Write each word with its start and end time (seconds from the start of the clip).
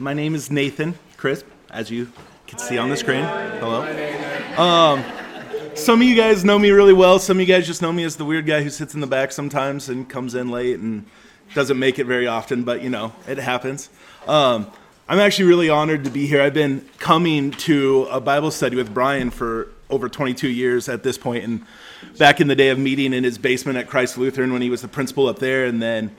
My 0.00 0.12
name 0.12 0.34
is 0.34 0.50
Nathan 0.50 0.94
Chrisp, 1.16 1.44
as 1.70 1.88
you 1.88 2.10
can 2.48 2.58
see 2.58 2.78
on 2.78 2.90
the 2.90 2.96
screen. 2.96 3.22
Hello. 3.22 3.82
Um, 4.56 5.04
some 5.76 6.02
of 6.02 6.08
you 6.08 6.16
guys 6.16 6.44
know 6.44 6.58
me 6.58 6.70
really 6.70 6.92
well. 6.92 7.20
Some 7.20 7.36
of 7.36 7.40
you 7.40 7.46
guys 7.46 7.64
just 7.64 7.80
know 7.80 7.92
me 7.92 8.02
as 8.02 8.16
the 8.16 8.24
weird 8.24 8.44
guy 8.44 8.64
who 8.64 8.70
sits 8.70 8.94
in 8.94 9.00
the 9.00 9.06
back 9.06 9.30
sometimes 9.30 9.88
and 9.88 10.08
comes 10.08 10.34
in 10.34 10.50
late 10.50 10.80
and 10.80 11.06
doesn't 11.54 11.78
make 11.78 12.00
it 12.00 12.06
very 12.06 12.26
often, 12.26 12.64
but 12.64 12.82
you 12.82 12.90
know, 12.90 13.12
it 13.28 13.38
happens. 13.38 13.88
Um, 14.26 14.68
I'm 15.08 15.20
actually 15.20 15.44
really 15.44 15.70
honored 15.70 16.02
to 16.04 16.10
be 16.10 16.26
here. 16.26 16.42
I've 16.42 16.54
been 16.54 16.88
coming 16.98 17.52
to 17.52 18.08
a 18.10 18.20
Bible 18.20 18.50
study 18.50 18.74
with 18.74 18.92
Brian 18.92 19.30
for 19.30 19.68
over 19.90 20.08
22 20.08 20.48
years 20.48 20.88
at 20.88 21.04
this 21.04 21.16
point, 21.16 21.44
and 21.44 21.64
back 22.18 22.40
in 22.40 22.48
the 22.48 22.56
day 22.56 22.70
of 22.70 22.80
meeting 22.80 23.12
in 23.12 23.22
his 23.22 23.38
basement 23.38 23.78
at 23.78 23.86
Christ 23.86 24.18
Lutheran 24.18 24.52
when 24.52 24.60
he 24.60 24.70
was 24.70 24.82
the 24.82 24.88
principal 24.88 25.28
up 25.28 25.38
there, 25.38 25.66
and 25.66 25.80
then 25.80 26.10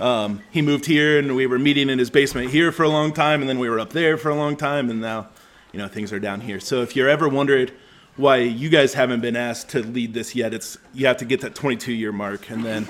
um, 0.00 0.42
he 0.50 0.62
moved 0.62 0.86
here, 0.86 1.18
and 1.18 1.34
we 1.34 1.46
were 1.46 1.58
meeting 1.58 1.88
in 1.88 1.98
his 1.98 2.10
basement 2.10 2.50
here 2.50 2.72
for 2.72 2.82
a 2.82 2.88
long 2.88 3.12
time, 3.12 3.40
and 3.40 3.48
then 3.48 3.58
we 3.58 3.68
were 3.68 3.80
up 3.80 3.90
there 3.90 4.16
for 4.16 4.30
a 4.30 4.34
long 4.34 4.56
time, 4.56 4.90
and 4.90 5.00
now, 5.00 5.28
you 5.72 5.78
know, 5.78 5.88
things 5.88 6.12
are 6.12 6.20
down 6.20 6.40
here. 6.40 6.60
So 6.60 6.82
if 6.82 6.94
you're 6.96 7.08
ever 7.08 7.28
wondered 7.28 7.72
why 8.16 8.38
you 8.38 8.68
guys 8.68 8.94
haven't 8.94 9.20
been 9.20 9.36
asked 9.36 9.70
to 9.70 9.82
lead 9.82 10.14
this 10.14 10.34
yet, 10.34 10.54
it's 10.54 10.78
you 10.94 11.06
have 11.06 11.18
to 11.18 11.24
get 11.24 11.40
that 11.42 11.54
22 11.54 11.92
year 11.92 12.12
mark, 12.12 12.50
and 12.50 12.64
then 12.64 12.86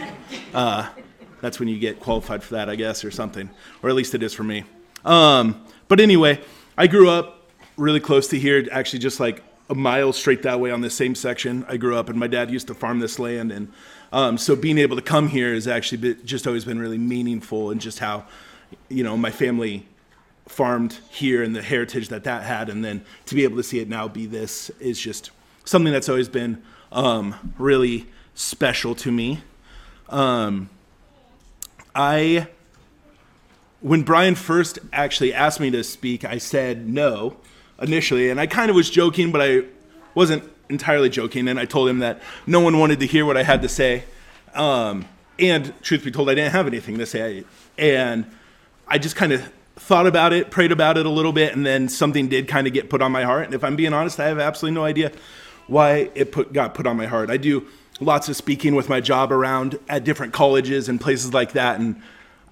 uh, 0.55 0.89
that's 1.41 1.61
when 1.61 1.69
you 1.69 1.79
get 1.79 2.01
qualified 2.01 2.43
for 2.43 2.55
that, 2.55 2.69
I 2.69 2.77
guess, 2.77 3.05
or 3.05 3.11
something, 3.11 3.51
or 3.83 3.89
at 3.89 3.95
least 3.95 4.15
it 4.15 4.23
is 4.23 4.35
for 4.35 4.45
me. 4.45 4.65
Um, 5.05 5.65
but 5.89 6.01
anyway, 6.01 6.41
I 6.77 6.87
grew 6.87 7.09
up 7.09 7.51
really 7.77 8.01
close 8.01 8.29
to 8.29 8.39
here, 8.39 8.67
actually 8.73 8.99
just 9.01 9.21
like 9.21 9.43
a 9.69 9.75
mile 9.75 10.13
straight 10.13 10.43
that 10.43 10.61
way 10.61 10.71
on 10.71 10.81
the 10.81 10.91
same 10.91 11.15
section. 11.15 11.65
I 11.69 11.77
grew 11.77 11.97
up, 11.97 12.09
and 12.09 12.19
my 12.19 12.27
dad 12.27 12.51
used 12.51 12.67
to 12.69 12.75
farm 12.75 12.99
this 12.99 13.19
land, 13.19 13.53
and 13.53 13.73
um, 14.17 14.39
so 14.39 14.57
being 14.57 14.79
able 14.79 14.97
to 14.97 15.03
come 15.03 15.29
here 15.29 15.53
has 15.53 15.69
actually 15.69 15.99
been, 15.99 16.25
just 16.25 16.47
always 16.47 16.65
been 16.65 16.79
really 16.79 16.97
meaningful, 16.97 17.71
and 17.71 17.83
just 17.83 17.99
how, 17.99 18.25
you 18.89 19.05
know, 19.05 19.15
my 19.15 19.31
family 19.31 19.87
farmed 20.49 20.99
here 21.11 21.43
and 21.43 21.55
the 21.55 21.61
heritage 21.61 22.09
that 22.09 22.25
that 22.25 22.43
had, 22.43 22.71
and 22.71 22.83
then 22.83 23.05
to 23.27 23.35
be 23.35 23.45
able 23.45 23.59
to 23.59 23.63
see 23.63 23.79
it 23.79 23.91
now 23.91 24.09
be 24.09 24.25
this 24.25 24.71
is 24.81 24.99
just 24.99 25.33
something 25.67 25.93
that's 25.93 26.09
always 26.09 26.31
been 26.31 26.63
um, 26.93 27.53
really 27.59 28.07
special 28.35 28.95
to 28.95 29.13
me. 29.13 29.43
Um, 30.09 30.71
I, 31.95 32.47
when 33.83 34.03
Brian 34.03 34.35
first 34.35 34.79
actually 34.95 35.35
asked 35.35 35.61
me 35.61 35.71
to 35.73 35.85
speak, 35.85 36.25
I 36.25 36.39
said 36.39 36.89
no 36.89 37.37
initially, 37.83 38.31
and 38.31 38.41
I 38.41 38.47
kind 38.47 38.71
of 38.71 38.77
was 38.77 38.89
joking, 38.89 39.31
but 39.31 39.43
I 39.43 39.65
wasn't 40.15 40.43
entirely 40.69 41.09
joking, 41.09 41.49
and 41.49 41.59
I 41.59 41.65
told 41.65 41.89
him 41.89 42.01
that 42.01 42.21
no 42.47 42.61
one 42.61 42.79
wanted 42.79 43.01
to 43.01 43.07
hear 43.07 43.25
what 43.25 43.37
I 43.37 43.43
had 43.43 43.63
to 43.63 43.69
say. 43.69 44.05
Um, 44.55 45.07
and 45.39 45.73
truth 45.83 46.05
be 46.05 46.11
told, 46.11 46.31
I 46.31 46.35
didn't 46.35 46.53
have 46.53 46.67
anything 46.67 46.99
to 46.99 47.07
say. 47.07 47.45
And 47.77 48.27
I 48.89 48.99
just 48.99 49.17
kind 49.17 49.33
of 49.33 49.53
thought 49.77 50.07
about 50.07 50.33
it, 50.33 50.51
prayed 50.51 50.73
about 50.73 50.97
it 50.97 51.07
a 51.07 51.11
little 51.11 51.33
bit, 51.33 51.55
and 51.55 51.65
then 51.67 51.89
something 51.89 52.29
did 52.29 52.49
kind 52.49 52.67
of 52.67 52.73
get 52.73 52.89
put 52.89 53.03
on 53.03 53.13
my 53.13 53.25
heart. 53.25 53.45
And 53.45 53.55
if 53.55 53.63
I'm 53.63 53.77
being 53.77 53.93
honest, 53.93 54.19
I 54.19 54.27
have 54.27 54.39
absolutely 54.39 54.75
no 54.75 54.85
idea 54.85 55.13
why 55.67 56.11
it 56.15 56.33
put, 56.33 56.53
got 56.53 56.75
put 56.75 56.87
on 56.87 56.97
my 56.97 57.07
heart. 57.07 57.29
I 57.31 57.37
do 57.37 57.67
lots 58.01 58.29
of 58.29 58.37
speaking 58.37 58.75
with 58.75 58.89
my 58.89 59.01
job 59.01 59.33
around 59.33 59.79
at 59.89 60.05
different 60.05 60.33
colleges 60.33 60.89
and 60.89 61.01
places 61.01 61.35
like 61.35 61.53
that. 61.53 61.79
And 61.79 62.01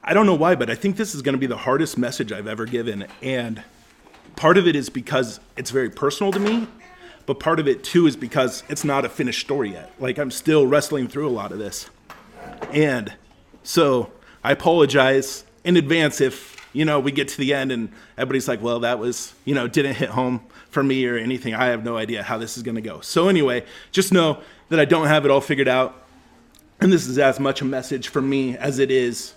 I 0.03 0.12
don't 0.12 0.27
know 0.27 0.35
why, 0.35 0.55
but 0.55 0.69
I 0.69 0.75
think 0.75 0.97
this 0.97 1.15
is 1.15 1.23
going 1.23 1.35
to 1.35 1.39
be 1.39 1.47
the 1.47 1.57
hardest 1.57 1.97
message 1.97 2.33
I've 2.33 2.47
ever 2.47 2.67
given. 2.67 3.07
And 3.23 3.62
part 4.37 4.59
of 4.59 4.67
it 4.67 4.77
is 4.77 4.91
because 4.91 5.41
it's 5.57 5.70
very 5.70 5.91
personal 5.91 6.33
to 6.33 6.39
me 6.39 6.67
but 7.27 7.41
part 7.41 7.61
of 7.61 7.69
it 7.69 7.83
too 7.84 8.06
is 8.06 8.17
because 8.17 8.62
it's 8.69 8.84
not 8.84 9.05
a 9.05 9.08
finished 9.08 9.41
story 9.41 9.72
yet. 9.72 9.92
Like 9.98 10.19
I'm 10.19 10.30
still 10.30 10.67
wrestling 10.67 11.08
through 11.08 11.28
a 11.28 11.30
lot 11.30 11.53
of 11.53 11.58
this. 11.58 11.89
And 12.72 13.12
so 13.62 14.12
I 14.42 14.53
apologize 14.53 15.45
in 15.64 15.77
advance 15.77 16.20
if, 16.20 16.55
you 16.72 16.84
know, 16.84 17.00
we 17.00 17.12
get 17.12 17.28
to 17.28 17.39
the 17.39 17.55
end 17.55 17.72
and 17.72 17.91
everybody's 18.19 18.48
like, 18.48 18.62
well, 18.62 18.80
that 18.80 18.98
was, 18.98 19.33
you 19.45 19.55
know, 19.55 19.69
didn't 19.69 19.95
hit 19.95 20.11
home 20.11 20.41
for 20.70 20.83
me 20.83 21.06
or 21.06 21.17
anything. 21.17 21.55
I 21.55 21.67
have 21.67 21.84
no 21.84 21.97
idea 21.97 22.22
how 22.22 22.36
this 22.36 22.56
is 22.56 22.62
going 22.62 22.75
to 22.75 22.83
go. 22.83 23.00
So 23.00 23.28
anyway, 23.28 23.64
just 23.92 24.12
know 24.12 24.41
that 24.69 24.80
I 24.80 24.84
don't 24.84 25.06
have 25.06 25.25
it 25.25 25.30
all 25.30 25.41
figured 25.41 25.68
out. 25.68 26.02
And 26.80 26.92
this 26.92 27.07
is 27.07 27.18
as 27.18 27.39
much 27.40 27.63
a 27.63 27.64
message 27.64 28.08
for 28.08 28.20
me 28.20 28.57
as 28.57 28.79
it 28.79 28.90
is, 28.90 29.34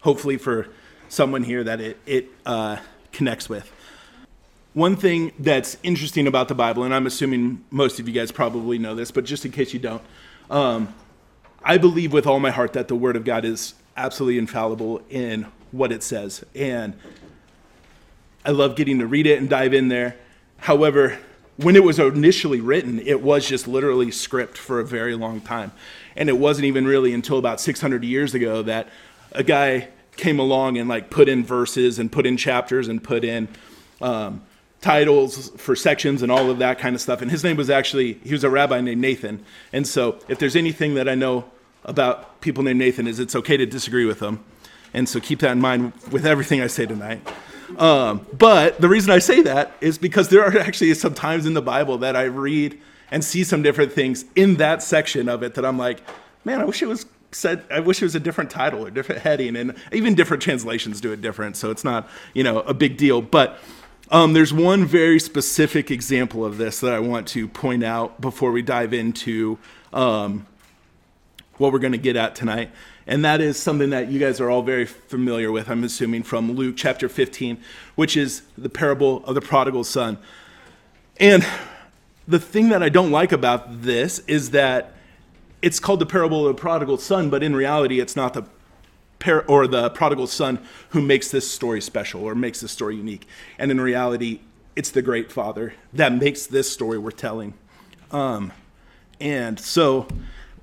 hopefully, 0.00 0.36
for 0.36 0.68
someone 1.08 1.44
here 1.44 1.62
that 1.64 1.80
it, 1.80 1.98
it 2.04 2.28
uh, 2.44 2.78
connects 3.12 3.48
with. 3.48 3.70
One 4.74 4.96
thing 4.96 5.32
that's 5.38 5.76
interesting 5.82 6.26
about 6.26 6.48
the 6.48 6.54
Bible, 6.54 6.84
and 6.84 6.94
I'm 6.94 7.06
assuming 7.06 7.62
most 7.70 8.00
of 8.00 8.08
you 8.08 8.14
guys 8.14 8.32
probably 8.32 8.78
know 8.78 8.94
this, 8.94 9.10
but 9.10 9.24
just 9.24 9.44
in 9.44 9.52
case 9.52 9.74
you 9.74 9.78
don't, 9.78 10.02
um, 10.50 10.94
I 11.62 11.76
believe 11.76 12.14
with 12.14 12.26
all 12.26 12.40
my 12.40 12.50
heart 12.50 12.72
that 12.72 12.88
the 12.88 12.96
Word 12.96 13.14
of 13.14 13.24
God 13.24 13.44
is 13.44 13.74
absolutely 13.98 14.38
infallible 14.38 15.02
in 15.10 15.46
what 15.72 15.92
it 15.92 16.02
says. 16.02 16.42
And 16.54 16.94
I 18.46 18.50
love 18.52 18.74
getting 18.74 18.98
to 19.00 19.06
read 19.06 19.26
it 19.26 19.38
and 19.38 19.48
dive 19.48 19.74
in 19.74 19.88
there. 19.88 20.16
However, 20.56 21.18
when 21.58 21.76
it 21.76 21.84
was 21.84 21.98
initially 21.98 22.62
written, 22.62 22.98
it 23.00 23.20
was 23.20 23.46
just 23.46 23.68
literally 23.68 24.10
script 24.10 24.56
for 24.56 24.80
a 24.80 24.84
very 24.86 25.14
long 25.14 25.42
time. 25.42 25.72
And 26.16 26.30
it 26.30 26.38
wasn't 26.38 26.64
even 26.64 26.86
really 26.86 27.12
until 27.12 27.36
about 27.36 27.60
600 27.60 28.02
years 28.04 28.32
ago 28.32 28.62
that 28.62 28.88
a 29.32 29.44
guy 29.44 29.88
came 30.16 30.38
along 30.38 30.78
and 30.78 30.88
like 30.88 31.10
put 31.10 31.28
in 31.28 31.44
verses 31.44 31.98
and 31.98 32.10
put 32.10 32.24
in 32.24 32.38
chapters 32.38 32.88
and 32.88 33.04
put 33.04 33.22
in 33.22 33.48
um, 34.00 34.42
titles 34.82 35.50
for 35.56 35.74
sections 35.74 36.22
and 36.22 36.30
all 36.30 36.50
of 36.50 36.58
that 36.58 36.78
kind 36.78 36.94
of 36.94 37.00
stuff. 37.00 37.22
And 37.22 37.30
his 37.30 37.42
name 37.42 37.56
was 37.56 37.70
actually, 37.70 38.14
he 38.24 38.32
was 38.32 38.44
a 38.44 38.50
rabbi 38.50 38.80
named 38.80 39.00
Nathan. 39.00 39.42
And 39.72 39.86
so 39.86 40.18
if 40.28 40.38
there's 40.38 40.56
anything 40.56 40.94
that 40.96 41.08
I 41.08 41.14
know 41.14 41.44
about 41.84 42.40
people 42.40 42.62
named 42.62 42.80
Nathan 42.80 43.06
is 43.06 43.18
it's 43.18 43.34
okay 43.34 43.56
to 43.56 43.64
disagree 43.64 44.04
with 44.04 44.18
them. 44.18 44.44
And 44.92 45.08
so 45.08 45.20
keep 45.20 45.38
that 45.40 45.52
in 45.52 45.60
mind 45.60 45.92
with 46.10 46.26
everything 46.26 46.60
I 46.60 46.66
say 46.66 46.84
tonight. 46.84 47.26
Um, 47.78 48.26
but 48.36 48.80
the 48.80 48.88
reason 48.88 49.10
I 49.10 49.20
say 49.20 49.40
that 49.42 49.72
is 49.80 49.96
because 49.96 50.28
there 50.28 50.44
are 50.44 50.58
actually 50.60 50.92
some 50.94 51.14
times 51.14 51.46
in 51.46 51.54
the 51.54 51.62
Bible 51.62 51.98
that 51.98 52.16
I 52.16 52.24
read 52.24 52.78
and 53.10 53.24
see 53.24 53.44
some 53.44 53.62
different 53.62 53.92
things 53.92 54.24
in 54.34 54.56
that 54.56 54.82
section 54.82 55.28
of 55.28 55.42
it 55.42 55.54
that 55.54 55.64
I'm 55.64 55.78
like, 55.78 56.00
man, 56.44 56.60
I 56.60 56.64
wish 56.64 56.82
it 56.82 56.86
was 56.86 57.06
said 57.30 57.64
I 57.70 57.80
wish 57.80 58.02
it 58.02 58.04
was 58.04 58.14
a 58.14 58.20
different 58.20 58.50
title 58.50 58.84
or 58.84 58.90
different 58.90 59.22
heading 59.22 59.56
and 59.56 59.74
even 59.90 60.14
different 60.14 60.42
translations 60.42 61.00
do 61.00 61.12
it 61.12 61.22
different 61.22 61.56
so 61.56 61.70
it's 61.70 61.82
not 61.82 62.06
you 62.34 62.44
know 62.44 62.60
a 62.60 62.74
big 62.74 62.98
deal 62.98 63.22
but 63.22 63.58
um, 64.10 64.32
there's 64.32 64.52
one 64.52 64.84
very 64.84 65.18
specific 65.18 65.90
example 65.90 66.44
of 66.44 66.58
this 66.58 66.80
that 66.80 66.92
I 66.92 66.98
want 66.98 67.28
to 67.28 67.48
point 67.48 67.84
out 67.84 68.20
before 68.20 68.52
we 68.52 68.62
dive 68.62 68.92
into 68.92 69.58
um, 69.92 70.46
what 71.56 71.72
we're 71.72 71.78
going 71.78 71.92
to 71.92 71.98
get 71.98 72.16
at 72.16 72.34
tonight. 72.34 72.70
And 73.06 73.24
that 73.24 73.40
is 73.40 73.58
something 73.58 73.90
that 73.90 74.10
you 74.10 74.20
guys 74.20 74.40
are 74.40 74.48
all 74.48 74.62
very 74.62 74.84
familiar 74.84 75.50
with, 75.50 75.68
I'm 75.68 75.82
assuming, 75.84 76.22
from 76.22 76.52
Luke 76.52 76.76
chapter 76.76 77.08
15, 77.08 77.58
which 77.94 78.16
is 78.16 78.42
the 78.56 78.68
parable 78.68 79.24
of 79.24 79.34
the 79.34 79.40
prodigal 79.40 79.84
son. 79.84 80.18
And 81.18 81.44
the 82.28 82.38
thing 82.38 82.68
that 82.68 82.82
I 82.82 82.88
don't 82.88 83.10
like 83.10 83.32
about 83.32 83.82
this 83.82 84.20
is 84.20 84.50
that 84.52 84.94
it's 85.62 85.80
called 85.80 86.00
the 86.00 86.06
parable 86.06 86.46
of 86.46 86.56
the 86.56 86.60
prodigal 86.60 86.98
son, 86.98 87.30
but 87.30 87.42
in 87.42 87.54
reality, 87.54 88.00
it's 88.00 88.16
not 88.16 88.34
the 88.34 88.44
par- 89.22 89.44
or 89.46 89.66
the 89.66 89.88
prodigal 89.90 90.26
son 90.26 90.58
who 90.90 91.00
makes 91.00 91.30
this 91.30 91.50
story 91.50 91.80
special 91.80 92.24
or 92.24 92.34
makes 92.34 92.60
this 92.60 92.72
story 92.72 92.96
unique. 92.96 93.26
And 93.58 93.70
in 93.70 93.80
reality, 93.80 94.40
it's 94.76 94.90
the 94.90 95.02
great 95.02 95.30
father 95.30 95.74
that 95.92 96.12
makes 96.12 96.46
this 96.46 96.70
story 96.70 96.98
worth 96.98 97.16
telling. 97.16 97.54
Um, 98.10 98.52
and 99.20 99.58
so, 99.58 100.08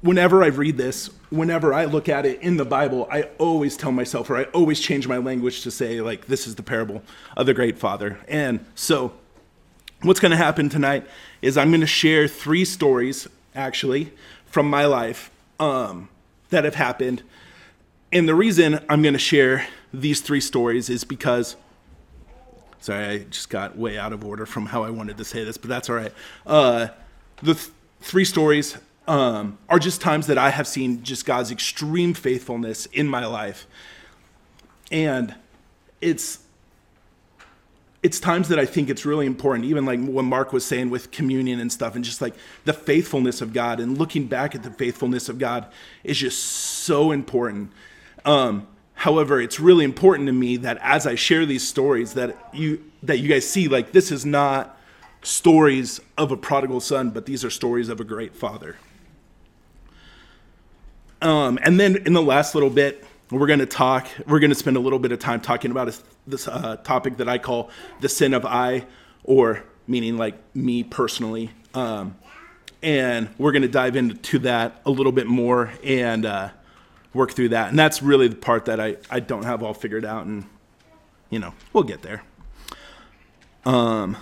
whenever 0.02 0.44
I 0.44 0.48
read 0.48 0.78
this, 0.78 1.10
whenever 1.30 1.74
I 1.74 1.86
look 1.86 2.10
at 2.10 2.26
it 2.26 2.42
in 2.42 2.58
the 2.58 2.66
Bible, 2.66 3.08
I 3.12 3.24
always 3.38 3.78
tell 3.78 3.92
myself, 3.92 4.30
or 4.30 4.38
I 4.38 4.44
always 4.46 4.80
change 4.80 5.08
my 5.08 5.18
language 5.18 5.64
to 5.64 5.72
say, 5.72 6.02
like, 6.02 6.26
this 6.26 6.46
is 6.46 6.56
the 6.56 6.64
parable 6.64 7.02
of 7.38 7.46
the 7.46 7.54
great 7.54 7.78
father. 7.78 8.20
And 8.28 8.66
so, 8.76 9.14
what's 10.02 10.20
going 10.20 10.32
to 10.32 10.38
happen 10.38 10.70
tonight 10.70 11.08
is 11.42 11.58
I'm 11.58 11.70
going 11.70 11.82
to 11.82 11.88
share 11.88 12.28
three 12.28 12.66
stories, 12.66 13.28
actually, 13.56 14.12
from 14.46 14.70
my 14.70 14.86
life 14.86 15.32
um, 15.60 16.10
that 16.50 16.64
have 16.66 16.76
happened 16.76 17.24
and 18.12 18.28
the 18.28 18.36
reason 18.36 18.80
I'm 18.90 19.02
going 19.02 19.14
to 19.14 19.20
share 19.20 19.68
these 19.94 20.22
three 20.22 20.42
stories 20.42 20.90
is 20.90 21.04
because, 21.04 21.56
sorry, 22.80 23.06
I 23.06 23.18
just 23.20 23.50
got 23.50 23.78
way 23.78 23.98
out 23.98 24.14
of 24.14 24.24
order 24.26 24.46
from 24.46 24.68
how 24.68 24.84
I 24.84 24.90
wanted 24.90 25.18
to 25.18 25.26
say 25.26 25.44
this, 25.44 25.58
but 25.58 25.70
that's 25.70 25.90
all 25.90 25.96
right. 25.96 26.14
Uh, 26.46 26.88
the 27.42 27.54
th- 27.54 27.70
three 28.02 28.26
stories 28.26 28.78
um, 29.08 29.58
are 29.70 29.80
just 29.80 30.02
times 30.02 30.28
that 30.28 30.38
I 30.38 30.50
have 30.50 30.68
seen 30.68 31.04
just 31.04 31.26
God's 31.26 31.52
extreme 31.52 32.14
faithfulness 32.14 32.86
in 32.88 33.08
my 33.08 33.26
life. 33.26 33.68
And 34.92 35.36
it's 36.02 36.40
it's 38.02 38.20
times 38.20 38.48
that 38.48 38.58
I 38.58 38.66
think 38.66 38.90
it's 38.90 39.06
really 39.06 39.26
important, 39.26 39.66
even 39.66 39.86
like 39.86 40.02
what 40.02 40.24
Mark 40.24 40.54
was 40.54 40.64
saying 40.64 40.90
with 40.90 41.12
communion 41.12 41.60
and 41.60 41.70
stuff, 41.70 41.96
and 41.96 42.04
just 42.04 42.22
like 42.22 42.34
the 42.64 42.72
faithfulness 42.72 43.42
of 43.42 43.52
God 43.52 43.82
and 43.82 43.98
looking 43.98 44.26
back 44.26 44.56
at 44.56 44.64
the 44.64 44.72
faithfulness 44.72 45.28
of 45.28 45.38
God 45.38 45.66
is 46.04 46.18
just 46.18 46.42
so 46.42 47.12
important. 47.12 47.72
Um, 48.26 48.68
however, 48.94 49.42
it's 49.42 49.60
really 49.60 49.86
important 49.86 50.28
to 50.28 50.34
me 50.34 50.58
that 50.58 50.78
as 50.82 51.08
I 51.08 51.16
share 51.16 51.46
these 51.46 51.68
stories, 51.68 52.14
that 52.14 52.36
you 52.54 52.84
that 53.04 53.20
you 53.20 53.30
guys 53.30 53.50
see 53.50 53.68
like 53.68 53.92
this 53.92 54.12
is 54.12 54.26
not 54.26 54.78
stories 55.22 56.00
of 56.18 56.32
a 56.32 56.38
prodigal 56.38 56.80
son, 56.80 57.10
but 57.10 57.26
these 57.26 57.44
are 57.44 57.50
stories 57.50 57.90
of 57.90 58.00
a 58.00 58.04
great 58.04 58.36
father. 58.36 58.78
Um, 61.22 61.60
and 61.62 61.80
then 61.80 61.98
in 62.06 62.14
the 62.14 62.22
last 62.22 62.56
little 62.56 62.70
bit, 62.70 63.04
we're 63.30 63.48
going 63.48 63.60
to 63.60 63.66
talk. 63.66 64.08
We're 64.26 64.40
going 64.40 64.52
to 64.52 64.56
spend 64.56 64.78
a 64.78 64.80
little 64.80 65.00
bit 65.00 65.12
of 65.12 65.20
time 65.20 65.42
talking 65.42 65.72
about 65.72 66.02
this 66.26 66.48
uh, 66.48 66.78
topic 66.78 67.18
that 67.18 67.28
I 67.28 67.38
call 67.38 67.70
the 68.00 68.10
sin 68.10 68.34
of 68.34 68.46
I, 68.46 68.86
or 69.24 69.64
meaning 69.88 70.18
like 70.18 70.36
me 70.56 70.84
personally. 70.84 71.52
Um, 71.74 72.16
and 72.82 73.30
we're 73.38 73.52
going 73.52 73.64
to 73.64 73.68
dive 73.68 73.96
into 73.96 74.40
that 74.40 74.82
a 74.86 74.92
little 74.92 75.12
bit 75.12 75.28
more 75.28 75.74
and 75.84 76.26
uh, 76.26 76.50
work 77.14 77.32
through 77.32 77.50
that. 77.50 77.70
And 77.70 77.80
that's 77.80 78.02
really 78.02 78.28
the 78.28 78.36
part 78.36 78.66
that 78.66 78.80
I, 78.80 78.98
I 79.10 79.20
don't 79.20 79.44
have 79.44 79.64
all 79.64 79.74
figured 79.74 80.06
out. 80.06 80.26
And, 80.26 80.46
you 81.30 81.40
know, 81.40 81.54
we'll 81.74 81.84
get 81.84 82.02
there. 82.02 82.24
Um, 83.66 84.18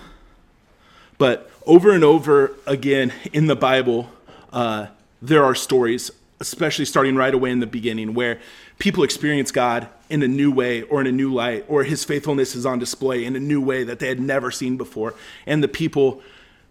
but 1.18 1.50
over 1.66 1.92
and 1.92 2.04
over 2.04 2.52
again 2.66 3.12
in 3.32 3.46
the 3.46 3.56
Bible, 3.56 4.10
uh, 4.52 4.86
there 5.20 5.44
are 5.44 5.54
stories, 5.54 6.10
especially 6.40 6.84
starting 6.84 7.16
right 7.16 7.34
away 7.34 7.50
in 7.50 7.60
the 7.60 7.66
beginning, 7.66 8.14
where 8.14 8.40
people 8.78 9.02
experience 9.02 9.50
God 9.50 9.88
in 10.08 10.22
a 10.22 10.28
new 10.28 10.50
way 10.50 10.82
or 10.82 11.00
in 11.00 11.06
a 11.06 11.12
new 11.12 11.32
light, 11.32 11.64
or 11.68 11.84
his 11.84 12.04
faithfulness 12.04 12.54
is 12.54 12.64
on 12.64 12.78
display 12.78 13.24
in 13.24 13.36
a 13.36 13.40
new 13.40 13.60
way 13.60 13.84
that 13.84 13.98
they 13.98 14.08
had 14.08 14.20
never 14.20 14.50
seen 14.50 14.76
before. 14.76 15.14
And 15.46 15.62
the 15.62 15.68
people 15.68 16.22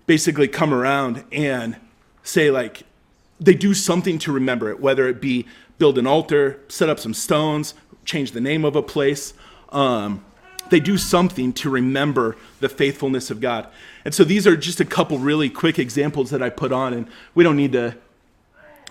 basically 0.07 0.47
come 0.47 0.73
around 0.73 1.23
and 1.31 1.75
say, 2.23 2.49
like, 2.49 2.83
they 3.39 3.53
do 3.53 3.73
something 3.73 4.17
to 4.19 4.31
remember 4.31 4.71
it, 4.71 4.79
whether 4.79 5.07
it 5.07 5.21
be 5.21 5.45
build 5.77 5.97
an 5.97 6.07
altar, 6.07 6.59
set 6.68 6.89
up 6.89 7.00
some 7.00 7.13
stones, 7.13 7.74
change 8.06 8.31
the 8.31 8.41
name 8.41 8.65
of 8.65 8.75
a 8.75 8.81
place. 8.81 9.33
Um, 9.69 10.24
they 10.69 10.79
do 10.79 10.97
something 10.97 11.53
to 11.53 11.69
remember 11.69 12.35
the 12.59 12.69
faithfulness 12.69 13.31
of 13.31 13.39
God. 13.39 13.68
And 14.03 14.13
so 14.13 14.24
these 14.24 14.45
are 14.45 14.57
just 14.57 14.79
a 14.79 14.85
couple 14.85 15.18
really 15.18 15.50
quick 15.50 15.79
examples 15.79 16.29
that 16.31 16.41
I 16.41 16.50
put 16.50 16.71
on, 16.71 16.94
and 16.94 17.07
we 17.35 17.44
don't 17.44 17.56
need 17.56 17.71
to 17.74 17.95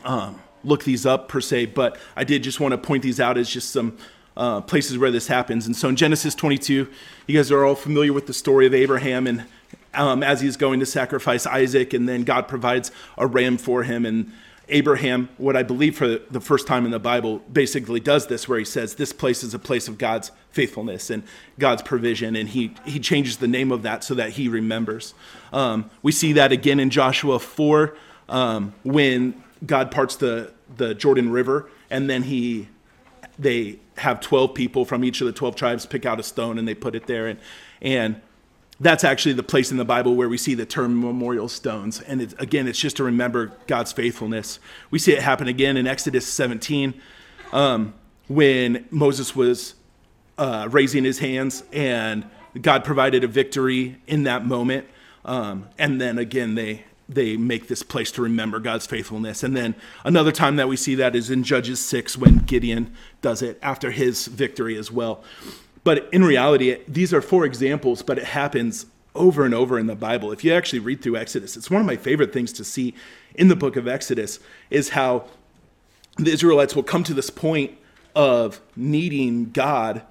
um, 0.04 0.40
look 0.64 0.84
these 0.84 1.04
up 1.04 1.28
per 1.28 1.40
se, 1.40 1.66
but 1.66 1.98
I 2.14 2.24
did 2.24 2.42
just 2.42 2.60
want 2.60 2.72
to 2.72 2.78
point 2.78 3.02
these 3.02 3.20
out 3.20 3.36
as 3.36 3.48
just 3.48 3.70
some 3.70 3.96
uh, 4.36 4.60
places 4.60 4.98
where 4.98 5.10
this 5.10 5.26
happens. 5.26 5.66
And 5.66 5.74
so 5.74 5.88
in 5.88 5.96
Genesis 5.96 6.34
22, 6.34 6.88
you 7.26 7.36
guys 7.36 7.50
are 7.50 7.64
all 7.64 7.74
familiar 7.74 8.12
with 8.12 8.26
the 8.26 8.34
story 8.34 8.66
of 8.66 8.74
Abraham 8.74 9.26
and 9.26 9.46
um, 9.94 10.22
as 10.22 10.40
he's 10.40 10.56
going 10.56 10.80
to 10.80 10.86
sacrifice 10.86 11.46
Isaac, 11.46 11.94
and 11.94 12.08
then 12.08 12.22
God 12.22 12.48
provides 12.48 12.90
a 13.16 13.26
ram 13.26 13.56
for 13.56 13.82
him. 13.82 14.04
And 14.04 14.32
Abraham, 14.68 15.28
what 15.38 15.56
I 15.56 15.62
believe 15.62 15.96
for 15.96 16.18
the 16.18 16.40
first 16.40 16.66
time 16.66 16.84
in 16.84 16.90
the 16.90 16.98
Bible, 16.98 17.38
basically 17.52 18.00
does 18.00 18.26
this, 18.26 18.48
where 18.48 18.58
he 18.58 18.64
says, 18.64 18.96
This 18.96 19.12
place 19.12 19.44
is 19.44 19.54
a 19.54 19.58
place 19.58 19.86
of 19.86 19.96
God's 19.96 20.32
faithfulness 20.50 21.08
and 21.10 21.22
God's 21.58 21.82
provision. 21.82 22.34
And 22.34 22.48
he, 22.48 22.74
he 22.84 22.98
changes 22.98 23.36
the 23.36 23.46
name 23.46 23.70
of 23.70 23.82
that 23.82 24.02
so 24.02 24.14
that 24.14 24.30
he 24.30 24.48
remembers. 24.48 25.14
Um, 25.52 25.90
we 26.02 26.10
see 26.10 26.32
that 26.32 26.50
again 26.50 26.80
in 26.80 26.90
Joshua 26.90 27.38
4 27.38 27.96
um, 28.28 28.74
when 28.82 29.42
God 29.64 29.90
parts 29.90 30.16
the, 30.16 30.52
the 30.76 30.94
Jordan 30.94 31.30
River, 31.30 31.70
and 31.90 32.10
then 32.10 32.24
he 32.24 32.68
they 33.38 33.78
have 33.98 34.20
12 34.20 34.54
people 34.54 34.84
from 34.84 35.04
each 35.04 35.20
of 35.20 35.26
the 35.26 35.32
12 35.32 35.56
tribes 35.56 35.86
pick 35.86 36.06
out 36.06 36.18
a 36.20 36.22
stone 36.22 36.58
and 36.58 36.66
they 36.66 36.74
put 36.74 36.94
it 36.94 37.06
there. 37.06 37.26
And, 37.26 37.38
and 37.82 38.20
that's 38.78 39.04
actually 39.04 39.32
the 39.32 39.42
place 39.42 39.70
in 39.70 39.78
the 39.78 39.84
Bible 39.84 40.14
where 40.14 40.28
we 40.28 40.36
see 40.36 40.54
the 40.54 40.66
term 40.66 41.00
memorial 41.00 41.48
stones. 41.48 42.00
And 42.02 42.34
again, 42.38 42.68
it's 42.68 42.78
just 42.78 42.96
to 42.98 43.04
remember 43.04 43.52
God's 43.66 43.92
faithfulness. 43.92 44.58
We 44.90 44.98
see 44.98 45.12
it 45.12 45.22
happen 45.22 45.48
again 45.48 45.76
in 45.76 45.86
Exodus 45.86 46.26
17 46.26 46.94
um, 47.52 47.94
when 48.28 48.86
Moses 48.90 49.34
was 49.34 49.74
uh, 50.36 50.68
raising 50.70 51.04
his 51.04 51.18
hands 51.18 51.62
and 51.72 52.26
God 52.60 52.84
provided 52.84 53.24
a 53.24 53.28
victory 53.28 53.96
in 54.06 54.24
that 54.24 54.44
moment. 54.44 54.86
Um, 55.24 55.68
and 55.78 56.00
then 56.00 56.18
again, 56.18 56.54
they 56.54 56.84
they 57.08 57.36
make 57.36 57.68
this 57.68 57.84
place 57.84 58.10
to 58.10 58.22
remember 58.22 58.58
God's 58.58 58.84
faithfulness. 58.84 59.44
And 59.44 59.56
then 59.56 59.76
another 60.04 60.32
time 60.32 60.56
that 60.56 60.68
we 60.68 60.76
see 60.76 60.96
that 60.96 61.14
is 61.14 61.30
in 61.30 61.44
Judges 61.44 61.78
6 61.78 62.18
when 62.18 62.38
Gideon 62.38 62.92
does 63.22 63.42
it 63.42 63.58
after 63.62 63.92
his 63.92 64.26
victory 64.26 64.76
as 64.76 64.90
well. 64.90 65.22
But 65.86 66.08
in 66.12 66.24
reality, 66.24 66.78
these 66.88 67.14
are 67.14 67.22
four 67.22 67.44
examples, 67.44 68.02
but 68.02 68.18
it 68.18 68.24
happens 68.24 68.86
over 69.14 69.44
and 69.44 69.54
over 69.54 69.78
in 69.78 69.86
the 69.86 69.94
Bible. 69.94 70.32
If 70.32 70.42
you 70.42 70.52
actually 70.52 70.80
read 70.80 71.00
through 71.00 71.14
Exodus, 71.14 71.56
it's 71.56 71.70
one 71.70 71.80
of 71.80 71.86
my 71.86 71.94
favorite 71.94 72.32
things 72.32 72.52
to 72.54 72.64
see 72.64 72.92
in 73.36 73.46
the 73.46 73.54
book 73.54 73.76
of 73.76 73.86
Exodus 73.86 74.40
is 74.68 74.88
how 74.88 75.26
the 76.16 76.32
Israelites 76.32 76.74
will 76.74 76.82
come 76.82 77.04
to 77.04 77.14
this 77.14 77.30
point 77.30 77.78
of 78.16 78.60
needing 78.74 79.52
God 79.52 80.02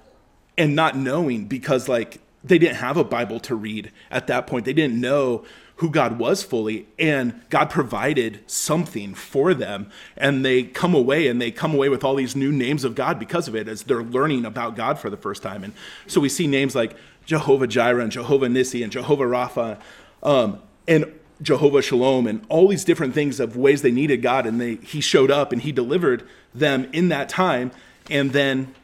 and 0.56 0.74
not 0.74 0.96
knowing 0.96 1.44
because 1.44 1.90
like 1.90 2.22
they 2.42 2.56
didn't 2.56 2.76
have 2.76 2.96
a 2.96 3.04
Bible 3.04 3.38
to 3.40 3.54
read 3.54 3.92
at 4.10 4.28
that 4.28 4.46
point. 4.46 4.64
They 4.64 4.72
didn't 4.72 4.98
know 4.98 5.44
who 5.76 5.90
God 5.90 6.18
was 6.18 6.42
fully, 6.42 6.86
and 6.98 7.42
God 7.50 7.68
provided 7.68 8.40
something 8.46 9.14
for 9.14 9.52
them. 9.52 9.90
And 10.16 10.44
they 10.44 10.62
come 10.62 10.94
away 10.94 11.28
and 11.28 11.40
they 11.40 11.50
come 11.50 11.74
away 11.74 11.90
with 11.90 12.02
all 12.02 12.14
these 12.14 12.34
new 12.34 12.50
names 12.50 12.82
of 12.82 12.94
God 12.94 13.18
because 13.18 13.46
of 13.46 13.54
it 13.54 13.68
as 13.68 13.82
they're 13.82 14.02
learning 14.02 14.46
about 14.46 14.74
God 14.74 14.98
for 14.98 15.10
the 15.10 15.18
first 15.18 15.42
time. 15.42 15.62
And 15.62 15.74
so 16.06 16.20
we 16.20 16.30
see 16.30 16.46
names 16.46 16.74
like 16.74 16.96
Jehovah 17.26 17.66
Jireh 17.66 18.02
and 18.02 18.10
Jehovah 18.10 18.46
Nissi 18.46 18.82
and 18.82 18.90
Jehovah 18.90 19.24
Rapha 19.24 19.78
um, 20.22 20.60
and 20.88 21.12
Jehovah 21.42 21.82
Shalom 21.82 22.26
and 22.26 22.44
all 22.48 22.68
these 22.68 22.84
different 22.84 23.12
things 23.12 23.38
of 23.38 23.56
ways 23.56 23.82
they 23.82 23.90
needed 23.90 24.22
God. 24.22 24.46
And 24.46 24.58
they, 24.58 24.76
he 24.76 25.02
showed 25.02 25.30
up 25.30 25.52
and 25.52 25.60
he 25.60 25.72
delivered 25.72 26.26
them 26.54 26.88
in 26.94 27.10
that 27.10 27.28
time. 27.28 27.70
And 28.08 28.32
then 28.32 28.74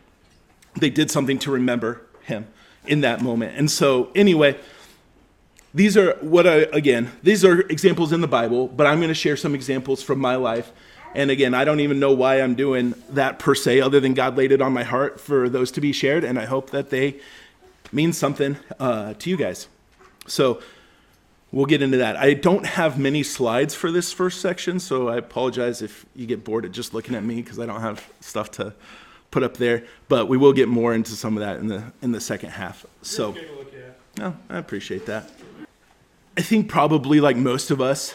they 0.77 0.91
did 0.91 1.11
something 1.11 1.39
to 1.39 1.50
remember 1.50 2.03
him 2.23 2.49
in 2.87 3.00
that 3.00 3.23
moment. 3.23 3.56
And 3.56 3.71
so, 3.71 4.11
anyway, 4.15 4.59
these 5.75 5.97
are 5.97 6.15
what 6.21 6.47
I, 6.47 6.67
again, 6.73 7.11
these 7.23 7.45
are 7.45 7.61
examples 7.61 8.13
in 8.13 8.21
the 8.21 8.29
Bible, 8.29 8.69
but 8.69 8.87
I'm 8.87 8.99
going 8.99 9.09
to 9.09 9.15
share 9.15 9.37
some 9.37 9.55
examples 9.55 10.03
from 10.03 10.19
my 10.19 10.37
life. 10.37 10.71
And 11.15 11.31
again, 11.31 11.55
I 11.55 11.65
don't 11.65 11.81
even 11.81 11.99
know 11.99 12.13
why 12.13 12.41
I'm 12.41 12.55
doing 12.55 12.95
that 13.11 13.39
per 13.39 13.55
se, 13.55 13.81
other 13.81 14.01
than 14.01 14.15
God 14.15 14.37
laid 14.37 14.53
it 14.53 14.63
on 14.63 14.73
my 14.73 14.83
heart 14.83 15.21
for 15.21 15.49
those 15.49 15.71
to 15.73 15.81
be 15.81 15.93
shared. 15.93 16.25
And 16.25 16.39
I 16.39 16.45
hope 16.45 16.71
that 16.71 16.91
they 16.91 17.21
mean 17.91 18.13
something 18.13 18.57
uh, 18.79 19.15
to 19.15 19.31
you 19.31 19.37
guys. 19.37 19.69
So 20.27 20.63
we'll 21.53 21.67
get 21.67 21.83
into 21.83 21.99
that. 21.99 22.17
I 22.17 22.35
don't 22.35 22.65
have 22.65 22.99
many 22.99 23.23
slides 23.23 23.75
for 23.75 23.91
this 23.91 24.13
first 24.13 24.41
section, 24.41 24.79
so 24.81 25.09
I 25.09 25.17
apologize 25.17 25.83
if 25.83 26.07
you 26.15 26.27
get 26.27 26.45
bored 26.45 26.65
at 26.65 26.73
just 26.73 26.95
looking 26.95 27.15
at 27.15 27.25
me 27.25 27.37
because 27.37 27.59
I 27.59 27.67
don't 27.67 27.81
have 27.81 28.11
stuff 28.21 28.51
to 28.53 28.75
put 29.31 29.43
up 29.43 29.57
there. 29.59 29.85
But 30.09 30.29
we 30.29 30.37
will 30.37 30.53
get 30.53 30.69
more 30.69 30.95
into 30.95 31.13
some 31.13 31.37
of 31.37 31.41
that 31.41 31.61
in 31.61 31.67
the 31.67 31.93
in 32.01 32.13
the 32.13 32.21
second 32.21 32.51
half. 32.51 32.87
So, 33.03 33.35
no, 34.19 34.37
I 34.49 34.59
appreciate 34.59 35.07
that. 35.07 35.31
I 36.34 36.40
think 36.40 36.69
probably 36.69 37.20
like 37.20 37.37
most 37.37 37.70
of 37.70 37.82
us, 37.82 38.14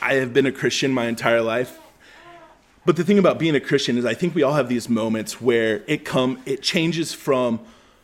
I 0.00 0.14
have 0.14 0.32
been 0.32 0.46
a 0.46 0.52
Christian 0.52 0.92
my 0.92 1.06
entire 1.06 1.42
life. 1.42 1.78
But 2.86 2.96
the 2.96 3.04
thing 3.04 3.18
about 3.18 3.38
being 3.38 3.54
a 3.54 3.60
Christian 3.60 3.98
is 3.98 4.06
I 4.06 4.14
think 4.14 4.34
we 4.34 4.42
all 4.42 4.54
have 4.54 4.70
these 4.70 4.88
moments 4.88 5.38
where 5.38 5.82
it 5.86 6.06
come 6.06 6.40
it 6.46 6.62
changes 6.62 7.12
from 7.12 7.60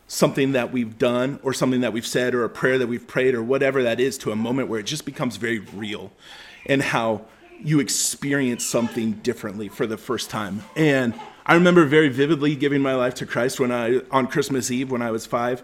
something 0.06 0.52
that 0.52 0.70
we've 0.70 0.98
done 0.98 1.40
or 1.42 1.54
something 1.54 1.80
that 1.80 1.94
we've 1.94 2.06
said 2.06 2.34
or 2.34 2.44
a 2.44 2.50
prayer 2.50 2.76
that 2.76 2.88
we've 2.88 3.06
prayed 3.06 3.34
or 3.34 3.42
whatever 3.42 3.82
that 3.82 4.00
is 4.00 4.18
to 4.18 4.32
a 4.32 4.36
moment 4.36 4.68
where 4.68 4.80
it 4.80 4.86
just 4.86 5.06
becomes 5.06 5.36
very 5.36 5.60
real 5.60 6.12
and 6.66 6.82
how 6.82 7.22
you 7.58 7.80
experience 7.80 8.66
something 8.66 9.12
differently 9.12 9.68
for 9.68 9.86
the 9.86 9.96
first 9.96 10.28
time. 10.28 10.62
And 10.76 11.14
I 11.46 11.54
remember 11.54 11.86
very 11.86 12.10
vividly 12.10 12.54
giving 12.54 12.82
my 12.82 12.94
life 12.94 13.14
to 13.14 13.26
Christ 13.26 13.58
when 13.58 13.72
I 13.72 14.00
on 14.10 14.26
Christmas 14.26 14.70
Eve 14.70 14.90
when 14.90 15.00
I 15.00 15.10
was 15.10 15.24
5 15.24 15.62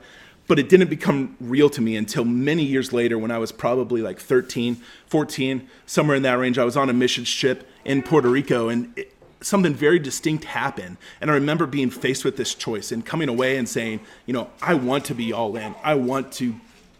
but 0.48 0.58
it 0.58 0.68
didn't 0.70 0.88
become 0.88 1.36
real 1.40 1.68
to 1.70 1.80
me 1.80 1.94
until 1.94 2.24
many 2.24 2.64
years 2.64 2.92
later 2.92 3.18
when 3.18 3.30
I 3.30 3.38
was 3.38 3.52
probably 3.52 4.00
like 4.00 4.18
13, 4.18 4.82
14, 5.06 5.68
somewhere 5.86 6.16
in 6.16 6.22
that 6.22 6.38
range. 6.38 6.58
I 6.58 6.64
was 6.64 6.76
on 6.76 6.88
a 6.88 6.94
mission 6.94 7.24
trip 7.24 7.68
in 7.84 8.02
Puerto 8.02 8.28
Rico 8.28 8.70
and 8.70 8.92
it, 8.96 9.14
something 9.42 9.74
very 9.74 9.98
distinct 9.98 10.44
happened. 10.44 10.96
And 11.20 11.30
I 11.30 11.34
remember 11.34 11.66
being 11.66 11.90
faced 11.90 12.24
with 12.24 12.36
this 12.36 12.54
choice 12.54 12.90
and 12.90 13.04
coming 13.04 13.28
away 13.28 13.58
and 13.58 13.68
saying, 13.68 14.00
you 14.26 14.32
know, 14.32 14.50
I 14.60 14.74
want 14.74 15.04
to 15.06 15.14
be 15.14 15.32
all 15.32 15.54
in. 15.56 15.74
I 15.84 15.94
want 15.94 16.32
to 16.32 16.54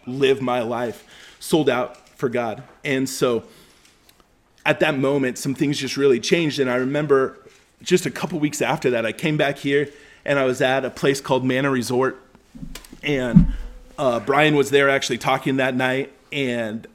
live 0.06 0.40
my 0.40 0.60
life 0.60 1.04
sold 1.40 1.70
out 1.70 2.08
for 2.10 2.28
God. 2.28 2.62
And 2.84 3.08
so 3.08 3.44
at 4.66 4.80
that 4.80 4.98
moment, 4.98 5.38
some 5.38 5.54
things 5.54 5.78
just 5.78 5.96
really 5.96 6.20
changed. 6.20 6.60
And 6.60 6.70
I 6.70 6.76
remember 6.76 7.38
just 7.82 8.04
a 8.04 8.10
couple 8.10 8.38
weeks 8.38 8.60
after 8.60 8.90
that, 8.90 9.06
I 9.06 9.12
came 9.12 9.38
back 9.38 9.58
here 9.58 9.88
and 10.24 10.38
I 10.38 10.44
was 10.44 10.60
at 10.60 10.84
a 10.84 10.90
place 10.90 11.22
called 11.22 11.44
Mana 11.44 11.70
Resort 11.70 12.22
and 13.02 13.52
uh, 13.98 14.20
Brian 14.20 14.54
was 14.54 14.70
there 14.70 14.88
actually 14.88 15.18
talking 15.18 15.56
that 15.56 15.74
night, 15.74 16.12
and 16.32 16.86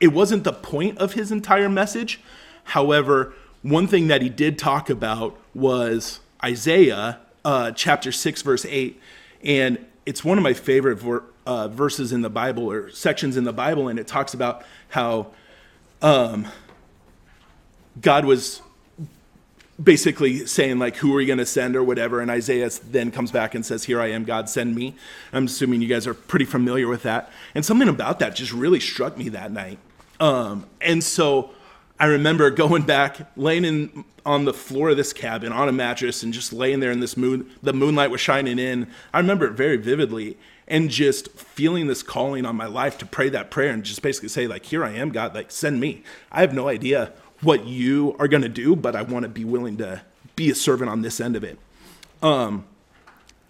it 0.00 0.08
wasn't 0.08 0.44
the 0.44 0.52
point 0.52 0.98
of 0.98 1.12
his 1.12 1.30
entire 1.30 1.68
message. 1.68 2.20
However, 2.64 3.34
one 3.62 3.86
thing 3.86 4.08
that 4.08 4.22
he 4.22 4.28
did 4.28 4.58
talk 4.58 4.90
about 4.90 5.38
was 5.54 6.20
Isaiah 6.44 7.20
uh, 7.44 7.70
chapter 7.72 8.12
6, 8.12 8.42
verse 8.42 8.64
8. 8.64 9.00
And 9.44 9.84
it's 10.06 10.24
one 10.24 10.38
of 10.38 10.44
my 10.44 10.54
favorite 10.54 10.96
ver- 10.96 11.24
uh, 11.46 11.68
verses 11.68 12.12
in 12.12 12.22
the 12.22 12.30
Bible 12.30 12.70
or 12.70 12.90
sections 12.90 13.36
in 13.36 13.44
the 13.44 13.52
Bible, 13.52 13.88
and 13.88 13.98
it 13.98 14.06
talks 14.06 14.34
about 14.34 14.64
how 14.88 15.28
um, 16.00 16.48
God 18.00 18.24
was 18.24 18.62
basically 19.82 20.46
saying 20.46 20.78
like 20.78 20.96
who 20.96 21.14
are 21.16 21.20
you 21.20 21.26
going 21.26 21.38
to 21.38 21.46
send 21.46 21.74
or 21.74 21.82
whatever 21.82 22.20
and 22.20 22.30
isaiah 22.30 22.70
then 22.90 23.10
comes 23.10 23.32
back 23.32 23.54
and 23.54 23.64
says 23.64 23.84
here 23.84 24.00
i 24.00 24.06
am 24.06 24.22
god 24.24 24.48
send 24.48 24.74
me 24.74 24.94
i'm 25.32 25.46
assuming 25.46 25.80
you 25.80 25.88
guys 25.88 26.06
are 26.06 26.14
pretty 26.14 26.44
familiar 26.44 26.86
with 26.86 27.02
that 27.02 27.30
and 27.54 27.64
something 27.64 27.88
about 27.88 28.18
that 28.18 28.36
just 28.36 28.52
really 28.52 28.80
struck 28.80 29.16
me 29.16 29.28
that 29.28 29.50
night 29.50 29.78
um, 30.20 30.66
and 30.80 31.02
so 31.02 31.50
I 32.02 32.06
remember 32.06 32.50
going 32.50 32.82
back, 32.82 33.30
laying 33.36 33.64
in 33.64 34.04
on 34.26 34.44
the 34.44 34.52
floor 34.52 34.90
of 34.90 34.96
this 34.96 35.12
cabin 35.12 35.52
on 35.52 35.68
a 35.68 35.72
mattress, 35.72 36.24
and 36.24 36.32
just 36.32 36.52
laying 36.52 36.80
there 36.80 36.90
in 36.90 36.98
this 36.98 37.16
moon. 37.16 37.50
The 37.62 37.72
moonlight 37.72 38.10
was 38.10 38.20
shining 38.20 38.58
in. 38.58 38.88
I 39.14 39.18
remember 39.18 39.46
it 39.46 39.52
very 39.52 39.76
vividly, 39.76 40.36
and 40.66 40.90
just 40.90 41.30
feeling 41.38 41.86
this 41.86 42.02
calling 42.02 42.44
on 42.44 42.56
my 42.56 42.66
life 42.66 42.98
to 42.98 43.06
pray 43.06 43.28
that 43.30 43.52
prayer 43.52 43.72
and 43.72 43.84
just 43.84 44.02
basically 44.02 44.30
say, 44.30 44.48
like, 44.48 44.66
"Here 44.66 44.84
I 44.84 44.90
am, 44.94 45.10
God. 45.10 45.34
Like, 45.34 45.52
send 45.52 45.80
me." 45.80 46.02
I 46.32 46.40
have 46.40 46.52
no 46.52 46.68
idea 46.68 47.12
what 47.42 47.66
you 47.66 48.16
are 48.18 48.28
going 48.28 48.42
to 48.42 48.48
do, 48.48 48.74
but 48.76 48.96
I 48.96 49.02
want 49.02 49.24
to 49.24 49.28
be 49.28 49.44
willing 49.44 49.76
to 49.78 50.02
be 50.36 50.50
a 50.50 50.54
servant 50.54 50.90
on 50.90 51.02
this 51.02 51.20
end 51.20 51.36
of 51.36 51.44
it. 51.44 51.58
Um, 52.22 52.64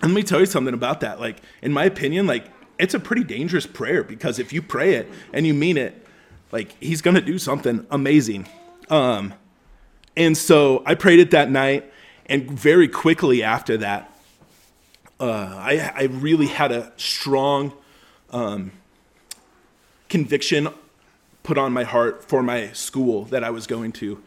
let 0.01 0.11
me 0.11 0.23
tell 0.23 0.41
you 0.41 0.47
something 0.47 0.75
about 0.75 1.01
that. 1.01 1.21
Like, 1.21 1.39
in 1.61 1.73
my 1.73 1.85
opinion, 1.85 2.27
like 2.27 2.47
it's 2.79 2.95
a 2.95 3.01
pretty 3.01 3.23
dangerous 3.23 3.67
prayer 3.67 4.03
because 4.03 4.39
if 4.39 4.53
you 4.53 4.63
pray 4.63 4.95
it 4.95 5.09
and 5.33 5.47
you 5.47 5.55
mean 5.55 5.77
it, 5.77 6.07
like 6.51 6.75
he's 6.81 7.01
gonna 7.01 7.21
do 7.21 7.39
something 7.39 7.87
amazing. 7.91 8.49
Um, 8.89 9.35
and 10.17 10.37
so 10.37 10.83
I 10.85 10.95
prayed 10.95 11.21
it 11.21 11.31
that 11.31 11.51
night, 11.51 11.91
and 12.27 12.51
very 12.51 12.89
quickly 12.89 13.43
after 13.43 13.77
that, 13.79 14.13
uh, 15.21 15.55
I, 15.57 15.93
I 15.95 16.03
really 16.05 16.49
had 16.49 16.73
a 16.73 16.93
strong 16.97 17.73
um, 18.31 18.73
conviction 20.09 20.69
put 21.43 21.59
on 21.59 21.73
my 21.73 21.85
heart 21.85 22.25
for 22.25 22.43
my 22.43 22.73
school 22.73 23.25
that 23.27 23.43
I 23.43 23.51
was 23.51 23.67
going 23.67 23.93
to. 23.93 24.23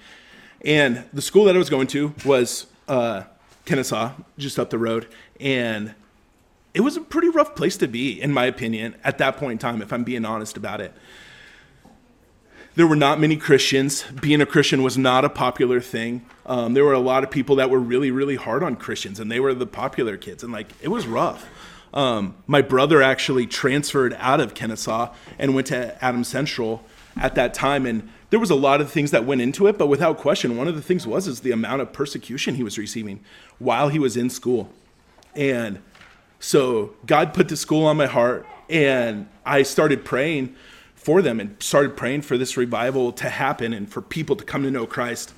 And 0.63 1.05
the 1.13 1.21
school 1.21 1.45
that 1.45 1.55
I 1.55 1.57
was 1.57 1.69
going 1.69 1.87
to 1.87 2.13
was 2.25 2.67
uh, 2.87 3.23
Kenesaw, 3.65 4.13
just 4.37 4.59
up 4.59 4.69
the 4.69 4.77
road. 4.77 5.07
And 5.39 5.93
it 6.73 6.81
was 6.81 6.97
a 6.97 7.01
pretty 7.01 7.29
rough 7.29 7.55
place 7.55 7.77
to 7.77 7.87
be, 7.87 8.21
in 8.21 8.33
my 8.33 8.45
opinion, 8.45 8.95
at 9.03 9.17
that 9.19 9.37
point 9.37 9.53
in 9.53 9.57
time, 9.59 9.81
if 9.81 9.93
I'm 9.93 10.03
being 10.03 10.25
honest 10.25 10.57
about 10.57 10.81
it. 10.81 10.93
There 12.75 12.85
were 12.85 12.97
not 12.97 13.21
many 13.21 13.37
Christians. 13.37 14.03
Being 14.21 14.41
a 14.41 14.45
Christian 14.45 14.83
was 14.83 14.97
not 14.97 15.23
a 15.23 15.29
popular 15.29 15.79
thing. 15.79 16.25
Um, 16.45 16.73
there 16.73 16.83
were 16.83 16.93
a 16.93 16.99
lot 16.99 17.23
of 17.23 17.31
people 17.31 17.55
that 17.55 17.69
were 17.69 17.79
really, 17.79 18.11
really 18.11 18.35
hard 18.35 18.63
on 18.63 18.75
Christians, 18.75 19.19
and 19.21 19.31
they 19.31 19.39
were 19.39 19.53
the 19.53 19.65
popular 19.65 20.17
kids. 20.17 20.43
And 20.43 20.51
like, 20.51 20.67
it 20.81 20.89
was 20.89 21.07
rough. 21.07 21.47
Um, 21.93 22.35
my 22.45 22.61
brother 22.61 23.01
actually 23.01 23.47
transferred 23.47 24.13
out 24.19 24.41
of 24.41 24.53
Kenesaw 24.53 25.13
and 25.39 25.55
went 25.55 25.67
to 25.67 26.03
Adams 26.03 26.27
Central 26.27 26.83
at 27.15 27.35
that 27.35 27.53
time. 27.53 27.85
And 27.85 28.09
there 28.29 28.39
was 28.39 28.49
a 28.49 28.55
lot 28.55 28.81
of 28.81 28.91
things 28.91 29.11
that 29.11 29.25
went 29.25 29.41
into 29.41 29.67
it, 29.67 29.77
but 29.77 29.87
without 29.87 30.17
question, 30.17 30.57
one 30.57 30.67
of 30.67 30.75
the 30.75 30.81
things 30.81 31.07
was 31.07 31.27
is 31.27 31.41
the 31.41 31.51
amount 31.51 31.81
of 31.81 31.93
persecution 31.93 32.55
he 32.55 32.63
was 32.63 32.77
receiving 32.77 33.21
while 33.59 33.89
he 33.89 33.99
was 33.99 34.17
in 34.17 34.29
school. 34.29 34.69
And 35.35 35.79
so 36.39 36.93
God 37.05 37.33
put 37.33 37.49
the 37.49 37.57
school 37.57 37.85
on 37.85 37.97
my 37.97 38.07
heart, 38.07 38.45
and 38.69 39.27
I 39.45 39.63
started 39.63 40.05
praying 40.05 40.55
for 40.95 41.21
them 41.21 41.39
and 41.39 41.61
started 41.61 41.95
praying 41.95 42.21
for 42.23 42.37
this 42.37 42.57
revival 42.57 43.11
to 43.13 43.29
happen 43.29 43.73
and 43.73 43.89
for 43.89 44.01
people 44.01 44.35
to 44.35 44.43
come 44.43 44.63
to 44.63 44.71
know 44.71 44.87
Christ. 44.87 45.33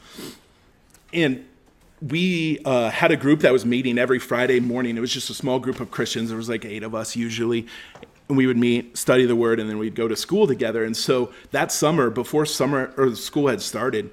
And 1.13 1.45
we 2.01 2.59
uh, 2.63 2.89
had 2.89 3.11
a 3.11 3.17
group 3.17 3.41
that 3.41 3.51
was 3.51 3.65
meeting 3.65 3.97
every 3.97 4.19
Friday 4.19 4.59
morning. 4.59 4.97
It 4.97 5.01
was 5.01 5.11
just 5.11 5.29
a 5.29 5.33
small 5.33 5.59
group 5.59 5.79
of 5.79 5.91
Christians. 5.91 6.29
There 6.29 6.37
was 6.37 6.47
like 6.47 6.63
eight 6.63 6.83
of 6.83 6.93
us 6.93 7.15
usually. 7.15 7.67
And 8.29 8.37
we 8.37 8.45
would 8.45 8.57
meet, 8.57 8.97
study 8.97 9.25
the 9.25 9.35
word, 9.35 9.59
and 9.59 9.69
then 9.69 9.77
we'd 9.77 9.95
go 9.95 10.07
to 10.07 10.15
school 10.15 10.47
together. 10.47 10.83
And 10.83 10.95
so 10.97 11.31
that 11.51 11.71
summer, 11.71 12.09
before 12.09 12.45
summer 12.45 12.93
or 12.97 13.09
the 13.09 13.15
school 13.15 13.47
had 13.47 13.61
started, 13.61 14.09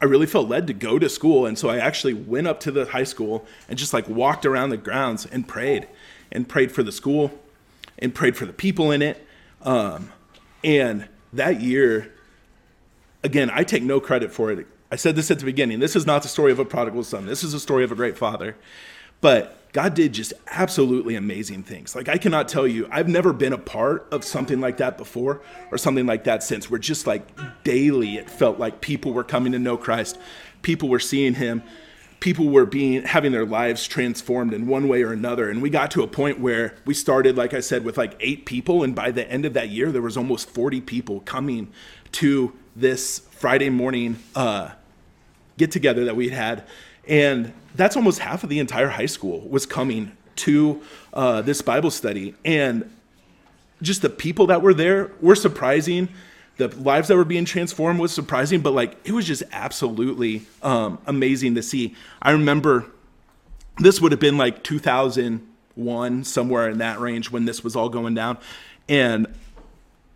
I 0.00 0.04
really 0.04 0.26
felt 0.26 0.48
led 0.48 0.66
to 0.68 0.72
go 0.72 0.98
to 0.98 1.08
school. 1.08 1.46
And 1.46 1.58
so 1.58 1.68
I 1.68 1.78
actually 1.78 2.14
went 2.14 2.46
up 2.46 2.60
to 2.60 2.70
the 2.70 2.84
high 2.86 3.04
school 3.04 3.46
and 3.68 3.78
just 3.78 3.92
like 3.92 4.08
walked 4.08 4.46
around 4.46 4.70
the 4.70 4.76
grounds 4.76 5.26
and 5.26 5.48
prayed 5.48 5.88
and 6.30 6.48
prayed 6.48 6.70
for 6.70 6.82
the 6.82 6.92
school 6.92 7.32
and 7.98 8.14
prayed 8.14 8.36
for 8.36 8.46
the 8.46 8.52
people 8.52 8.90
in 8.90 9.02
it. 9.02 9.26
Um, 9.62 10.12
and 10.62 11.08
that 11.32 11.60
year, 11.60 12.12
again, 13.22 13.50
I 13.52 13.64
take 13.64 13.82
no 13.82 14.00
credit 14.00 14.32
for 14.32 14.52
it. 14.52 14.66
I 14.90 14.96
said 14.96 15.16
this 15.16 15.30
at 15.30 15.38
the 15.38 15.44
beginning. 15.44 15.80
This 15.80 15.96
is 15.96 16.06
not 16.06 16.22
the 16.22 16.28
story 16.28 16.52
of 16.52 16.58
a 16.58 16.64
prodigal 16.64 17.02
son. 17.02 17.26
This 17.26 17.42
is 17.42 17.54
a 17.54 17.60
story 17.60 17.82
of 17.82 17.90
a 17.90 17.94
great 17.94 18.16
father. 18.16 18.56
But 19.20 19.58
God 19.76 19.92
did 19.92 20.14
just 20.14 20.32
absolutely 20.46 21.16
amazing 21.16 21.62
things. 21.62 21.94
Like, 21.94 22.08
I 22.08 22.16
cannot 22.16 22.48
tell 22.48 22.66
you, 22.66 22.88
I've 22.90 23.08
never 23.08 23.34
been 23.34 23.52
a 23.52 23.58
part 23.58 24.08
of 24.10 24.24
something 24.24 24.58
like 24.58 24.78
that 24.78 24.96
before 24.96 25.42
or 25.70 25.76
something 25.76 26.06
like 26.06 26.24
that 26.24 26.42
since. 26.42 26.70
Where 26.70 26.78
just 26.78 27.06
like 27.06 27.28
daily, 27.62 28.16
it 28.16 28.30
felt 28.30 28.58
like 28.58 28.80
people 28.80 29.12
were 29.12 29.22
coming 29.22 29.52
to 29.52 29.58
know 29.58 29.76
Christ, 29.76 30.18
people 30.62 30.88
were 30.88 30.98
seeing 30.98 31.34
Him, 31.34 31.62
people 32.20 32.48
were 32.48 32.64
being 32.64 33.02
having 33.02 33.32
their 33.32 33.44
lives 33.44 33.86
transformed 33.86 34.54
in 34.54 34.66
one 34.66 34.88
way 34.88 35.02
or 35.02 35.12
another. 35.12 35.50
And 35.50 35.60
we 35.60 35.68
got 35.68 35.90
to 35.90 36.02
a 36.02 36.08
point 36.08 36.40
where 36.40 36.74
we 36.86 36.94
started, 36.94 37.36
like 37.36 37.52
I 37.52 37.60
said, 37.60 37.84
with 37.84 37.98
like 37.98 38.16
eight 38.18 38.46
people, 38.46 38.82
and 38.82 38.94
by 38.94 39.10
the 39.10 39.30
end 39.30 39.44
of 39.44 39.52
that 39.52 39.68
year, 39.68 39.92
there 39.92 40.00
was 40.00 40.16
almost 40.16 40.48
40 40.48 40.80
people 40.80 41.20
coming 41.20 41.70
to 42.12 42.54
this 42.74 43.18
Friday 43.30 43.68
morning 43.68 44.16
uh, 44.34 44.70
get 45.58 45.70
together 45.70 46.06
that 46.06 46.16
we 46.16 46.30
had 46.30 46.64
and 47.08 47.52
that's 47.74 47.96
almost 47.96 48.20
half 48.20 48.42
of 48.42 48.48
the 48.48 48.58
entire 48.58 48.88
high 48.88 49.06
school 49.06 49.40
was 49.48 49.66
coming 49.66 50.16
to 50.36 50.82
uh, 51.12 51.42
this 51.42 51.62
Bible 51.62 51.90
study. 51.90 52.34
And 52.44 52.90
just 53.82 54.02
the 54.02 54.10
people 54.10 54.46
that 54.48 54.62
were 54.62 54.74
there 54.74 55.10
were 55.20 55.34
surprising. 55.34 56.08
The 56.56 56.68
lives 56.68 57.08
that 57.08 57.16
were 57.16 57.24
being 57.24 57.44
transformed 57.44 58.00
was 58.00 58.12
surprising, 58.12 58.60
but 58.60 58.72
like 58.72 58.96
it 59.04 59.12
was 59.12 59.26
just 59.26 59.42
absolutely 59.52 60.46
um, 60.62 60.98
amazing 61.06 61.54
to 61.56 61.62
see. 61.62 61.94
I 62.22 62.30
remember 62.30 62.86
this 63.78 64.00
would 64.00 64.12
have 64.12 64.20
been 64.20 64.38
like 64.38 64.62
2001, 64.64 66.24
somewhere 66.24 66.70
in 66.70 66.78
that 66.78 66.98
range 66.98 67.30
when 67.30 67.44
this 67.44 67.62
was 67.62 67.76
all 67.76 67.90
going 67.90 68.14
down. 68.14 68.38
And 68.88 69.26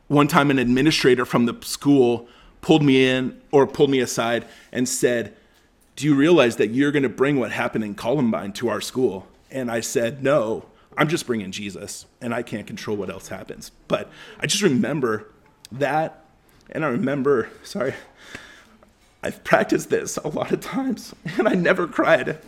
one 0.09 0.29
time, 0.29 0.51
an 0.51 0.59
administrator 0.59 1.27
from 1.27 1.45
the 1.45 1.57
school 1.63 2.27
pulled 2.63 2.83
me 2.83 3.05
in 3.05 3.41
or 3.51 3.67
pulled 3.67 3.91
me 3.91 4.01
aside 4.01 4.47
and 4.73 4.89
said, 4.89 5.37
do 6.01 6.07
you 6.07 6.15
realize 6.15 6.57
that 6.57 6.69
you're 6.69 6.93
going 6.93 7.03
to 7.03 7.11
bring 7.11 7.39
what 7.39 7.53
happened 7.53 7.85
in 7.85 7.95
Columbine 7.95 8.55
to 8.55 8.71
our 8.71 8.81
school? 8.81 9.29
And 9.51 9.71
I 9.71 9.81
said, 9.81 10.23
No, 10.25 10.65
I'm 10.97 11.09
just 11.09 11.27
bringing 11.27 11.53
Jesus, 11.53 12.07
and 12.23 12.35
I 12.35 12.43
can't 12.43 12.67
control 12.67 12.97
what 12.97 13.11
else 13.11 13.29
happens. 13.29 13.71
But 13.87 14.09
I 14.39 14.47
just 14.47 14.63
remember 14.63 15.31
that, 15.71 16.25
and 16.71 16.87
I 16.87 16.89
remember, 16.89 17.51
sorry, 17.63 17.93
I've 19.23 19.45
practiced 19.45 19.91
this 19.91 20.17
a 20.17 20.29
lot 20.29 20.53
of 20.53 20.61
times, 20.61 21.15
and 21.37 21.47
I 21.47 21.53
never 21.53 21.87
cried. 21.87 22.39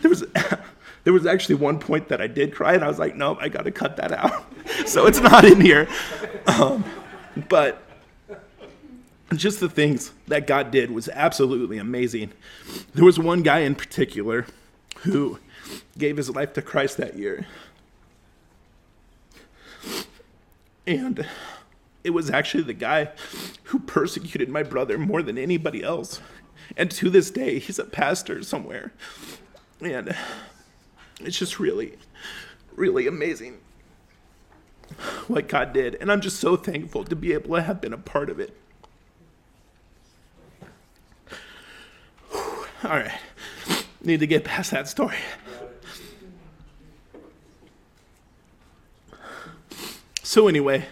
There 0.00 0.08
was, 0.08 0.24
there 1.04 1.12
was 1.12 1.26
actually 1.26 1.56
one 1.56 1.78
point 1.78 2.08
that 2.08 2.22
I 2.22 2.28
did 2.28 2.54
cry, 2.54 2.72
and 2.72 2.82
I 2.82 2.88
was 2.88 2.98
like, 2.98 3.14
Nope, 3.14 3.36
I 3.42 3.50
got 3.50 3.66
to 3.66 3.72
cut 3.72 3.98
that 3.98 4.10
out. 4.10 4.42
so 4.86 5.06
it's 5.06 5.20
not 5.20 5.44
in 5.44 5.60
here. 5.60 5.86
Um, 6.46 6.82
but 7.50 7.85
just 9.34 9.60
the 9.60 9.68
things 9.68 10.12
that 10.28 10.46
God 10.46 10.70
did 10.70 10.90
was 10.90 11.08
absolutely 11.08 11.78
amazing. 11.78 12.32
There 12.94 13.04
was 13.04 13.18
one 13.18 13.42
guy 13.42 13.60
in 13.60 13.74
particular 13.74 14.46
who 14.98 15.38
gave 15.98 16.16
his 16.16 16.30
life 16.30 16.52
to 16.54 16.62
Christ 16.62 16.96
that 16.98 17.18
year. 17.18 17.46
And 20.86 21.26
it 22.04 22.10
was 22.10 22.30
actually 22.30 22.62
the 22.62 22.72
guy 22.72 23.10
who 23.64 23.80
persecuted 23.80 24.48
my 24.48 24.62
brother 24.62 24.96
more 24.96 25.22
than 25.22 25.36
anybody 25.36 25.82
else. 25.82 26.20
And 26.76 26.90
to 26.92 27.10
this 27.10 27.30
day, 27.30 27.58
he's 27.58 27.80
a 27.80 27.84
pastor 27.84 28.42
somewhere. 28.44 28.92
And 29.80 30.14
it's 31.20 31.38
just 31.38 31.58
really, 31.58 31.98
really 32.76 33.08
amazing 33.08 33.58
what 35.26 35.48
God 35.48 35.72
did. 35.72 35.96
And 35.96 36.12
I'm 36.12 36.20
just 36.20 36.38
so 36.38 36.56
thankful 36.56 37.04
to 37.04 37.16
be 37.16 37.32
able 37.32 37.56
to 37.56 37.62
have 37.62 37.80
been 37.80 37.92
a 37.92 37.98
part 37.98 38.30
of 38.30 38.38
it. 38.38 38.56
All 42.84 42.90
right. 42.90 43.10
Need 44.02 44.20
to 44.20 44.26
get 44.26 44.44
past 44.44 44.70
that 44.70 44.88
story. 44.88 45.16
So, 50.22 50.48
anyway, 50.48 50.86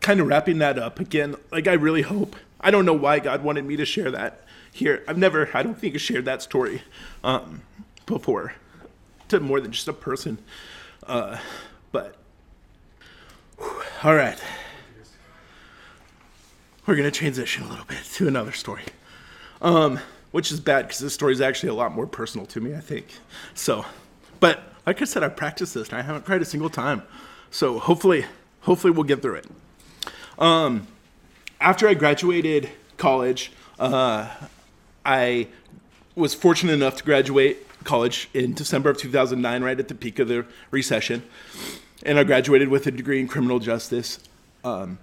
kind 0.00 0.20
of 0.20 0.26
wrapping 0.26 0.58
that 0.58 0.78
up 0.78 0.98
again, 0.98 1.36
like 1.52 1.68
I 1.68 1.74
really 1.74 2.02
hope. 2.02 2.34
I 2.60 2.70
don't 2.70 2.84
know 2.84 2.94
why 2.94 3.20
God 3.20 3.44
wanted 3.44 3.64
me 3.64 3.76
to 3.76 3.84
share 3.84 4.10
that 4.10 4.44
here. 4.72 5.04
I've 5.06 5.18
never, 5.18 5.48
I 5.54 5.62
don't 5.62 5.78
think, 5.78 5.98
shared 6.00 6.24
that 6.24 6.42
story 6.42 6.82
um, 7.22 7.62
before 8.06 8.54
to 9.28 9.38
more 9.40 9.60
than 9.60 9.70
just 9.70 9.86
a 9.86 9.92
person. 9.92 10.38
Uh, 11.06 11.38
but, 11.92 12.16
whew, 13.58 13.82
all 14.02 14.14
right. 14.14 14.42
We're 16.86 16.96
going 16.96 17.10
to 17.10 17.16
transition 17.16 17.64
a 17.64 17.68
little 17.68 17.84
bit 17.84 18.02
to 18.14 18.26
another 18.26 18.52
story. 18.52 18.84
Um, 19.60 20.00
which 20.38 20.52
is 20.52 20.60
bad 20.60 20.86
because 20.86 21.00
this 21.00 21.12
story 21.12 21.32
is 21.32 21.40
actually 21.40 21.68
a 21.68 21.74
lot 21.74 21.92
more 21.92 22.06
personal 22.06 22.46
to 22.46 22.60
me, 22.60 22.72
I 22.72 22.78
think. 22.78 23.06
So, 23.54 23.84
but 24.38 24.62
like 24.86 25.02
I 25.02 25.04
said, 25.04 25.24
I 25.24 25.28
practiced 25.28 25.74
this 25.74 25.88
and 25.88 25.98
I 25.98 26.02
haven't 26.02 26.24
cried 26.26 26.40
a 26.40 26.44
single 26.44 26.70
time. 26.70 27.02
So 27.50 27.80
hopefully, 27.80 28.24
hopefully 28.60 28.92
we'll 28.92 29.02
get 29.02 29.20
through 29.20 29.34
it. 29.34 29.46
Um, 30.38 30.86
after 31.60 31.88
I 31.88 31.94
graduated 31.94 32.70
college, 32.98 33.50
uh, 33.80 34.30
I 35.04 35.48
was 36.14 36.34
fortunate 36.34 36.74
enough 36.74 36.94
to 36.98 37.02
graduate 37.02 37.66
college 37.82 38.30
in 38.32 38.54
December 38.54 38.90
of 38.90 38.96
2009, 38.96 39.64
right 39.64 39.80
at 39.80 39.88
the 39.88 39.94
peak 39.96 40.20
of 40.20 40.28
the 40.28 40.46
recession. 40.70 41.24
And 42.04 42.16
I 42.16 42.22
graduated 42.22 42.68
with 42.68 42.86
a 42.86 42.92
degree 42.92 43.18
in 43.18 43.26
criminal 43.26 43.58
justice. 43.58 44.20
Um, 44.62 45.00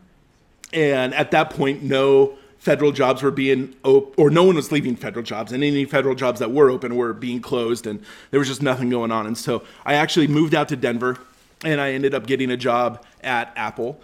and 0.72 1.14
at 1.14 1.32
that 1.32 1.50
point, 1.50 1.84
no 1.84 2.38
federal 2.66 2.92
jobs 2.92 3.22
were 3.22 3.30
being 3.30 3.76
op- 3.84 4.18
or 4.18 4.32
no 4.32 4.44
one 4.44 4.56
was 4.56 4.72
leaving 4.72 4.96
federal 4.96 5.24
jobs 5.24 5.52
and 5.52 5.64
any 5.64 5.86
federal 5.86 6.16
jobs 6.16 6.40
that 6.40 6.52
were 6.52 6.72
open 6.72 6.96
were 6.96 7.14
being 7.14 7.40
closed 7.40 7.86
and 7.86 8.04
there 8.32 8.40
was 8.40 8.50
just 8.50 8.64
nothing 8.64 8.90
going 8.90 9.12
on. 9.12 9.28
And 9.28 9.38
so 9.38 9.62
i 9.86 9.94
actually 9.94 10.28
moved 10.28 10.56
out 10.56 10.68
to 10.70 10.76
denver 10.76 11.20
and 11.64 11.80
i 11.80 11.92
ended 11.92 12.16
up 12.16 12.26
getting 12.26 12.50
a 12.50 12.58
job 12.58 13.06
at 13.22 13.54
apple. 13.56 14.02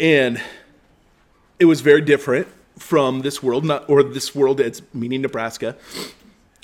And 0.00 0.42
it 1.60 1.66
was 1.66 1.82
very 1.82 2.00
different 2.00 2.48
from 2.78 3.20
this 3.20 3.40
world 3.44 3.64
not 3.64 3.88
or 3.88 4.02
this 4.02 4.34
world 4.34 4.58
it's 4.60 4.82
meaning 4.92 5.22
nebraska. 5.22 5.76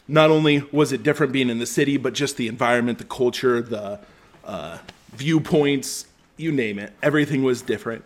Not 0.09 0.31
only 0.31 0.65
was 0.73 0.91
it 0.91 1.05
different 1.05 1.33
being 1.33 1.49
in 1.49 1.61
the 1.61 1.67
city 1.67 1.97
but 1.97 2.13
just 2.13 2.39
the 2.39 2.49
environment 2.49 2.99
the 2.99 3.05
culture 3.05 3.63
the 3.63 4.01
uh, 4.45 4.79
viewpoints 5.13 6.07
you 6.37 6.51
name 6.51 6.81
it 6.81 6.93
everything 7.05 7.45
was 7.45 7.63
different 7.63 8.05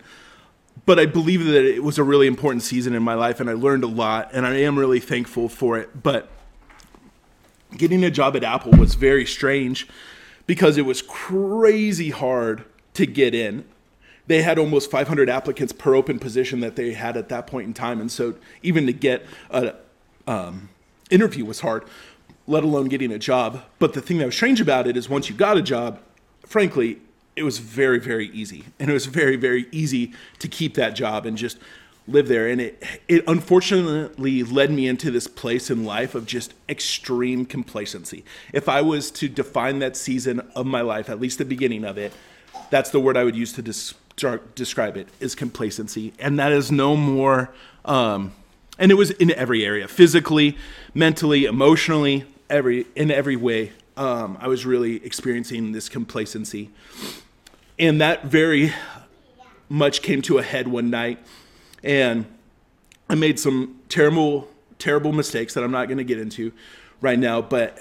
but 0.86 0.98
I 0.98 1.06
believe 1.06 1.44
that 1.44 1.64
it 1.64 1.82
was 1.82 1.98
a 1.98 2.04
really 2.04 2.26
important 2.26 2.62
season 2.62 2.94
in 2.94 3.02
my 3.02 3.14
life 3.14 3.40
and 3.40 3.48
I 3.48 3.54
learned 3.54 3.84
a 3.84 3.88
lot 3.88 4.30
and 4.32 4.46
I 4.46 4.56
am 4.56 4.78
really 4.78 5.00
thankful 5.00 5.48
for 5.48 5.78
it. 5.78 6.02
But 6.02 6.28
getting 7.76 8.04
a 8.04 8.10
job 8.10 8.36
at 8.36 8.44
Apple 8.44 8.72
was 8.72 8.94
very 8.94 9.24
strange 9.24 9.88
because 10.46 10.76
it 10.76 10.82
was 10.82 11.02
crazy 11.02 12.10
hard 12.10 12.64
to 12.94 13.06
get 13.06 13.34
in. 13.34 13.64
They 14.26 14.42
had 14.42 14.58
almost 14.58 14.90
500 14.90 15.28
applicants 15.28 15.72
per 15.72 15.94
open 15.94 16.18
position 16.18 16.60
that 16.60 16.76
they 16.76 16.92
had 16.92 17.16
at 17.16 17.28
that 17.28 17.46
point 17.46 17.66
in 17.66 17.74
time. 17.74 18.00
And 18.00 18.10
so 18.10 18.34
even 18.62 18.86
to 18.86 18.92
get 18.92 19.26
an 19.50 19.72
um, 20.26 20.70
interview 21.10 21.44
was 21.44 21.60
hard, 21.60 21.84
let 22.46 22.64
alone 22.64 22.88
getting 22.88 23.12
a 23.12 23.18
job. 23.18 23.62
But 23.78 23.92
the 23.92 24.00
thing 24.00 24.18
that 24.18 24.26
was 24.26 24.34
strange 24.34 24.60
about 24.60 24.86
it 24.86 24.96
is 24.96 25.08
once 25.08 25.28
you 25.28 25.34
got 25.34 25.56
a 25.56 25.62
job, 25.62 26.00
frankly, 26.46 27.00
it 27.36 27.42
was 27.42 27.58
very 27.58 27.98
very 27.98 28.28
easy. 28.28 28.64
And 28.78 28.90
it 28.90 28.92
was 28.92 29.06
very 29.06 29.36
very 29.36 29.66
easy 29.72 30.12
to 30.38 30.48
keep 30.48 30.74
that 30.74 30.94
job 30.94 31.26
and 31.26 31.36
just 31.36 31.58
live 32.06 32.28
there. 32.28 32.48
And 32.48 32.60
it 32.60 32.82
it 33.08 33.24
unfortunately 33.26 34.42
led 34.42 34.70
me 34.70 34.86
into 34.86 35.10
this 35.10 35.26
place 35.26 35.70
in 35.70 35.84
life 35.84 36.14
of 36.14 36.26
just 36.26 36.54
extreme 36.68 37.46
complacency. 37.46 38.24
If 38.52 38.68
i 38.68 38.80
was 38.82 39.10
to 39.12 39.28
define 39.28 39.78
that 39.80 39.96
season 39.96 40.40
of 40.54 40.66
my 40.66 40.80
life 40.80 41.08
at 41.08 41.20
least 41.20 41.38
the 41.38 41.44
beginning 41.44 41.84
of 41.84 41.98
it 41.98 42.12
that's 42.70 42.90
the 42.90 43.00
word 43.00 43.16
i 43.16 43.24
would 43.24 43.36
use 43.36 43.52
to 43.52 43.62
des- 43.62 44.38
describe 44.54 44.96
it 44.96 45.08
is 45.20 45.34
complacency. 45.34 46.12
And 46.18 46.38
that 46.38 46.52
is 46.52 46.70
no 46.70 46.96
more 46.96 47.52
um, 47.84 48.32
and 48.78 48.90
it 48.90 48.94
was 48.94 49.10
in 49.10 49.30
every 49.32 49.64
area 49.64 49.88
physically 49.88 50.56
mentally 50.94 51.44
emotionally 51.44 52.24
every 52.50 52.86
in 52.94 53.10
every 53.10 53.36
way 53.36 53.72
um, 53.96 54.36
i 54.40 54.48
was 54.48 54.64
really 54.66 55.04
experiencing 55.04 55.72
this 55.72 55.88
complacency 55.88 56.70
and 57.78 58.00
that 58.00 58.26
very 58.26 58.72
much 59.68 60.02
came 60.02 60.22
to 60.22 60.38
a 60.38 60.42
head 60.42 60.68
one 60.68 60.90
night. 60.90 61.18
And 61.82 62.26
I 63.08 63.14
made 63.14 63.38
some 63.38 63.80
terrible, 63.88 64.48
terrible 64.78 65.12
mistakes 65.12 65.54
that 65.54 65.64
I'm 65.64 65.72
not 65.72 65.86
going 65.88 65.98
to 65.98 66.04
get 66.04 66.18
into 66.18 66.52
right 67.00 67.18
now. 67.18 67.42
But 67.42 67.80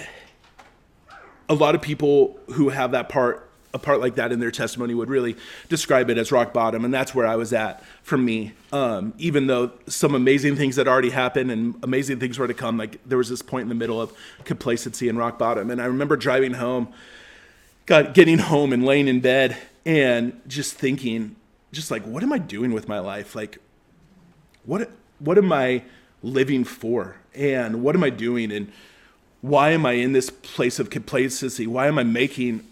a 1.48 1.54
lot 1.54 1.76
of 1.76 1.82
people 1.82 2.40
who 2.54 2.70
have 2.70 2.92
that 2.92 3.10
part, 3.10 3.50
a 3.74 3.80
part 3.80 4.02
like 4.02 4.16
that 4.16 4.32
in 4.32 4.40
their 4.40 4.52
testimony, 4.52 4.94
would 4.94 5.10
really 5.10 5.36
describe 5.70 6.10
it 6.10 6.18
as 6.18 6.32
rock 6.32 6.54
bottom. 6.54 6.84
And 6.84 6.94
that's 6.94 7.14
where 7.14 7.28
I 7.28 7.36
was 7.36 7.54
at 7.54 7.84
for 8.02 8.18
me. 8.18 8.54
Um, 8.72 9.14
even 9.18 9.48
though 9.48 9.72
some 9.88 10.16
amazing 10.16 10.56
things 10.56 10.76
had 10.76 10.88
already 10.88 11.12
happened 11.12 11.52
and 11.52 11.76
amazing 11.84 12.20
things 12.20 12.40
were 12.40 12.48
to 12.48 12.54
come, 12.54 12.78
like 12.78 13.00
there 13.06 13.18
was 13.18 13.30
this 13.30 13.42
point 13.42 13.64
in 13.64 13.70
the 13.70 13.76
middle 13.76 14.02
of 14.02 14.12
complacency 14.44 15.08
and 15.08 15.18
rock 15.18 15.38
bottom. 15.38 15.70
And 15.70 15.82
I 15.82 15.86
remember 15.86 16.18
driving 16.18 16.54
home, 16.54 16.92
got 17.86 18.14
getting 18.14 18.40
home 18.40 18.74
and 18.74 18.84
laying 18.86 19.08
in 19.08 19.20
bed 19.20 19.58
and 19.86 20.40
just 20.48 20.76
thinking 20.76 21.36
just 21.72 21.92
like 21.92 22.04
what 22.04 22.24
am 22.24 22.32
i 22.32 22.38
doing 22.38 22.72
with 22.72 22.88
my 22.88 23.00
life? 23.00 23.36
Like 23.36 23.58
what 24.66 24.90
what 25.20 25.38
am 25.38 25.52
i 25.52 25.84
living 26.22 26.64
for? 26.64 27.18
And 27.34 27.84
what 27.84 27.96
am 27.96 28.04
i 28.04 28.10
doing? 28.10 28.52
And 28.52 28.72
why 29.42 29.72
am 29.72 29.86
i 29.86 29.94
in 29.94 30.14
this 30.14 30.30
place 30.30 30.80
of 30.80 30.90
complacency? 30.90 31.68
Why 31.68 31.88
am 31.88 32.00
i 32.00 32.04
making 32.04 32.66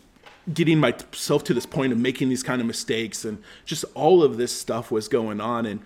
getting 0.52 0.80
myself 0.80 1.44
to 1.46 1.54
this 1.54 1.66
point 1.66 1.92
of 1.92 2.00
making 2.00 2.30
these 2.30 2.44
kind 2.44 2.62
of 2.62 2.68
mistakes? 2.68 3.26
And 3.26 3.44
just 3.66 3.84
all 3.94 4.24
of 4.24 4.38
this 4.38 4.58
stuff 4.58 4.92
was 4.92 5.08
going 5.08 5.42
on. 5.42 5.66
And 5.66 5.82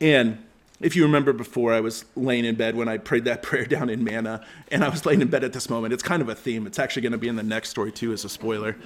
and 0.00 0.44
if 0.78 0.94
you 0.94 1.02
remember 1.04 1.32
before 1.32 1.72
i 1.72 1.80
was 1.80 2.04
laying 2.14 2.44
in 2.44 2.54
bed 2.54 2.76
when 2.76 2.86
i 2.86 2.98
prayed 2.98 3.24
that 3.24 3.42
prayer 3.48 3.64
down 3.64 3.88
in 3.88 4.04
manna 4.04 4.44
and 4.70 4.84
i 4.84 4.90
was 4.90 5.06
laying 5.06 5.22
in 5.22 5.28
bed 5.28 5.42
at 5.42 5.54
this 5.54 5.70
moment. 5.70 5.94
It's 5.94 6.02
kind 6.02 6.20
of 6.20 6.28
a 6.28 6.34
theme. 6.34 6.66
It's 6.66 6.78
actually 6.78 7.02
going 7.02 7.12
to 7.12 7.18
be 7.18 7.28
in 7.28 7.36
the 7.36 7.42
next 7.42 7.70
story 7.70 7.90
too 7.90 8.12
as 8.12 8.24
a 8.24 8.28
spoiler. 8.28 8.76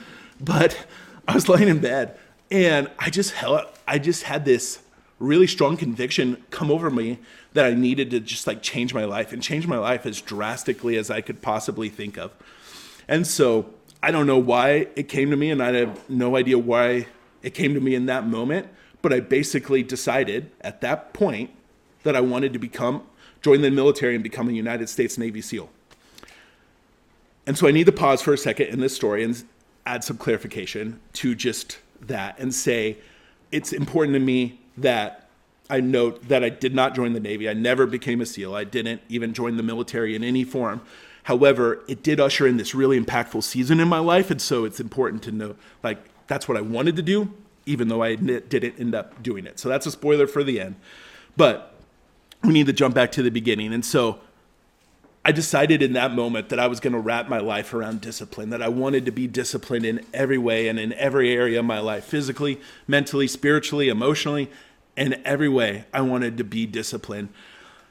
But 0.40 0.87
I 1.27 1.35
was 1.35 1.49
laying 1.49 1.69
in 1.69 1.79
bed 1.79 2.19
and 2.51 2.91
I 2.99 3.11
just 3.11 3.33
held, 3.33 3.63
I 3.87 3.99
just 3.99 4.25
had 4.25 4.45
this 4.45 4.81
really 5.19 5.47
strong 5.47 5.77
conviction 5.77 6.43
come 6.51 6.71
over 6.71 6.91
me 6.91 7.19
that 7.53 7.67
I 7.67 7.75
needed 7.75 8.11
to 8.11 8.21
just 8.21 8.47
like 8.47 8.63
change 8.63 8.95
my 8.95 9.05
life 9.05 9.33
and 9.33 9.43
change 9.43 9.67
my 9.67 9.79
life 9.79 10.07
as 10.07 10.21
drastically 10.21 10.97
as 10.97 11.11
I 11.11 11.21
could 11.21 11.43
possibly 11.43 11.89
think 11.89 12.17
of. 12.17 12.33
And 13.07 13.27
so 13.27 13.73
I 14.03 14.11
don't 14.11 14.27
know 14.27 14.39
why 14.39 14.89
it 14.97 15.09
came 15.09 15.31
to 15.31 15.37
me 15.37 15.51
and 15.51 15.63
I 15.63 15.73
have 15.73 16.09
no 16.09 16.37
idea 16.37 16.59
why 16.59 17.07
it 17.43 17.51
came 17.51 17.75
to 17.75 17.81
me 17.81 17.95
in 17.95 18.07
that 18.07 18.27
moment, 18.27 18.69
but 19.03 19.13
I 19.13 19.21
basically 19.21 19.83
decided 19.83 20.51
at 20.63 20.81
that 20.81 21.13
point 21.13 21.51
that 22.03 22.17
I 22.17 22.21
wanted 22.21 22.53
to 22.55 22.59
become 22.59 23.03
join 23.43 23.63
the 23.63 23.71
military 23.71 24.15
and 24.15 24.23
become 24.23 24.49
a 24.49 24.53
United 24.53 24.89
States 24.89 25.17
Navy 25.17 25.41
SEAL. 25.41 25.71
And 27.47 27.57
so 27.57 27.67
I 27.67 27.71
need 27.71 27.87
to 27.87 27.93
pause 27.93 28.21
for 28.23 28.33
a 28.33 28.39
second 28.39 28.69
in 28.69 28.81
this 28.81 28.95
story 28.95 29.25
and 29.25 29.43
add 29.90 30.05
some 30.05 30.16
clarification 30.16 31.00
to 31.12 31.35
just 31.35 31.79
that 32.00 32.38
and 32.38 32.55
say 32.55 32.96
it's 33.50 33.72
important 33.72 34.14
to 34.14 34.20
me 34.20 34.61
that 34.76 35.29
I 35.68 35.81
note 35.81 36.29
that 36.29 36.44
I 36.44 36.48
did 36.48 36.74
not 36.74 36.94
join 36.94 37.12
the 37.12 37.20
Navy. 37.20 37.48
I 37.48 37.55
never 37.55 37.87
became 37.87 38.20
a 38.20 38.26
SEAL. 38.26 38.55
I 38.55 38.62
didn't 38.62 39.03
even 39.09 39.35
join 39.35 39.57
the 39.57 39.64
military 39.64 40.14
in 40.14 40.22
any 40.22 40.44
form. 40.44 40.81
However, 41.24 41.83
it 41.88 42.05
did 42.05 42.20
usher 42.20 42.46
in 42.46 42.57
this 42.57 42.72
really 42.72 43.00
impactful 43.00 43.42
season 43.42 43.81
in 43.81 43.88
my 43.88 43.98
life. 43.98 44.31
And 44.31 44.40
so 44.40 44.64
it's 44.64 44.79
important 44.79 45.24
to 45.24 45.33
know 45.33 45.57
like, 45.83 45.98
that's 46.29 46.48
what 46.48 46.57
I 46.57 46.61
wanted 46.61 46.94
to 46.96 47.03
do, 47.03 47.33
even 47.66 47.88
though 47.88 48.03
I 48.03 48.14
didn't 48.14 48.79
end 48.79 48.94
up 48.94 49.20
doing 49.22 49.44
it. 49.44 49.59
So 49.59 49.68
that's 49.68 49.87
a 49.87 49.90
spoiler 49.90 50.29
for 50.29 50.44
the 50.44 50.61
end. 50.61 50.76
But 51.37 51.74
we 52.44 52.53
need 52.53 52.66
to 52.66 52.72
jump 52.72 52.94
back 52.94 53.11
to 53.12 53.22
the 53.22 53.31
beginning. 53.31 53.74
And 53.74 53.85
so 53.85 54.20
I 55.25 55.33
decided 55.33 55.83
in 55.83 55.93
that 55.93 56.13
moment 56.13 56.49
that 56.49 56.59
I 56.59 56.67
was 56.67 56.81
going 56.81 56.95
to 56.95 56.99
wrap 56.99 57.29
my 57.29 57.41
life 57.41 57.75
around 57.75 58.01
discipline, 58.01 58.51
that 58.51 58.63
I 58.63 58.69
wanted 58.69 59.05
to 59.05 59.11
be 59.11 59.27
disciplined 59.27 59.85
in 59.85 60.05
every 60.15 60.39
way 60.39 60.67
and 60.67 60.79
in 60.79 60.95
every 60.95 61.33
area 61.33 61.59
of 61.59 61.67
my 61.67 61.79
life 61.79 62.05
physically, 62.05 62.59
mentally, 62.89 63.27
spiritually, 63.27 63.91
emotionally, 63.91 64.51
in 64.97 65.21
every 65.27 65.49
way. 65.49 65.85
I 65.93 66.01
wanted 66.01 66.39
to 66.39 66.45
be 66.45 66.65
disciplined. 66.65 67.29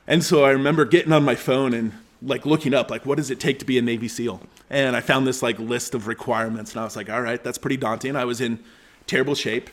And 0.08 0.24
so 0.24 0.44
I 0.44 0.50
remember 0.50 0.86
getting 0.86 1.12
on 1.12 1.24
my 1.24 1.36
phone 1.36 1.74
and 1.76 1.94
like 2.22 2.46
looking 2.46 2.74
up 2.74 2.92
like 2.92 3.06
what 3.06 3.16
does 3.16 3.32
it 3.32 3.40
take 3.40 3.60
to 3.60 3.66
be 3.66 3.78
a 3.78 3.82
navy 3.82 4.08
seal 4.08 4.42
and 4.70 4.96
i 4.96 5.00
found 5.00 5.26
this 5.26 5.42
like 5.42 5.58
list 5.58 5.96
of 5.96 6.08
requirements 6.08 6.74
and 6.74 6.82
i 6.82 6.84
was 6.84 6.96
like 6.96 7.10
all 7.10 7.22
right 7.22 7.44
that's 7.44 7.58
pretty 7.58 7.78
daunting 7.78 8.16
i 8.16 8.26
was 8.26 8.42
in 8.42 8.60
terrible 9.08 9.36
shape 9.36 9.70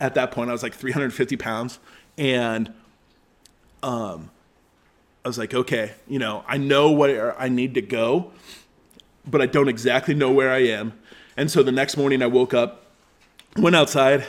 at 0.00 0.14
that 0.14 0.30
point 0.30 0.48
i 0.48 0.52
was 0.52 0.62
like 0.62 0.74
350 0.74 1.36
pounds 1.36 1.78
and 2.16 2.72
um 3.82 4.30
I 5.24 5.28
was 5.28 5.38
like, 5.38 5.54
okay, 5.54 5.92
you 6.06 6.18
know, 6.18 6.44
I 6.46 6.58
know 6.58 6.90
where 6.90 7.38
I 7.40 7.48
need 7.48 7.74
to 7.74 7.82
go, 7.82 8.32
but 9.26 9.40
I 9.40 9.46
don't 9.46 9.68
exactly 9.68 10.12
know 10.14 10.30
where 10.30 10.52
I 10.52 10.64
am. 10.66 10.92
And 11.36 11.50
so 11.50 11.62
the 11.62 11.72
next 11.72 11.96
morning 11.96 12.22
I 12.22 12.26
woke 12.26 12.52
up, 12.52 12.84
went 13.56 13.74
outside, 13.74 14.26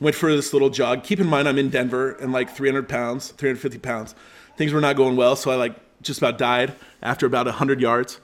went 0.00 0.16
for 0.16 0.34
this 0.34 0.54
little 0.54 0.70
jog. 0.70 1.04
Keep 1.04 1.20
in 1.20 1.26
mind 1.26 1.48
I'm 1.48 1.58
in 1.58 1.68
Denver 1.68 2.12
and 2.12 2.32
like 2.32 2.48
300 2.48 2.88
pounds, 2.88 3.28
350 3.32 3.78
pounds. 3.78 4.14
Things 4.56 4.72
were 4.72 4.80
not 4.80 4.96
going 4.96 5.16
well, 5.16 5.36
so 5.36 5.50
I 5.50 5.56
like 5.56 5.76
just 6.00 6.18
about 6.18 6.38
died 6.38 6.74
after 7.02 7.26
about 7.26 7.44
100 7.44 7.78
yards. 7.78 8.18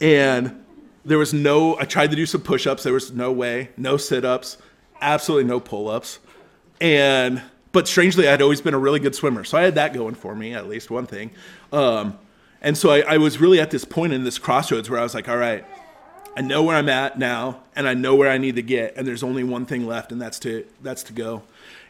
And 0.00 0.64
there 1.04 1.18
was 1.18 1.34
no, 1.34 1.76
I 1.78 1.86
tried 1.86 2.10
to 2.10 2.16
do 2.16 2.24
some 2.24 2.42
push 2.42 2.68
ups. 2.68 2.84
There 2.84 2.92
was 2.92 3.10
no 3.10 3.32
way, 3.32 3.70
no 3.76 3.96
sit 3.96 4.24
ups, 4.24 4.58
absolutely 5.00 5.48
no 5.48 5.58
pull 5.58 5.88
ups. 5.88 6.20
And 6.80 7.42
but 7.74 7.88
strangely, 7.88 8.28
I'd 8.28 8.40
always 8.40 8.60
been 8.60 8.72
a 8.72 8.78
really 8.78 9.00
good 9.00 9.16
swimmer, 9.16 9.42
so 9.42 9.58
I 9.58 9.62
had 9.62 9.74
that 9.74 9.92
going 9.92 10.14
for 10.14 10.32
me, 10.36 10.54
at 10.54 10.68
least 10.68 10.92
one 10.92 11.06
thing. 11.06 11.32
Um, 11.74 12.18
and 12.62 12.78
so 12.78 12.90
I, 12.90 13.00
I 13.00 13.16
was 13.18 13.38
really 13.38 13.60
at 13.60 13.70
this 13.70 13.84
point 13.84 14.12
in 14.12 14.24
this 14.24 14.38
crossroads 14.38 14.88
where 14.88 15.00
I 15.00 15.02
was 15.02 15.14
like, 15.14 15.28
all 15.28 15.36
right, 15.36 15.66
I 16.36 16.40
know 16.40 16.62
where 16.62 16.76
I'm 16.76 16.88
at 16.88 17.18
now, 17.18 17.60
and 17.76 17.86
I 17.86 17.94
know 17.94 18.14
where 18.14 18.30
I 18.30 18.38
need 18.38 18.56
to 18.56 18.62
get, 18.62 18.96
and 18.96 19.06
there's 19.06 19.22
only 19.22 19.44
one 19.44 19.66
thing 19.66 19.86
left, 19.86 20.10
and 20.10 20.20
that's 20.20 20.38
to 20.40 20.64
that's 20.82 21.02
to 21.04 21.12
go. 21.12 21.42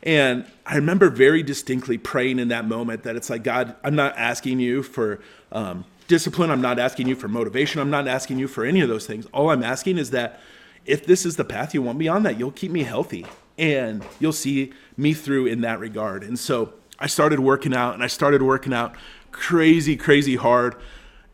And 0.03 0.45
I 0.67 0.77
remember 0.77 1.09
very 1.09 1.43
distinctly 1.43 1.97
praying 1.97 2.39
in 2.39 2.49
that 2.49 2.67
moment 2.67 3.05
that 3.05 3.17
it's 3.17 3.31
like, 3.31 3.43
God, 3.43 3.75
I'm 3.83 3.95
not 3.95 4.17
asking 4.19 4.61
you 4.61 4.83
for 4.83 5.21
um, 5.51 5.87
discipline. 6.09 6.51
I'm 6.51 6.61
not 6.61 6.79
asking 6.79 7.09
you 7.09 7.15
for 7.15 7.29
motivation. 7.29 7.81
I'm 7.81 7.91
not 7.91 8.07
asking 8.07 8.39
you 8.39 8.49
for 8.49 8.65
any 8.65 8.83
of 8.83 8.89
those 8.89 9.07
things. 9.07 9.27
All 9.33 9.51
I'm 9.51 9.63
asking 9.63 9.97
is 9.97 10.11
that 10.11 10.41
if 10.85 11.07
this 11.07 11.25
is 11.25 11.37
the 11.37 11.45
path 11.45 11.73
you 11.73 11.81
want 11.81 11.97
me 11.97 12.09
on, 12.09 12.23
that 12.25 12.39
you'll 12.39 12.51
keep 12.51 12.71
me 12.71 12.83
healthy 12.83 13.25
and 13.57 14.05
you'll 14.21 14.33
see 14.33 14.75
me 14.99 15.15
through 15.15 15.47
in 15.47 15.63
that 15.63 15.79
regard. 15.81 16.23
And 16.23 16.39
so 16.39 16.75
I 16.99 17.07
started 17.07 17.41
working 17.41 17.75
out 17.75 17.95
and 17.95 18.03
I 18.03 18.09
started 18.09 18.43
working 18.43 18.75
out 18.75 18.95
crazy, 19.35 19.97
crazy 19.97 20.37
hard. 20.37 20.77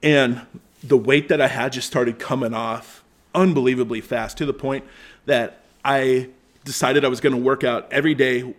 And 0.02 0.40
the 0.82 0.96
weight 0.96 1.28
that 1.28 1.40
I 1.40 1.46
had 1.46 1.72
just 1.72 1.86
started 1.86 2.18
coming 2.18 2.54
off 2.54 3.04
unbelievably 3.34 4.00
fast 4.00 4.38
to 4.38 4.46
the 4.46 4.52
point 4.52 4.84
that 5.26 5.60
I 5.84 6.30
decided 6.64 7.04
I 7.04 7.08
was 7.08 7.20
going 7.20 7.34
to 7.34 7.40
work 7.40 7.62
out 7.62 7.86
every 7.92 8.14
day 8.14 8.54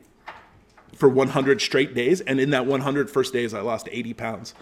for 0.96 1.10
100 1.10 1.62
straight 1.62 1.94
days. 1.94 2.22
And 2.22 2.40
in 2.40 2.52
that 2.52 2.66
100 2.66 3.10
first 3.10 3.34
days, 3.34 3.54
I 3.54 3.62
lost 3.62 3.90
80 3.92 4.14
pounds. 4.14 4.54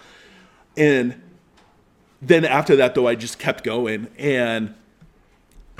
And 0.78 1.22
then 2.22 2.46
after 2.46 2.78
that, 2.78 2.96
though, 2.96 3.08
I 3.08 3.16
just 3.16 3.38
kept 3.38 3.64
going. 3.64 4.08
And 4.18 4.74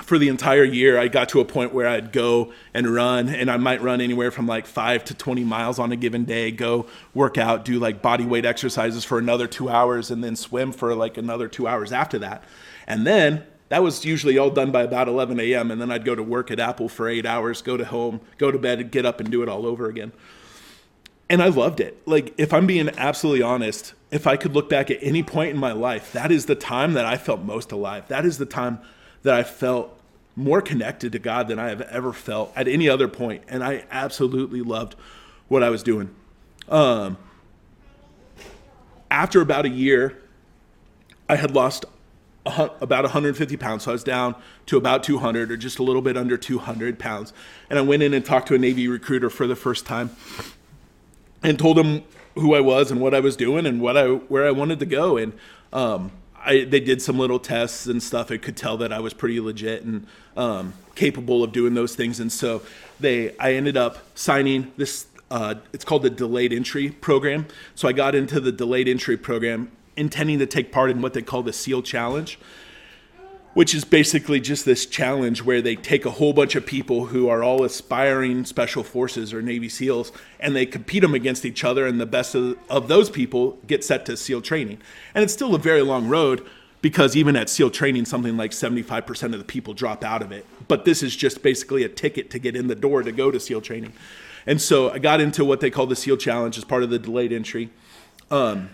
for 0.02 0.18
the 0.18 0.28
entire 0.28 0.64
year, 0.64 0.98
I 0.98 1.08
got 1.08 1.28
to 1.30 1.40
a 1.40 1.44
point 1.44 1.72
where 1.72 1.88
I'd 1.88 2.12
go 2.12 2.52
and 2.74 2.92
run, 2.92 3.28
and 3.28 3.50
I 3.50 3.56
might 3.56 3.82
run 3.82 4.00
anywhere 4.00 4.30
from 4.30 4.46
like 4.46 4.66
five 4.66 5.04
to 5.04 5.14
20 5.14 5.44
miles 5.44 5.78
on 5.78 5.92
a 5.92 5.96
given 5.96 6.24
day, 6.24 6.50
go 6.50 6.86
work 7.14 7.38
out, 7.38 7.64
do 7.64 7.78
like 7.78 8.02
body 8.02 8.24
weight 8.24 8.44
exercises 8.44 9.04
for 9.04 9.18
another 9.18 9.46
two 9.46 9.68
hours, 9.68 10.10
and 10.10 10.22
then 10.22 10.36
swim 10.36 10.72
for 10.72 10.94
like 10.94 11.16
another 11.16 11.48
two 11.48 11.66
hours 11.66 11.92
after 11.92 12.18
that. 12.18 12.44
And 12.86 13.06
then 13.06 13.44
that 13.68 13.82
was 13.82 14.04
usually 14.04 14.36
all 14.36 14.50
done 14.50 14.72
by 14.72 14.82
about 14.82 15.08
11 15.08 15.38
a.m. 15.40 15.70
And 15.70 15.80
then 15.80 15.90
I'd 15.90 16.04
go 16.04 16.14
to 16.14 16.22
work 16.22 16.50
at 16.50 16.58
Apple 16.58 16.88
for 16.88 17.08
eight 17.08 17.24
hours, 17.24 17.62
go 17.62 17.76
to 17.76 17.84
home, 17.84 18.20
go 18.36 18.50
to 18.50 18.58
bed, 18.58 18.90
get 18.90 19.06
up 19.06 19.20
and 19.20 19.30
do 19.30 19.42
it 19.42 19.48
all 19.48 19.64
over 19.64 19.86
again. 19.86 20.12
And 21.28 21.40
I 21.40 21.46
loved 21.46 21.78
it. 21.78 22.02
Like, 22.06 22.34
if 22.36 22.52
I'm 22.52 22.66
being 22.66 22.90
absolutely 22.98 23.42
honest, 23.42 23.94
if 24.10 24.26
I 24.26 24.36
could 24.36 24.52
look 24.52 24.68
back 24.68 24.90
at 24.90 24.98
any 25.00 25.22
point 25.22 25.50
in 25.50 25.58
my 25.58 25.70
life, 25.70 26.12
that 26.12 26.32
is 26.32 26.46
the 26.46 26.56
time 26.56 26.94
that 26.94 27.06
I 27.06 27.16
felt 27.16 27.42
most 27.42 27.70
alive. 27.70 28.08
That 28.08 28.24
is 28.24 28.38
the 28.38 28.46
time 28.46 28.80
that 29.22 29.34
I 29.34 29.42
felt 29.42 29.98
more 30.36 30.62
connected 30.62 31.12
to 31.12 31.18
God 31.18 31.48
than 31.48 31.58
I 31.58 31.68
have 31.68 31.82
ever 31.82 32.12
felt 32.12 32.52
at 32.56 32.68
any 32.68 32.88
other. 32.88 33.10
And 33.48 33.62
I 33.62 33.84
absolutely 33.90 34.62
loved 34.62 34.94
what 35.48 35.62
I 35.62 35.70
was 35.70 35.82
doing. 35.82 36.14
Um, 36.68 37.18
after 39.10 39.40
about 39.40 39.66
a 39.66 39.68
year, 39.68 40.22
I 41.28 41.36
had 41.36 41.50
lost 41.54 41.84
about 42.46 43.04
150 43.04 43.56
pounds. 43.56 43.84
So 43.84 43.90
I 43.90 43.92
was 43.92 44.04
down 44.04 44.34
to 44.66 44.76
about 44.76 45.02
200 45.02 45.50
or 45.50 45.56
just 45.56 45.78
a 45.78 45.82
little 45.82 46.02
bit 46.02 46.16
under 46.16 46.36
200 46.36 46.98
pounds. 46.98 47.32
And 47.68 47.78
I 47.78 47.82
went 47.82 48.02
in 48.02 48.14
and 48.14 48.24
talked 48.24 48.48
to 48.48 48.54
a 48.54 48.58
Navy 48.58 48.88
recruiter 48.88 49.28
for 49.28 49.46
the 49.46 49.56
first 49.56 49.84
time 49.86 50.10
and 51.42 51.58
told 51.58 51.78
him 51.78 52.02
who 52.34 52.54
I 52.54 52.60
was 52.60 52.90
and 52.90 53.00
what 53.00 53.14
I 53.14 53.20
was 53.20 53.36
doing 53.36 53.66
and 53.66 53.80
what 53.80 53.96
I 53.96 54.06
where 54.06 54.46
I 54.46 54.52
wanted 54.52 54.78
to 54.78 54.86
go. 54.86 55.16
And 55.16 55.32
um, 55.72 56.12
I, 56.42 56.64
they 56.64 56.80
did 56.80 57.02
some 57.02 57.18
little 57.18 57.38
tests 57.38 57.86
and 57.86 58.02
stuff. 58.02 58.30
I 58.30 58.38
could 58.38 58.56
tell 58.56 58.76
that 58.78 58.92
I 58.92 59.00
was 59.00 59.12
pretty 59.12 59.40
legit 59.40 59.82
and 59.84 60.06
um, 60.36 60.72
capable 60.94 61.44
of 61.44 61.52
doing 61.52 61.74
those 61.74 61.94
things. 61.94 62.18
And 62.20 62.32
so 62.32 62.62
they, 62.98 63.36
I 63.38 63.54
ended 63.54 63.76
up 63.76 63.98
signing 64.14 64.72
this. 64.76 65.06
Uh, 65.30 65.56
it's 65.72 65.84
called 65.84 66.02
the 66.02 66.10
delayed 66.10 66.52
entry 66.52 66.90
program. 66.90 67.46
So 67.74 67.88
I 67.88 67.92
got 67.92 68.14
into 68.14 68.40
the 68.40 68.50
delayed 68.50 68.88
entry 68.88 69.16
program, 69.16 69.70
intending 69.96 70.38
to 70.40 70.46
take 70.46 70.72
part 70.72 70.90
in 70.90 71.02
what 71.02 71.14
they 71.14 71.22
call 71.22 71.42
the 71.42 71.52
SEAL 71.52 71.82
Challenge 71.82 72.38
which 73.54 73.74
is 73.74 73.84
basically 73.84 74.40
just 74.40 74.64
this 74.64 74.86
challenge 74.86 75.42
where 75.42 75.60
they 75.60 75.74
take 75.74 76.04
a 76.04 76.10
whole 76.10 76.32
bunch 76.32 76.54
of 76.54 76.64
people 76.64 77.06
who 77.06 77.28
are 77.28 77.42
all 77.42 77.64
aspiring 77.64 78.44
special 78.44 78.84
forces 78.84 79.32
or 79.34 79.42
Navy 79.42 79.68
SEALs 79.68 80.12
and 80.38 80.54
they 80.54 80.64
compete 80.64 81.02
them 81.02 81.14
against 81.14 81.44
each 81.44 81.64
other, 81.64 81.86
and 81.86 82.00
the 82.00 82.06
best 82.06 82.34
of, 82.34 82.56
of 82.68 82.88
those 82.88 83.10
people 83.10 83.58
get 83.66 83.84
set 83.84 84.06
to 84.06 84.16
SEAL 84.16 84.42
training. 84.42 84.80
And 85.14 85.24
it's 85.24 85.32
still 85.32 85.54
a 85.54 85.58
very 85.58 85.82
long 85.82 86.08
road 86.08 86.46
because 86.82 87.16
even 87.16 87.36
at 87.36 87.50
SEAL 87.50 87.70
training, 87.70 88.06
something 88.06 88.36
like 88.36 88.52
75% 88.52 89.22
of 89.24 89.38
the 89.38 89.44
people 89.44 89.74
drop 89.74 90.02
out 90.02 90.22
of 90.22 90.32
it. 90.32 90.46
But 90.68 90.84
this 90.84 91.02
is 91.02 91.14
just 91.14 91.42
basically 91.42 91.84
a 91.84 91.88
ticket 91.88 92.30
to 92.30 92.38
get 92.38 92.56
in 92.56 92.68
the 92.68 92.74
door 92.74 93.02
to 93.02 93.12
go 93.12 93.30
to 93.30 93.38
SEAL 93.38 93.60
training. 93.62 93.92
And 94.46 94.60
so 94.60 94.90
I 94.90 94.98
got 94.98 95.20
into 95.20 95.44
what 95.44 95.60
they 95.60 95.70
call 95.70 95.86
the 95.86 95.96
SEAL 95.96 96.16
Challenge 96.16 96.56
as 96.56 96.64
part 96.64 96.82
of 96.82 96.90
the 96.90 96.98
delayed 96.98 97.32
entry. 97.32 97.70
Um, 98.30 98.70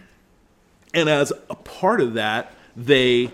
and 0.95 1.09
as 1.09 1.33
a 1.51 1.55
part 1.55 2.01
of 2.01 2.15
that, 2.15 2.53
they 2.77 3.33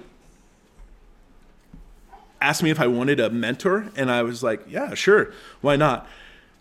asked 2.42 2.62
me 2.62 2.70
if 2.70 2.80
I 2.80 2.86
wanted 2.86 3.20
a 3.20 3.30
mentor, 3.30 3.90
and 3.96 4.10
I 4.10 4.22
was 4.22 4.42
like, 4.42 4.62
yeah, 4.68 4.94
sure, 4.94 5.32
why 5.60 5.76
not? 5.76 6.06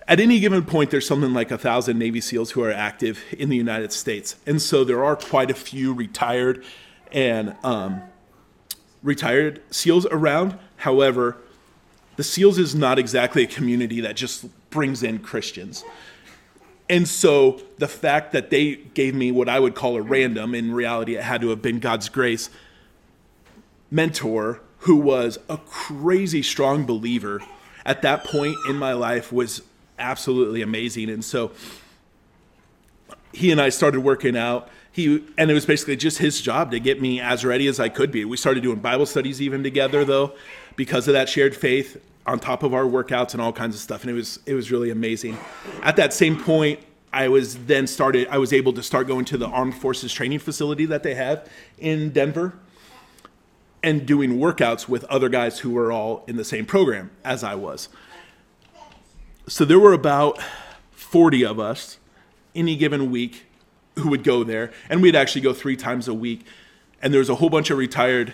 At 0.07 0.19
any 0.19 0.39
given 0.39 0.63
point, 0.63 0.91
there's 0.91 1.07
something 1.07 1.33
like 1.33 1.51
a 1.51 1.57
thousand 1.57 1.99
Navy 1.99 2.21
SEALs 2.21 2.51
who 2.51 2.63
are 2.63 2.71
active 2.71 3.23
in 3.37 3.49
the 3.49 3.57
United 3.57 3.91
States, 3.91 4.35
and 4.45 4.61
so 4.61 4.83
there 4.83 5.03
are 5.03 5.15
quite 5.15 5.51
a 5.51 5.53
few 5.53 5.93
retired 5.93 6.63
and 7.11 7.55
um, 7.63 8.01
retired 9.03 9.61
SEALs 9.69 10.05
around. 10.07 10.57
However, 10.77 11.37
the 12.15 12.23
SEALs 12.23 12.57
is 12.57 12.75
not 12.75 12.99
exactly 12.99 13.43
a 13.43 13.47
community 13.47 14.01
that 14.01 14.15
just 14.15 14.45
brings 14.69 15.03
in 15.03 15.19
Christians. 15.19 15.83
And 16.89 17.07
so 17.07 17.61
the 17.77 17.87
fact 17.87 18.33
that 18.33 18.49
they 18.49 18.75
gave 18.75 19.15
me 19.15 19.31
what 19.31 19.47
I 19.47 19.59
would 19.59 19.75
call 19.75 19.95
a 19.95 20.01
random, 20.01 20.53
in 20.53 20.73
reality, 20.73 21.15
it 21.15 21.23
had 21.23 21.41
to 21.41 21.49
have 21.49 21.61
been 21.61 21.79
God's 21.79 22.09
grace, 22.09 22.49
mentor 23.89 24.59
who 24.81 24.95
was 24.95 25.37
a 25.47 25.57
crazy 25.57 26.41
strong 26.41 26.85
believer 26.85 27.39
at 27.85 28.01
that 28.01 28.23
point 28.23 28.55
in 28.67 28.75
my 28.75 28.93
life 28.93 29.31
was 29.31 29.61
absolutely 29.99 30.61
amazing. 30.61 31.09
And 31.09 31.23
so 31.23 31.51
he 33.31 33.51
and 33.51 33.61
I 33.61 33.69
started 33.69 34.01
working 34.01 34.35
out. 34.35 34.69
He 34.91 35.23
and 35.37 35.49
it 35.49 35.53
was 35.53 35.65
basically 35.65 35.95
just 35.95 36.17
his 36.17 36.41
job 36.41 36.71
to 36.71 36.79
get 36.79 37.01
me 37.01 37.19
as 37.19 37.45
ready 37.45 37.67
as 37.67 37.79
I 37.79 37.89
could 37.89 38.11
be. 38.11 38.25
We 38.25 38.37
started 38.37 38.63
doing 38.63 38.79
Bible 38.79 39.05
studies 39.05 39.41
even 39.41 39.63
together 39.63 40.03
though, 40.03 40.33
because 40.75 41.07
of 41.07 41.13
that 41.13 41.29
shared 41.29 41.55
faith 41.55 42.03
on 42.25 42.39
top 42.39 42.63
of 42.63 42.73
our 42.73 42.83
workouts 42.83 43.33
and 43.33 43.41
all 43.41 43.53
kinds 43.53 43.75
of 43.75 43.81
stuff. 43.81 44.01
And 44.01 44.09
it 44.09 44.13
was 44.15 44.39
it 44.45 44.55
was 44.55 44.71
really 44.71 44.89
amazing. 44.89 45.37
At 45.83 45.95
that 45.95 46.11
same 46.11 46.41
point, 46.41 46.79
I 47.13 47.27
was 47.27 47.65
then 47.65 47.85
started 47.85 48.27
I 48.29 48.39
was 48.39 48.51
able 48.51 48.73
to 48.73 48.83
start 48.83 49.07
going 49.07 49.25
to 49.25 49.37
the 49.37 49.47
armed 49.47 49.75
forces 49.75 50.11
training 50.11 50.39
facility 50.39 50.85
that 50.87 51.03
they 51.03 51.13
have 51.15 51.47
in 51.77 52.09
Denver 52.09 52.53
and 53.83 54.05
doing 54.05 54.37
workouts 54.37 54.87
with 54.87 55.03
other 55.05 55.29
guys 55.29 55.59
who 55.59 55.71
were 55.71 55.91
all 55.91 56.23
in 56.27 56.37
the 56.37 56.45
same 56.45 56.65
program 56.65 57.11
as 57.23 57.43
I 57.43 57.55
was. 57.55 57.89
So 59.47 59.65
there 59.65 59.79
were 59.79 59.93
about 59.93 60.39
40 60.91 61.45
of 61.45 61.59
us 61.59 61.97
any 62.53 62.75
given 62.75 63.11
week 63.11 63.45
who 63.97 64.09
would 64.09 64.23
go 64.23 64.43
there, 64.43 64.71
and 64.89 65.01
we'd 65.01 65.15
actually 65.15 65.41
go 65.41 65.53
three 65.53 65.75
times 65.75 66.07
a 66.07 66.13
week. 66.13 66.45
And 67.01 67.13
there 67.13 67.19
was 67.19 67.29
a 67.29 67.35
whole 67.35 67.49
bunch 67.49 67.69
of 67.69 67.77
retired 67.77 68.33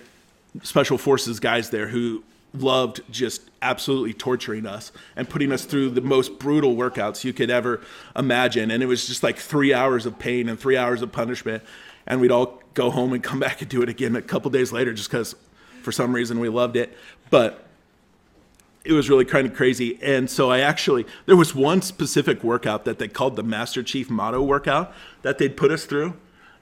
special 0.63 0.97
forces 0.97 1.39
guys 1.39 1.69
there 1.69 1.87
who 1.87 2.23
loved 2.53 3.01
just 3.11 3.49
absolutely 3.61 4.13
torturing 4.13 4.65
us 4.65 4.91
and 5.15 5.29
putting 5.29 5.51
us 5.51 5.65
through 5.65 5.89
the 5.89 6.01
most 6.01 6.39
brutal 6.39 6.75
workouts 6.75 7.23
you 7.23 7.33
could 7.33 7.49
ever 7.49 7.81
imagine. 8.15 8.71
And 8.71 8.81
it 8.81 8.85
was 8.85 9.07
just 9.07 9.23
like 9.23 9.37
three 9.37 9.73
hours 9.73 10.05
of 10.05 10.17
pain 10.19 10.49
and 10.49 10.59
three 10.59 10.77
hours 10.77 11.01
of 11.01 11.11
punishment 11.11 11.63
and 12.07 12.19
we'd 12.21 12.31
all 12.31 12.61
go 12.73 12.89
home 12.89 13.13
and 13.13 13.21
come 13.21 13.39
back 13.39 13.61
and 13.61 13.69
do 13.69 13.81
it 13.81 13.89
again 13.89 14.15
a 14.15 14.21
couple 14.21 14.49
days 14.49 14.71
later 14.71 14.93
just 14.93 15.09
because 15.11 15.35
for 15.83 15.91
some 15.91 16.13
reason 16.13 16.39
we 16.39 16.49
loved 16.49 16.75
it. 16.75 16.95
But 17.29 17.65
it 18.87 18.93
was 18.93 19.09
really 19.09 19.25
kind 19.25 19.45
of 19.45 19.53
crazy. 19.53 19.99
And 20.01 20.29
so 20.29 20.49
I 20.49 20.59
actually, 20.59 21.05
there 21.25 21.35
was 21.35 21.53
one 21.53 21.81
specific 21.81 22.43
workout 22.43 22.85
that 22.85 22.99
they 22.99 23.09
called 23.09 23.35
the 23.35 23.43
Master 23.43 23.83
Chief 23.83 24.09
Motto 24.09 24.41
workout 24.41 24.93
that 25.23 25.37
they'd 25.37 25.57
put 25.57 25.71
us 25.71 25.85
through, 25.85 26.13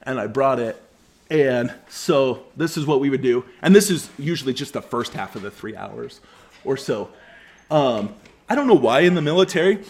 and 0.01 0.19
I 0.19 0.27
brought 0.27 0.59
it. 0.59 0.81
And 1.29 1.73
so 1.87 2.45
this 2.57 2.77
is 2.77 2.85
what 2.85 2.99
we 2.99 3.09
would 3.09 3.21
do. 3.21 3.45
And 3.61 3.75
this 3.75 3.91
is 3.91 4.09
usually 4.17 4.53
just 4.53 4.73
the 4.73 4.81
first 4.81 5.13
half 5.13 5.35
of 5.35 5.43
the 5.43 5.51
three 5.51 5.75
hours 5.75 6.19
or 6.63 6.77
so. 6.77 7.09
Um, 7.69 8.15
I 8.49 8.55
don't 8.55 8.67
know 8.67 8.73
why 8.73 9.01
in 9.01 9.15
the 9.15 9.21
military, 9.21 9.83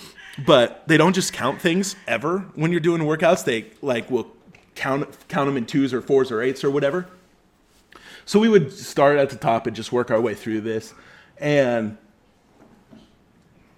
but 0.45 0.87
they 0.87 0.97
don't 0.97 1.13
just 1.13 1.33
count 1.33 1.61
things 1.61 1.95
ever 2.07 2.39
when 2.55 2.71
you're 2.71 2.79
doing 2.79 3.01
workouts. 3.01 3.43
They 3.43 3.67
like 3.81 4.09
will 4.09 4.34
count 4.75 5.07
count 5.27 5.47
them 5.47 5.57
in 5.57 5.65
twos 5.65 5.93
or 5.93 6.01
fours 6.01 6.31
or 6.31 6.41
eights 6.41 6.63
or 6.63 6.69
whatever. 6.69 7.07
So 8.25 8.39
we 8.39 8.49
would 8.49 8.71
start 8.71 9.17
at 9.17 9.29
the 9.29 9.35
top 9.35 9.67
and 9.67 9.75
just 9.75 9.91
work 9.91 10.11
our 10.11 10.19
way 10.19 10.33
through 10.33 10.61
this, 10.61 10.93
and 11.37 11.97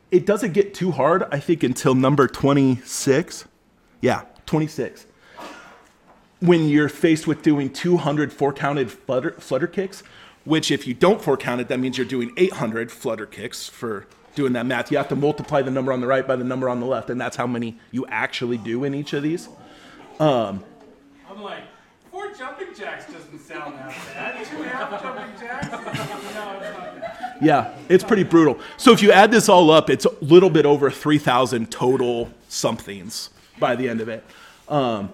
it 0.09 0.25
doesn't 0.25 0.53
get 0.53 0.73
too 0.73 0.91
hard. 0.91 1.23
I 1.31 1.39
think 1.39 1.63
until 1.63 1.95
number 1.95 2.27
twenty 2.27 2.77
six. 2.77 3.45
Yeah, 4.01 4.23
twenty 4.45 4.67
six. 4.67 5.05
When 6.39 6.69
you're 6.69 6.89
faced 6.89 7.25
with 7.25 7.41
doing 7.41 7.73
200 7.73 8.31
four 8.31 8.53
counted 8.53 8.91
flutter, 8.91 9.31
flutter 9.39 9.65
kicks, 9.65 10.03
which 10.45 10.69
if 10.69 10.85
you 10.85 10.93
don't 10.93 11.19
four 11.19 11.35
count 11.35 11.61
it, 11.61 11.67
that 11.69 11.79
means 11.79 11.97
you're 11.97 12.05
doing 12.05 12.31
800 12.37 12.91
flutter 12.91 13.25
kicks 13.25 13.67
for 13.67 14.05
doing 14.35 14.53
that 14.53 14.67
math. 14.67 14.91
You 14.91 14.97
have 14.97 15.09
to 15.09 15.15
multiply 15.15 15.63
the 15.63 15.71
number 15.71 15.91
on 15.91 15.99
the 15.99 16.05
right 16.05 16.25
by 16.25 16.35
the 16.35 16.43
number 16.43 16.69
on 16.69 16.79
the 16.79 16.85
left, 16.85 17.09
and 17.09 17.19
that's 17.19 17.35
how 17.35 17.47
many 17.47 17.77
you 17.91 18.05
actually 18.07 18.57
do 18.57 18.83
in 18.83 18.93
each 18.93 19.13
of 19.13 19.23
these. 19.23 19.49
Um, 20.19 20.63
I'm 21.37 21.43
like, 21.43 21.63
four 22.09 22.31
jumping 22.31 22.73
jacks 22.73 23.05
doesn't 23.05 23.39
sound 23.39 23.75
that 23.75 23.95
bad. 24.15 24.43
Two 24.47 24.63
half 24.63 25.03
jumping 25.03 25.39
jacks? 25.39 25.69
no, 25.69 25.77
it's 25.91 26.33
not 26.33 26.99
bad. 26.99 27.37
Yeah, 27.39 27.75
it's 27.89 28.03
pretty 28.03 28.23
brutal. 28.23 28.59
So 28.77 28.91
if 28.91 29.03
you 29.03 29.11
add 29.11 29.29
this 29.29 29.47
all 29.47 29.69
up, 29.69 29.91
it's 29.91 30.05
a 30.05 30.11
little 30.21 30.49
bit 30.49 30.65
over 30.65 30.89
3,000 30.89 31.69
total 31.69 32.31
somethings 32.47 33.29
by 33.59 33.75
the 33.75 33.87
end 33.87 34.01
of 34.01 34.09
it. 34.09 34.23
Um, 34.67 35.13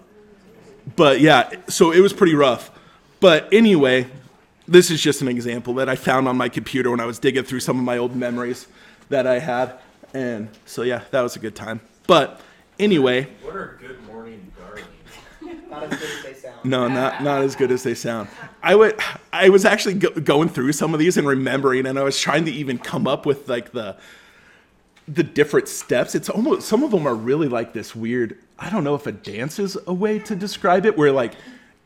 but 0.96 1.20
yeah, 1.20 1.52
so 1.68 1.92
it 1.92 2.00
was 2.00 2.14
pretty 2.14 2.36
rough. 2.36 2.72
But 3.20 3.52
anyway, 3.52 4.08
this 4.66 4.90
is 4.90 5.02
just 5.02 5.22
an 5.22 5.28
example 5.28 5.74
that 5.74 5.90
I 5.90 5.98
found 5.98 6.30
on 6.30 6.38
my 6.38 6.48
computer 6.48 6.90
when 6.90 7.02
I 7.02 7.06
was 7.06 7.20
digging 7.20 7.44
through 7.44 7.60
some 7.60 7.78
of 7.78 7.84
my 7.84 7.98
old 7.98 8.16
memories 8.16 8.68
that 9.10 9.28
I 9.28 9.40
had. 9.40 9.78
And 10.14 10.48
so 10.66 10.84
yeah, 10.84 11.02
that 11.12 11.22
was 11.22 11.36
a 11.36 11.40
good 11.40 11.56
time. 11.56 11.82
But 12.08 12.40
anyway. 12.80 13.28
What 13.42 13.58
are 13.58 13.78
good 13.82 14.02
morning 14.08 14.54
sound. 16.44 16.66
No, 16.66 16.88
not 16.88 17.24
not 17.24 17.42
as 17.42 17.56
good 17.56 17.72
as 17.72 17.84
they 17.84 17.96
sound. 17.96 18.30
I 18.62 18.76
would. 18.76 19.00
I 19.32 19.50
was 19.50 19.66
actually 19.66 19.96
go, 19.96 20.10
going 20.10 20.50
through 20.50 20.72
some 20.74 20.94
of 20.94 21.00
these 21.00 21.18
and 21.18 21.28
remembering, 21.28 21.86
and 21.86 21.98
I 21.98 22.04
was 22.04 22.20
trying 22.20 22.46
to 22.46 22.52
even 22.52 22.78
come 22.78 23.08
up 23.08 23.26
with 23.26 23.50
like 23.50 23.72
the 23.72 23.98
the 25.08 25.24
different 25.24 25.68
steps. 25.68 26.16
It's 26.16 26.30
almost 26.30 26.68
some 26.68 26.84
of 26.84 26.92
them 26.92 27.08
are 27.08 27.16
really 27.16 27.48
like 27.48 27.74
this 27.74 27.96
weird. 27.96 28.38
I 28.58 28.70
don't 28.70 28.84
know 28.84 28.96
if 28.96 29.08
a 29.08 29.12
dance 29.12 29.60
is 29.60 29.78
a 29.88 29.94
way 29.94 30.20
to 30.20 30.36
describe 30.36 30.86
it, 30.86 30.98
where 30.98 31.12
like 31.12 31.34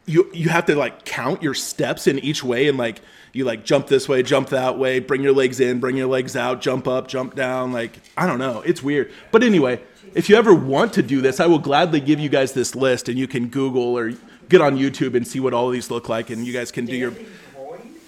you 0.08 0.30
you 0.34 0.50
have 0.50 0.66
to 0.66 0.76
like 0.76 1.06
count 1.06 1.44
your 1.44 1.54
steps 1.54 2.08
in 2.08 2.18
each 2.20 2.44
way 2.44 2.68
and 2.68 2.78
like 2.78 3.02
you 3.34 3.46
like 3.46 3.64
jump 3.64 3.88
this 3.88 4.10
way, 4.10 4.24
jump 4.24 4.50
that 4.50 4.80
way, 4.80 5.00
bring 5.00 5.22
your 5.22 5.34
legs 5.34 5.60
in, 5.60 5.80
bring 5.80 5.96
your 5.96 6.08
legs 6.08 6.36
out, 6.36 6.62
jump 6.62 6.88
up, 6.88 7.08
jump 7.08 7.36
down. 7.36 7.72
Like 7.72 8.00
I 8.18 8.26
don't 8.26 8.40
know, 8.40 8.62
it's 8.62 8.82
weird. 8.82 9.12
But 9.32 9.44
anyway, 9.44 9.82
if 10.16 10.30
you 10.30 10.36
ever 10.36 10.56
want 10.56 10.94
to 10.94 11.04
do 11.04 11.22
this, 11.22 11.40
I 11.40 11.46
will 11.46 11.60
gladly 11.60 12.00
give 12.00 12.20
you 12.20 12.30
guys 12.30 12.54
this 12.54 12.74
list, 12.74 13.10
and 13.10 13.20
you 13.20 13.28
can 13.28 13.50
Google 13.50 13.98
or 13.98 14.14
get 14.50 14.62
on 14.62 14.78
YouTube 14.78 15.14
and 15.14 15.28
see 15.28 15.40
what 15.40 15.54
all 15.54 15.68
of 15.68 15.74
these 15.74 15.92
look 15.92 16.10
like, 16.10 16.30
and 16.30 16.48
you 16.48 16.54
guys 16.54 16.72
can 16.72 16.86
do 16.86 16.96
your 16.96 17.14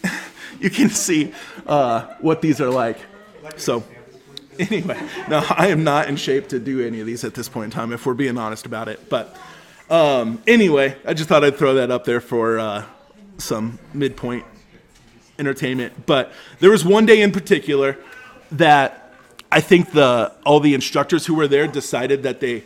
you 0.59 0.69
can 0.69 0.89
see 0.89 1.33
uh, 1.67 2.07
what 2.21 2.41
these 2.41 2.61
are 2.61 2.69
like. 2.69 2.97
So, 3.57 3.83
anyway, 4.57 4.99
no, 5.27 5.45
I 5.49 5.67
am 5.67 5.83
not 5.83 6.07
in 6.07 6.15
shape 6.15 6.47
to 6.49 6.59
do 6.59 6.85
any 6.85 7.01
of 7.01 7.05
these 7.05 7.23
at 7.23 7.33
this 7.33 7.49
point 7.49 7.65
in 7.65 7.71
time, 7.71 7.91
if 7.91 8.05
we're 8.05 8.13
being 8.13 8.37
honest 8.37 8.65
about 8.65 8.87
it. 8.87 9.09
But 9.09 9.37
um, 9.89 10.41
anyway, 10.45 10.95
I 11.05 11.13
just 11.13 11.29
thought 11.29 11.43
I'd 11.43 11.57
throw 11.57 11.75
that 11.75 11.91
up 11.91 12.05
there 12.05 12.21
for 12.21 12.59
uh, 12.59 12.85
some 13.37 13.79
midpoint 13.93 14.45
entertainment. 15.37 16.05
But 16.05 16.31
there 16.59 16.71
was 16.71 16.85
one 16.85 17.05
day 17.05 17.21
in 17.21 17.31
particular 17.31 17.97
that 18.51 19.13
I 19.51 19.61
think 19.61 19.91
the 19.91 20.31
all 20.45 20.59
the 20.59 20.73
instructors 20.73 21.25
who 21.25 21.33
were 21.33 21.47
there 21.47 21.67
decided 21.67 22.23
that 22.23 22.39
they 22.39 22.63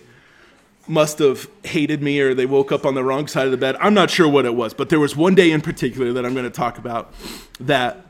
must 0.88 1.20
have 1.20 1.48
hated 1.64 2.02
me 2.02 2.20
or 2.20 2.34
they 2.34 2.46
woke 2.46 2.72
up 2.72 2.86
on 2.86 2.94
the 2.94 3.04
wrong 3.04 3.28
side 3.28 3.46
of 3.46 3.52
the 3.52 3.58
bed. 3.58 3.78
I'm 3.80 3.94
not 3.94 4.10
sure 4.10 4.28
what 4.28 4.46
it 4.46 4.54
was, 4.54 4.74
but 4.74 4.90
there 4.90 5.00
was 5.00 5.16
one 5.16 5.34
day 5.34 5.52
in 5.52 5.62
particular 5.62 6.12
that 6.14 6.26
I'm 6.26 6.34
going 6.34 6.44
to 6.44 6.52
talk 6.52 6.78
about 6.78 7.14
that 7.62 8.06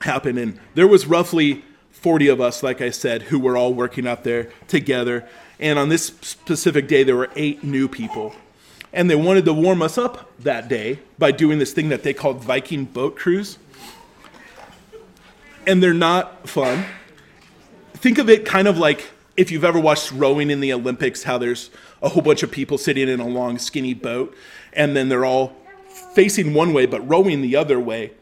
happened. 0.00 0.38
And 0.38 0.58
there 0.74 0.88
was 0.88 1.06
roughly 1.06 1.62
40 1.90 2.28
of 2.28 2.40
us, 2.40 2.62
like 2.62 2.80
I 2.80 2.88
said, 2.88 3.22
who 3.22 3.38
were 3.38 3.56
all 3.56 3.74
working 3.74 4.06
out 4.06 4.24
there 4.24 4.50
together. 4.66 5.28
And 5.60 5.78
on 5.78 5.90
this 5.90 6.06
specific 6.22 6.88
day, 6.88 7.04
there 7.04 7.16
were 7.16 7.30
eight 7.36 7.62
new 7.62 7.86
people. 7.86 8.34
And 8.92 9.08
they 9.08 9.14
wanted 9.14 9.44
to 9.44 9.52
warm 9.52 9.82
us 9.82 9.98
up 9.98 10.30
that 10.40 10.68
day 10.68 10.98
by 11.18 11.30
doing 11.30 11.58
this 11.58 11.72
thing 11.72 11.90
that 11.90 12.02
they 12.02 12.14
called 12.14 12.42
Viking 12.42 12.86
boat 12.86 13.14
cruise. 13.14 13.58
And 15.66 15.82
they're 15.82 15.94
not 15.94 16.48
fun. 16.48 16.84
Think 17.92 18.18
of 18.18 18.28
it 18.28 18.46
kind 18.46 18.66
of 18.66 18.78
like 18.78 19.10
if 19.36 19.50
you've 19.50 19.64
ever 19.64 19.78
watched 19.78 20.10
rowing 20.12 20.50
in 20.50 20.60
the 20.60 20.72
Olympics, 20.72 21.22
how 21.22 21.38
there's 21.38 21.70
a 22.02 22.08
whole 22.08 22.22
bunch 22.22 22.42
of 22.42 22.50
people 22.50 22.78
sitting 22.78 23.08
in 23.08 23.20
a 23.20 23.28
long, 23.28 23.58
skinny 23.58 23.94
boat, 23.94 24.34
and 24.72 24.96
then 24.96 25.08
they're 25.08 25.24
all 25.24 25.56
facing 26.14 26.54
one 26.54 26.72
way 26.72 26.86
but 26.86 27.06
rowing 27.08 27.40
the 27.40 27.56
other 27.56 27.78
way 27.78 28.12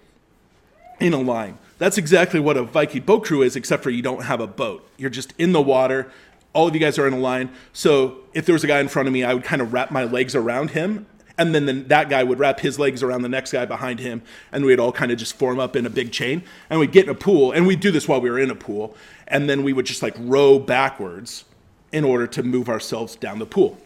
in 1.00 1.12
a 1.12 1.20
line. 1.20 1.58
That's 1.78 1.96
exactly 1.96 2.40
what 2.40 2.56
a 2.56 2.64
Viking 2.64 3.02
boat 3.02 3.24
crew 3.24 3.42
is, 3.42 3.56
except 3.56 3.82
for 3.82 3.90
you 3.90 4.02
don't 4.02 4.24
have 4.24 4.40
a 4.40 4.46
boat. 4.46 4.88
You're 4.96 5.10
just 5.10 5.32
in 5.38 5.52
the 5.52 5.62
water. 5.62 6.10
All 6.58 6.66
of 6.66 6.74
you 6.74 6.80
guys 6.80 6.98
are 6.98 7.06
in 7.06 7.12
a 7.12 7.18
line. 7.20 7.50
So 7.72 8.16
if 8.34 8.44
there 8.44 8.52
was 8.52 8.64
a 8.64 8.66
guy 8.66 8.80
in 8.80 8.88
front 8.88 9.06
of 9.06 9.12
me, 9.12 9.22
I 9.22 9.32
would 9.32 9.44
kind 9.44 9.62
of 9.62 9.72
wrap 9.72 9.92
my 9.92 10.02
legs 10.02 10.34
around 10.34 10.72
him. 10.72 11.06
And 11.38 11.54
then 11.54 11.66
the, 11.66 11.72
that 11.72 12.08
guy 12.08 12.24
would 12.24 12.40
wrap 12.40 12.58
his 12.58 12.80
legs 12.80 13.00
around 13.00 13.22
the 13.22 13.28
next 13.28 13.52
guy 13.52 13.64
behind 13.64 14.00
him. 14.00 14.22
And 14.50 14.64
we'd 14.64 14.80
all 14.80 14.90
kind 14.90 15.12
of 15.12 15.18
just 15.18 15.38
form 15.38 15.60
up 15.60 15.76
in 15.76 15.86
a 15.86 15.90
big 15.90 16.10
chain. 16.10 16.42
And 16.68 16.80
we'd 16.80 16.90
get 16.90 17.04
in 17.04 17.10
a 17.10 17.14
pool. 17.14 17.52
And 17.52 17.64
we'd 17.64 17.78
do 17.78 17.92
this 17.92 18.08
while 18.08 18.20
we 18.20 18.28
were 18.28 18.40
in 18.40 18.50
a 18.50 18.56
pool. 18.56 18.96
And 19.28 19.48
then 19.48 19.62
we 19.62 19.72
would 19.72 19.86
just 19.86 20.02
like 20.02 20.16
row 20.18 20.58
backwards 20.58 21.44
in 21.92 22.02
order 22.02 22.26
to 22.26 22.42
move 22.42 22.68
ourselves 22.68 23.14
down 23.14 23.38
the 23.38 23.46
pool. 23.46 23.78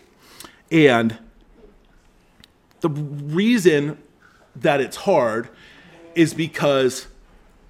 And 0.70 1.18
the 2.80 2.88
reason 2.88 3.98
that 4.56 4.80
it's 4.80 4.96
hard 4.96 5.50
is 6.14 6.32
because 6.32 7.06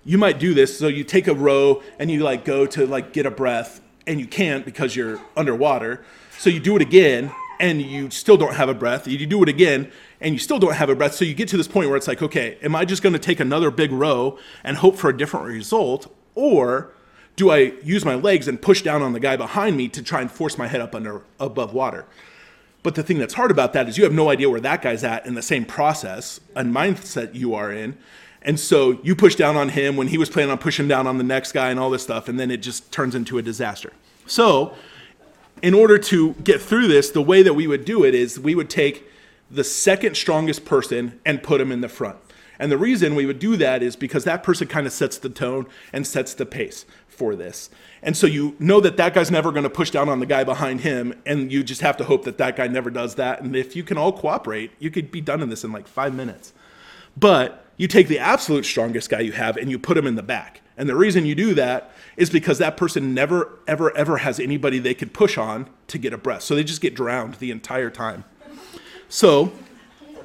you 0.04 0.16
might 0.16 0.38
do 0.38 0.54
this 0.54 0.78
so 0.78 0.86
you 0.86 1.02
take 1.02 1.26
a 1.26 1.34
row 1.34 1.82
and 1.98 2.08
you 2.08 2.22
like 2.22 2.44
go 2.44 2.66
to 2.66 2.86
like 2.86 3.12
get 3.12 3.26
a 3.26 3.30
breath 3.32 3.80
and 4.06 4.20
you 4.20 4.26
can't 4.26 4.64
because 4.64 4.96
you're 4.96 5.20
underwater. 5.36 6.04
So 6.38 6.50
you 6.50 6.60
do 6.60 6.76
it 6.76 6.82
again 6.82 7.32
and 7.60 7.80
you 7.80 8.10
still 8.10 8.36
don't 8.36 8.54
have 8.54 8.68
a 8.68 8.74
breath. 8.74 9.06
You 9.06 9.26
do 9.26 9.42
it 9.42 9.48
again 9.48 9.90
and 10.20 10.34
you 10.34 10.38
still 10.38 10.58
don't 10.58 10.74
have 10.74 10.88
a 10.88 10.94
breath. 10.94 11.14
So 11.14 11.24
you 11.24 11.34
get 11.34 11.48
to 11.48 11.56
this 11.56 11.68
point 11.68 11.88
where 11.88 11.96
it's 11.96 12.08
like 12.08 12.22
okay 12.22 12.58
am 12.62 12.74
i 12.74 12.84
just 12.84 13.02
going 13.02 13.12
to 13.12 13.18
take 13.18 13.40
another 13.40 13.70
big 13.70 13.92
row 13.92 14.38
and 14.64 14.76
hope 14.76 14.96
for 14.96 15.10
a 15.10 15.16
different 15.16 15.46
result? 15.46 16.12
Or 16.34 16.92
do 17.36 17.50
i 17.50 17.72
use 17.82 18.04
my 18.04 18.14
legs 18.14 18.48
and 18.48 18.60
push 18.60 18.82
down 18.82 19.02
on 19.02 19.12
the 19.12 19.20
guy 19.20 19.36
behind 19.36 19.76
me 19.76 19.88
to 19.88 20.02
try 20.02 20.20
and 20.20 20.30
force 20.30 20.58
my 20.58 20.66
head 20.66 20.80
up 20.80 20.94
under 20.94 21.22
above 21.38 21.72
water? 21.72 22.06
But 22.82 22.96
the 22.96 23.02
thing 23.02 23.18
that's 23.18 23.34
hard 23.34 23.52
about 23.52 23.74
that 23.74 23.88
is 23.88 23.96
you 23.96 24.04
have 24.04 24.12
no 24.12 24.28
idea 24.28 24.50
where 24.50 24.60
that 24.60 24.82
guy's 24.82 25.04
at 25.04 25.24
in 25.24 25.34
the 25.34 25.42
same 25.42 25.64
process 25.64 26.40
and 26.56 26.74
mindset 26.74 27.34
you 27.34 27.54
are 27.54 27.70
in 27.70 27.96
and 28.44 28.58
so 28.58 28.98
you 29.02 29.14
push 29.14 29.34
down 29.34 29.56
on 29.56 29.70
him 29.70 29.96
when 29.96 30.08
he 30.08 30.18
was 30.18 30.28
planning 30.28 30.50
on 30.50 30.58
pushing 30.58 30.88
down 30.88 31.06
on 31.06 31.18
the 31.18 31.24
next 31.24 31.52
guy 31.52 31.70
and 31.70 31.78
all 31.78 31.90
this 31.90 32.02
stuff, 32.02 32.28
and 32.28 32.38
then 32.38 32.50
it 32.50 32.58
just 32.58 32.90
turns 32.92 33.14
into 33.14 33.38
a 33.38 33.42
disaster. 33.42 33.92
So, 34.26 34.74
in 35.62 35.74
order 35.74 35.96
to 35.98 36.32
get 36.34 36.60
through 36.60 36.88
this, 36.88 37.10
the 37.10 37.22
way 37.22 37.42
that 37.42 37.54
we 37.54 37.66
would 37.66 37.84
do 37.84 38.04
it 38.04 38.14
is 38.14 38.38
we 38.38 38.54
would 38.54 38.68
take 38.68 39.08
the 39.50 39.62
second 39.62 40.16
strongest 40.16 40.64
person 40.64 41.20
and 41.24 41.42
put 41.42 41.60
him 41.60 41.70
in 41.70 41.82
the 41.82 41.88
front. 41.88 42.18
And 42.58 42.70
the 42.70 42.78
reason 42.78 43.14
we 43.14 43.26
would 43.26 43.38
do 43.38 43.56
that 43.56 43.82
is 43.82 43.96
because 43.96 44.24
that 44.24 44.42
person 44.42 44.66
kind 44.66 44.86
of 44.86 44.92
sets 44.92 45.18
the 45.18 45.28
tone 45.28 45.66
and 45.92 46.06
sets 46.06 46.34
the 46.34 46.46
pace 46.46 46.84
for 47.08 47.36
this. 47.36 47.70
And 48.02 48.16
so 48.16 48.26
you 48.26 48.56
know 48.58 48.80
that 48.80 48.96
that 48.96 49.14
guy's 49.14 49.30
never 49.30 49.52
going 49.52 49.62
to 49.62 49.70
push 49.70 49.90
down 49.90 50.08
on 50.08 50.20
the 50.20 50.26
guy 50.26 50.42
behind 50.44 50.80
him, 50.80 51.20
and 51.24 51.52
you 51.52 51.62
just 51.62 51.80
have 51.82 51.96
to 51.98 52.04
hope 52.04 52.24
that 52.24 52.38
that 52.38 52.56
guy 52.56 52.66
never 52.66 52.90
does 52.90 53.14
that. 53.16 53.42
And 53.42 53.54
if 53.54 53.76
you 53.76 53.84
can 53.84 53.98
all 53.98 54.12
cooperate, 54.12 54.72
you 54.78 54.90
could 54.90 55.10
be 55.10 55.20
done 55.20 55.42
in 55.42 55.48
this 55.48 55.64
in 55.64 55.72
like 55.72 55.86
five 55.86 56.14
minutes. 56.14 56.52
But 57.16 57.61
you 57.76 57.88
take 57.88 58.08
the 58.08 58.18
absolute 58.18 58.64
strongest 58.64 59.10
guy 59.10 59.20
you 59.20 59.32
have 59.32 59.56
and 59.56 59.70
you 59.70 59.78
put 59.78 59.96
him 59.96 60.06
in 60.06 60.14
the 60.14 60.22
back. 60.22 60.60
And 60.76 60.88
the 60.88 60.96
reason 60.96 61.26
you 61.26 61.34
do 61.34 61.54
that 61.54 61.92
is 62.16 62.30
because 62.30 62.58
that 62.58 62.76
person 62.76 63.14
never, 63.14 63.58
ever, 63.66 63.94
ever 63.96 64.18
has 64.18 64.40
anybody 64.40 64.78
they 64.78 64.94
could 64.94 65.12
push 65.12 65.36
on 65.36 65.68
to 65.88 65.98
get 65.98 66.12
a 66.12 66.18
breath. 66.18 66.42
So 66.42 66.54
they 66.54 66.64
just 66.64 66.80
get 66.80 66.94
drowned 66.94 67.34
the 67.34 67.50
entire 67.50 67.90
time. 67.90 68.24
So 69.08 69.52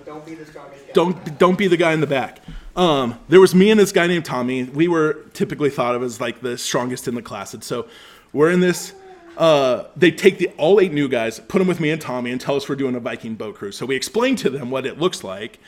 don't 0.07 0.25
be 0.25 0.36
the 0.36 0.45
strongest 0.45 0.88
guy. 0.88 0.93
Don't 0.93 1.38
don't 1.38 1.57
be 1.57 1.67
the 1.67 1.75
guy 1.75 1.91
in 1.91 1.99
the 1.99 2.07
back. 2.07 2.39
Um, 2.77 3.19
there 3.27 3.41
was 3.41 3.53
me 3.53 3.71
and 3.71 3.79
this 3.79 3.91
guy 3.91 4.07
named 4.07 4.23
Tommy. 4.23 4.63
We 4.63 4.88
were 4.88 5.25
typically 5.33 5.69
thought 5.69 5.95
of 5.95 6.03
as 6.03 6.21
like 6.21 6.39
the 6.39 6.57
strongest 6.57 7.10
in 7.10 7.15
the 7.15 7.21
class, 7.21 7.53
and 7.53 7.63
so 7.63 7.88
we're 8.31 8.49
in 8.49 8.62
this. 8.62 8.93
Uh, 9.36 9.83
they 9.95 10.10
take 10.12 10.38
the 10.38 10.47
all 10.57 10.79
eight 10.79 10.93
new 10.93 11.10
guys, 11.10 11.39
put 11.41 11.60
them 11.60 11.67
with 11.67 11.79
me 11.79 11.91
and 11.91 12.01
Tommy, 12.01 12.31
and 12.31 12.39
tell 12.39 12.55
us 12.55 12.69
we're 12.69 12.75
doing 12.75 12.95
a 12.95 12.99
Viking 13.01 13.36
boat 13.36 13.55
cruise. 13.55 13.77
So 13.77 13.86
we 13.86 13.95
explain 13.95 14.38
to 14.38 14.49
them 14.49 14.71
what 14.71 14.86
it 14.86 14.97
looks 14.97 15.23
like, 15.23 15.60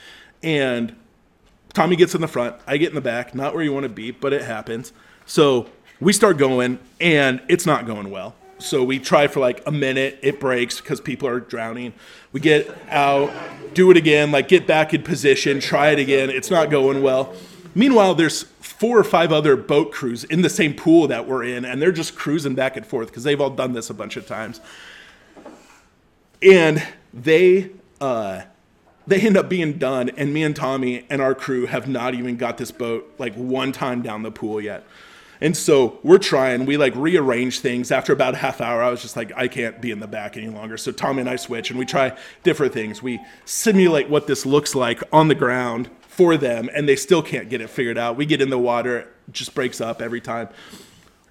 and 0.42 0.96
Tommy 1.74 1.96
gets 1.96 2.16
in 2.16 2.22
the 2.22 2.28
front, 2.28 2.56
I 2.66 2.78
get 2.78 2.90
in 2.90 2.96
the 2.96 3.02
back, 3.02 3.36
not 3.36 3.54
where 3.54 3.64
you 3.64 3.74
want 3.74 3.84
to 3.84 3.90
be, 3.90 4.12
but 4.12 4.34
it 4.34 4.42
happens. 4.44 4.92
So 5.26 5.70
we 6.00 6.14
start 6.14 6.38
going, 6.38 6.80
and 7.00 7.42
it's 7.48 7.66
not 7.66 7.86
going 7.86 8.10
well. 8.10 8.36
So 8.58 8.84
we 8.84 9.00
try 9.00 9.28
for 9.28 9.40
like 9.40 9.62
a 9.66 9.72
minute, 9.72 10.20
it 10.22 10.40
breaks 10.40 10.82
because 10.82 11.00
people 11.00 11.30
are 11.30 11.40
drowning. 11.40 11.94
We 12.34 12.42
get 12.42 12.70
out, 12.90 13.32
do 13.74 13.90
it 13.92 13.98
again, 13.98 14.32
like 14.32 14.48
get 14.48 14.68
back 14.68 14.94
in 14.94 15.04
position, 15.04 15.60
try 15.60 15.92
it 15.92 16.00
again. 16.00 16.30
It's 16.30 16.52
not 16.52 16.70
going 16.70 17.02
well. 17.02 17.34
Meanwhile, 17.74 18.16
there's 18.16 18.44
four 18.44 18.98
or 18.98 19.04
five 19.04 19.32
other 19.32 19.56
boat 19.56 19.92
crews 19.92 20.24
in 20.26 20.42
the 20.42 20.50
same 20.50 20.74
pool 20.74 21.08
that 21.08 21.28
we're 21.28 21.44
in, 21.44 21.64
and 21.64 21.82
they're 21.82 21.92
just 21.92 22.16
cruising 22.16 22.56
back 22.56 22.76
and 22.76 22.86
forth 22.86 23.08
because 23.08 23.24
they've 23.24 23.40
all 23.40 23.50
done 23.50 23.74
this 23.74 23.90
a 23.90 23.94
bunch 23.94 24.18
of 24.18 24.28
times. 24.28 24.60
And 26.42 26.86
they, 27.14 27.72
uh, 28.02 28.42
they 29.10 29.20
end 29.22 29.38
up 29.38 29.50
being 29.50 29.74
done, 29.74 30.10
and 30.18 30.34
me 30.34 30.44
and 30.44 30.56
Tommy 30.56 31.06
and 31.10 31.22
our 31.22 31.34
crew 31.34 31.66
have 31.66 31.88
not 31.88 32.14
even 32.14 32.38
got 32.38 32.58
this 32.58 32.72
boat 32.72 33.12
like 33.18 33.34
one 33.34 33.72
time 33.72 34.02
down 34.02 34.24
the 34.24 34.32
pool 34.32 34.62
yet. 34.62 34.86
And 35.42 35.56
so 35.56 36.00
we're 36.04 36.20
trying. 36.20 36.66
We 36.66 36.78
like 36.78 36.94
rearrange 36.96 37.62
things. 37.62 37.92
After 37.92 38.14
about 38.14 38.36
a 38.36 38.38
half 38.38 38.62
hour, 38.62 38.84
I 38.84 38.90
was 38.90 39.02
just 39.02 39.16
like, 39.16 39.32
I 39.36 39.48
can't 39.48 39.82
be 39.82 39.90
in 39.90 40.00
the 40.00 40.08
back 40.08 40.38
any 40.38 40.50
longer. 40.50 40.78
So 40.78 40.92
Tommy 40.92 41.22
and 41.22 41.30
I 41.30 41.38
switch, 41.38 41.70
and 41.70 41.80
we 41.80 41.86
try 41.86 42.16
different 42.44 42.74
things. 42.74 43.02
We 43.02 43.20
simulate 43.46 44.10
what 44.10 44.28
this 44.28 44.46
looks 44.46 44.76
like 44.76 45.02
on 45.12 45.28
the 45.28 45.36
ground 45.36 45.90
for 46.02 46.38
them, 46.38 46.70
and 46.76 46.88
they 46.88 46.96
still 46.96 47.24
can't 47.24 47.50
get 47.50 47.62
it 47.62 47.70
figured 47.70 47.98
out. 47.98 48.16
We 48.16 48.26
get 48.26 48.42
in 48.42 48.50
the 48.50 48.60
water, 48.60 48.98
it 49.00 49.08
just 49.32 49.56
breaks 49.56 49.82
up 49.82 50.02
every 50.02 50.22
time. 50.22 50.50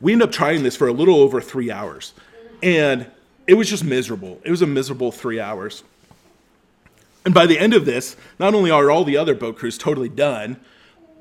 We 0.00 0.12
end 0.14 0.22
up 0.22 0.32
trying 0.32 0.62
this 0.62 0.74
for 0.74 0.88
a 0.88 0.92
little 0.92 1.16
over 1.16 1.40
three 1.40 1.70
hours, 1.70 2.14
and 2.62 3.06
it 3.46 3.54
was 3.54 3.68
just 3.68 3.84
miserable. 3.84 4.40
It 4.44 4.50
was 4.50 4.62
a 4.62 4.66
miserable 4.66 5.12
three 5.12 5.38
hours. 5.38 5.84
And 7.28 7.34
by 7.34 7.44
the 7.44 7.58
end 7.58 7.74
of 7.74 7.84
this, 7.84 8.16
not 8.38 8.54
only 8.54 8.70
are 8.70 8.90
all 8.90 9.04
the 9.04 9.18
other 9.18 9.34
boat 9.34 9.58
crews 9.58 9.76
totally 9.76 10.08
done, 10.08 10.56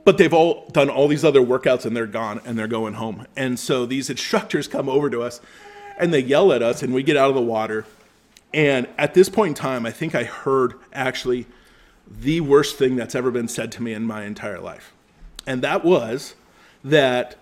but 0.05 0.17
they've 0.17 0.33
all 0.33 0.65
done 0.69 0.89
all 0.89 1.09
these 1.09 1.25
other 1.25 1.41
workouts 1.41 1.85
and 1.85 1.97
they're 1.97 2.07
gone 2.07 2.39
and 2.45 2.57
they're 2.57 2.65
going 2.65 2.93
home. 2.93 3.27
And 3.35 3.59
so 3.59 3.85
these 3.85 4.09
instructors 4.09 4.69
come 4.69 4.87
over 4.87 5.09
to 5.09 5.21
us 5.21 5.41
and 5.99 6.13
they 6.13 6.21
yell 6.21 6.53
at 6.53 6.63
us 6.63 6.81
and 6.81 6.93
we 6.93 7.03
get 7.03 7.17
out 7.17 7.27
of 7.27 7.35
the 7.35 7.41
water. 7.41 7.85
And 8.53 8.87
at 8.97 9.15
this 9.15 9.27
point 9.27 9.49
in 9.49 9.53
time, 9.55 9.85
I 9.85 9.91
think 9.91 10.15
I 10.15 10.23
heard 10.23 10.75
actually 10.93 11.45
the 12.09 12.39
worst 12.39 12.77
thing 12.77 12.95
that's 12.95 13.13
ever 13.13 13.29
been 13.29 13.49
said 13.49 13.69
to 13.73 13.83
me 13.83 13.91
in 13.91 14.03
my 14.03 14.23
entire 14.23 14.61
life. 14.61 14.93
And 15.45 15.61
that 15.61 15.83
was 15.83 16.35
that 16.85 17.35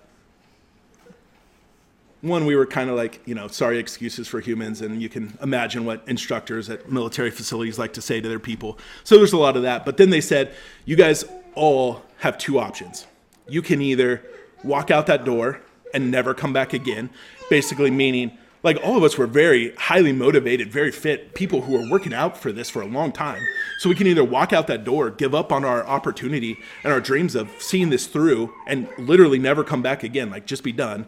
one, 2.25 2.45
we 2.45 2.55
were 2.55 2.65
kind 2.65 2.89
of 2.89 2.95
like, 2.95 3.21
you 3.25 3.35
know, 3.35 3.47
sorry 3.47 3.77
excuses 3.77 4.27
for 4.27 4.39
humans, 4.39 4.81
and 4.81 5.01
you 5.01 5.09
can 5.09 5.37
imagine 5.41 5.85
what 5.85 6.03
instructors 6.07 6.69
at 6.69 6.91
military 6.91 7.31
facilities 7.31 7.77
like 7.77 7.93
to 7.93 8.01
say 8.01 8.19
to 8.19 8.27
their 8.27 8.39
people. 8.39 8.77
So 9.03 9.17
there's 9.17 9.33
a 9.33 9.37
lot 9.37 9.55
of 9.55 9.63
that. 9.63 9.85
But 9.85 9.97
then 9.97 10.09
they 10.09 10.21
said, 10.21 10.53
you 10.85 10.95
guys 10.95 11.23
all 11.53 12.01
have 12.17 12.37
two 12.37 12.59
options. 12.59 13.05
You 13.47 13.61
can 13.61 13.81
either 13.81 14.23
walk 14.63 14.91
out 14.91 15.07
that 15.07 15.23
door 15.23 15.61
and 15.93 16.11
never 16.11 16.33
come 16.33 16.51
back 16.51 16.73
again, 16.73 17.09
basically 17.49 17.91
meaning 17.91 18.37
like 18.63 18.79
all 18.83 18.97
of 18.97 19.03
us 19.03 19.15
were 19.15 19.27
very 19.27 19.75
highly 19.75 20.11
motivated, 20.11 20.71
very 20.71 20.91
fit 20.91 21.35
people 21.35 21.61
who 21.61 21.73
were 21.73 21.87
working 21.91 22.15
out 22.15 22.35
for 22.35 22.51
this 22.51 22.67
for 22.67 22.81
a 22.81 22.87
long 22.87 23.11
time. 23.11 23.45
So 23.77 23.89
we 23.89 23.95
can 23.95 24.07
either 24.07 24.23
walk 24.23 24.53
out 24.53 24.65
that 24.67 24.83
door, 24.83 25.11
give 25.11 25.35
up 25.35 25.51
on 25.51 25.63
our 25.63 25.85
opportunity 25.85 26.57
and 26.83 26.91
our 26.91 26.99
dreams 26.99 27.35
of 27.35 27.51
seeing 27.59 27.91
this 27.91 28.07
through 28.07 28.51
and 28.65 28.89
literally 28.97 29.37
never 29.37 29.63
come 29.63 29.83
back 29.83 30.01
again, 30.01 30.31
like 30.31 30.47
just 30.47 30.63
be 30.63 30.71
done, 30.71 31.05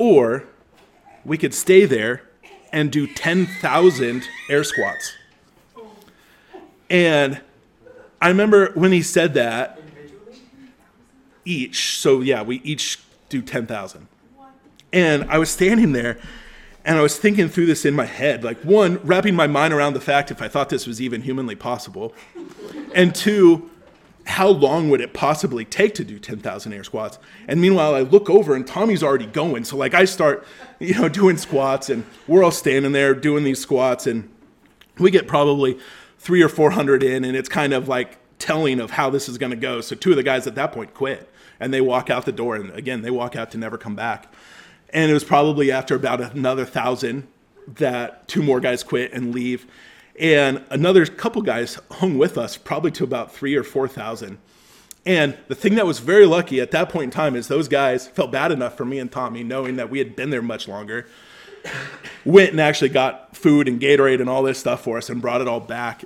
or 0.00 0.44
we 1.26 1.36
could 1.36 1.52
stay 1.52 1.84
there 1.84 2.22
and 2.72 2.90
do 2.90 3.06
10,000 3.06 4.22
air 4.48 4.64
squats. 4.64 5.12
And 6.88 7.38
I 8.20 8.28
remember 8.28 8.72
when 8.72 8.92
he 8.92 9.02
said 9.02 9.34
that, 9.34 9.78
each, 11.44 11.98
so 11.98 12.22
yeah, 12.22 12.42
we 12.42 12.62
each 12.62 12.98
do 13.28 13.42
10,000. 13.42 14.08
And 14.90 15.24
I 15.30 15.36
was 15.36 15.50
standing 15.50 15.92
there 15.92 16.18
and 16.86 16.96
I 16.96 17.02
was 17.02 17.18
thinking 17.18 17.50
through 17.50 17.66
this 17.66 17.84
in 17.84 17.94
my 17.94 18.06
head. 18.06 18.42
Like, 18.42 18.58
one, 18.62 19.00
wrapping 19.04 19.34
my 19.34 19.46
mind 19.46 19.74
around 19.74 19.92
the 19.92 20.00
fact 20.00 20.30
if 20.30 20.40
I 20.40 20.48
thought 20.48 20.70
this 20.70 20.86
was 20.86 21.02
even 21.02 21.20
humanly 21.20 21.56
possible. 21.56 22.14
And 22.94 23.14
two, 23.14 23.70
how 24.26 24.48
long 24.48 24.90
would 24.90 25.00
it 25.00 25.12
possibly 25.12 25.64
take 25.64 25.94
to 25.94 26.04
do 26.04 26.18
10,000 26.18 26.72
air 26.72 26.84
squats? 26.84 27.18
And 27.48 27.60
meanwhile, 27.60 27.94
I 27.94 28.00
look 28.00 28.28
over 28.30 28.54
and 28.54 28.66
Tommy's 28.66 29.02
already 29.02 29.26
going. 29.26 29.64
So, 29.64 29.76
like, 29.76 29.94
I 29.94 30.04
start, 30.04 30.46
you 30.78 30.94
know, 30.94 31.08
doing 31.20 31.36
squats 31.36 31.90
and 31.90 32.04
we're 32.26 32.44
all 32.44 32.50
standing 32.50 32.92
there 32.92 33.14
doing 33.14 33.44
these 33.44 33.60
squats 33.60 34.06
and 34.06 34.30
we 34.98 35.10
get 35.10 35.26
probably 35.26 35.78
three 36.18 36.42
or 36.42 36.48
400 36.48 37.02
in 37.02 37.24
and 37.24 37.36
it's 37.36 37.48
kind 37.48 37.72
of 37.72 37.88
like 37.88 38.18
telling 38.38 38.80
of 38.80 38.92
how 38.92 39.10
this 39.10 39.28
is 39.28 39.38
going 39.38 39.50
to 39.50 39.56
go. 39.56 39.80
So, 39.80 39.96
two 39.96 40.10
of 40.10 40.16
the 40.16 40.22
guys 40.22 40.46
at 40.46 40.54
that 40.54 40.72
point 40.72 40.94
quit 40.94 41.28
and 41.58 41.72
they 41.72 41.80
walk 41.80 42.10
out 42.10 42.24
the 42.24 42.32
door. 42.32 42.56
And 42.56 42.70
again, 42.72 43.02
they 43.02 43.10
walk 43.10 43.36
out 43.36 43.50
to 43.52 43.58
never 43.58 43.78
come 43.78 43.94
back. 43.94 44.32
And 44.92 45.10
it 45.10 45.14
was 45.14 45.24
probably 45.24 45.70
after 45.70 45.94
about 45.94 46.20
another 46.34 46.64
thousand 46.64 47.28
that 47.68 48.26
two 48.26 48.42
more 48.42 48.58
guys 48.58 48.82
quit 48.82 49.12
and 49.12 49.34
leave. 49.34 49.66
And 50.20 50.62
another 50.68 51.06
couple 51.06 51.40
guys 51.40 51.78
hung 51.90 52.18
with 52.18 52.36
us, 52.36 52.58
probably 52.58 52.90
to 52.92 53.04
about 53.04 53.32
three 53.32 53.56
or 53.56 53.64
4,000. 53.64 54.36
And 55.06 55.36
the 55.48 55.54
thing 55.54 55.76
that 55.76 55.86
was 55.86 55.98
very 55.98 56.26
lucky 56.26 56.60
at 56.60 56.72
that 56.72 56.90
point 56.90 57.04
in 57.04 57.10
time 57.10 57.34
is 57.34 57.48
those 57.48 57.68
guys 57.68 58.06
felt 58.06 58.30
bad 58.30 58.52
enough 58.52 58.76
for 58.76 58.84
me 58.84 58.98
and 58.98 59.10
Tommy, 59.10 59.42
knowing 59.42 59.76
that 59.76 59.88
we 59.88 59.98
had 59.98 60.14
been 60.14 60.28
there 60.28 60.42
much 60.42 60.68
longer, 60.68 61.08
went 62.26 62.50
and 62.50 62.60
actually 62.60 62.90
got 62.90 63.34
food 63.34 63.66
and 63.66 63.80
Gatorade 63.80 64.20
and 64.20 64.28
all 64.28 64.42
this 64.42 64.58
stuff 64.58 64.82
for 64.84 64.98
us 64.98 65.08
and 65.08 65.22
brought 65.22 65.40
it 65.40 65.48
all 65.48 65.58
back 65.58 66.04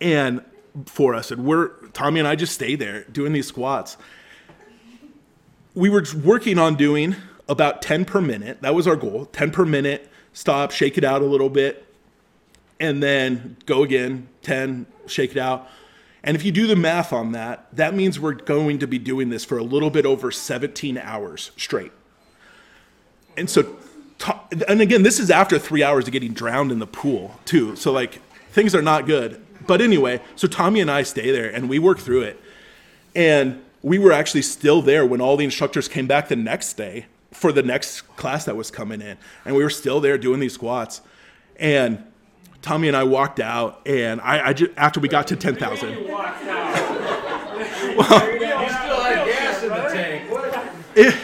and 0.00 0.42
for 0.86 1.16
us. 1.16 1.32
And 1.32 1.44
we're 1.44 1.70
Tommy 1.88 2.20
and 2.20 2.28
I 2.28 2.36
just 2.36 2.54
stay 2.54 2.76
there 2.76 3.02
doing 3.10 3.32
these 3.32 3.48
squats. 3.48 3.96
We 5.74 5.90
were 5.90 6.04
working 6.22 6.56
on 6.56 6.76
doing 6.76 7.16
about 7.48 7.82
10 7.82 8.04
per 8.04 8.20
minute. 8.20 8.62
That 8.62 8.76
was 8.76 8.86
our 8.86 8.94
goal 8.94 9.26
10 9.26 9.50
per 9.50 9.64
minute, 9.64 10.08
stop, 10.32 10.70
shake 10.70 10.96
it 10.96 11.02
out 11.02 11.20
a 11.20 11.26
little 11.26 11.50
bit, 11.50 11.89
and 12.80 13.02
then 13.02 13.56
go 13.66 13.82
again 13.84 14.28
10, 14.42 14.86
shake 15.06 15.32
it 15.32 15.38
out. 15.38 15.68
And 16.24 16.36
if 16.36 16.44
you 16.44 16.50
do 16.50 16.66
the 16.66 16.76
math 16.76 17.12
on 17.12 17.32
that, 17.32 17.68
that 17.76 17.94
means 17.94 18.18
we're 18.18 18.32
going 18.32 18.78
to 18.80 18.86
be 18.86 18.98
doing 18.98 19.28
this 19.28 19.44
for 19.44 19.58
a 19.58 19.62
little 19.62 19.90
bit 19.90 20.04
over 20.04 20.30
17 20.30 20.98
hours 20.98 21.50
straight. 21.56 21.92
And 23.36 23.48
so, 23.48 23.76
and 24.68 24.80
again, 24.80 25.02
this 25.02 25.18
is 25.18 25.30
after 25.30 25.58
three 25.58 25.82
hours 25.82 26.06
of 26.06 26.12
getting 26.12 26.32
drowned 26.32 26.72
in 26.72 26.78
the 26.78 26.86
pool, 26.86 27.40
too. 27.44 27.76
So, 27.76 27.92
like, 27.92 28.20
things 28.50 28.74
are 28.74 28.82
not 28.82 29.06
good. 29.06 29.40
But 29.66 29.80
anyway, 29.80 30.20
so 30.36 30.48
Tommy 30.48 30.80
and 30.80 30.90
I 30.90 31.04
stay 31.04 31.30
there 31.30 31.48
and 31.48 31.68
we 31.68 31.78
work 31.78 31.98
through 31.98 32.22
it. 32.22 32.40
And 33.14 33.62
we 33.82 33.98
were 33.98 34.12
actually 34.12 34.42
still 34.42 34.82
there 34.82 35.06
when 35.06 35.20
all 35.20 35.36
the 35.36 35.44
instructors 35.44 35.88
came 35.88 36.06
back 36.06 36.28
the 36.28 36.36
next 36.36 36.74
day 36.74 37.06
for 37.32 37.52
the 37.52 37.62
next 37.62 38.02
class 38.16 38.44
that 38.44 38.56
was 38.56 38.70
coming 38.70 39.00
in. 39.00 39.16
And 39.44 39.56
we 39.56 39.62
were 39.62 39.70
still 39.70 40.00
there 40.00 40.18
doing 40.18 40.40
these 40.40 40.52
squats. 40.52 41.00
And 41.56 42.04
Tommy 42.62 42.88
and 42.88 42.96
I 42.96 43.04
walked 43.04 43.40
out, 43.40 43.80
and 43.86 44.20
I, 44.20 44.48
I 44.48 44.52
just, 44.52 44.72
after 44.76 45.00
we 45.00 45.08
got 45.08 45.26
to 45.28 45.36
10,000. 45.36 45.90
You 45.90 46.08
walked 46.08 46.44
out. 46.44 46.96
well, 47.96 48.32
You 48.32 48.38
still 48.38 49.02
had 49.02 49.26
gas 49.26 49.62
in 49.62 49.68
the 49.68 49.74
tank. 49.76 50.30
It, 50.96 51.14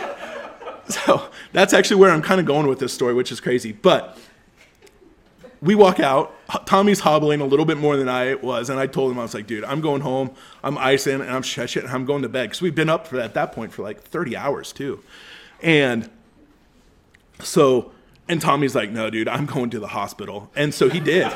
so 0.88 1.28
that's 1.52 1.72
actually 1.72 1.96
where 1.96 2.12
I'm 2.12 2.22
kind 2.22 2.40
of 2.40 2.46
going 2.46 2.68
with 2.68 2.78
this 2.78 2.92
story, 2.92 3.14
which 3.14 3.32
is 3.32 3.40
crazy. 3.40 3.72
But 3.72 4.16
we 5.60 5.74
walk 5.74 5.98
out. 5.98 6.32
Tommy's 6.66 7.00
hobbling 7.00 7.40
a 7.40 7.44
little 7.44 7.64
bit 7.64 7.76
more 7.76 7.96
than 7.96 8.08
I 8.08 8.34
was, 8.34 8.70
and 8.70 8.78
I 8.78 8.86
told 8.86 9.10
him 9.10 9.18
I 9.18 9.22
was 9.22 9.34
like, 9.34 9.48
"Dude, 9.48 9.64
I'm 9.64 9.80
going 9.80 10.02
home. 10.02 10.30
I'm 10.62 10.78
icing, 10.78 11.20
and 11.20 11.30
I'm 11.30 11.42
stretching, 11.42 11.82
and 11.82 11.92
I'm 11.92 12.04
going 12.04 12.22
to 12.22 12.28
bed 12.28 12.44
because 12.44 12.62
we've 12.62 12.74
been 12.76 12.88
up 12.88 13.08
for 13.08 13.18
at 13.18 13.34
that 13.34 13.50
point 13.52 13.72
for 13.72 13.82
like 13.82 14.00
30 14.00 14.36
hours 14.36 14.72
too." 14.72 15.02
And 15.60 16.08
so, 17.40 17.90
and 18.28 18.40
Tommy's 18.40 18.74
like, 18.74 18.90
no, 18.90 19.10
dude, 19.10 19.28
I'm 19.28 19.46
going 19.46 19.70
to 19.70 19.78
the 19.78 19.88
hospital. 19.88 20.50
And 20.56 20.74
so 20.74 20.88
he 20.88 21.00
did. 21.00 21.32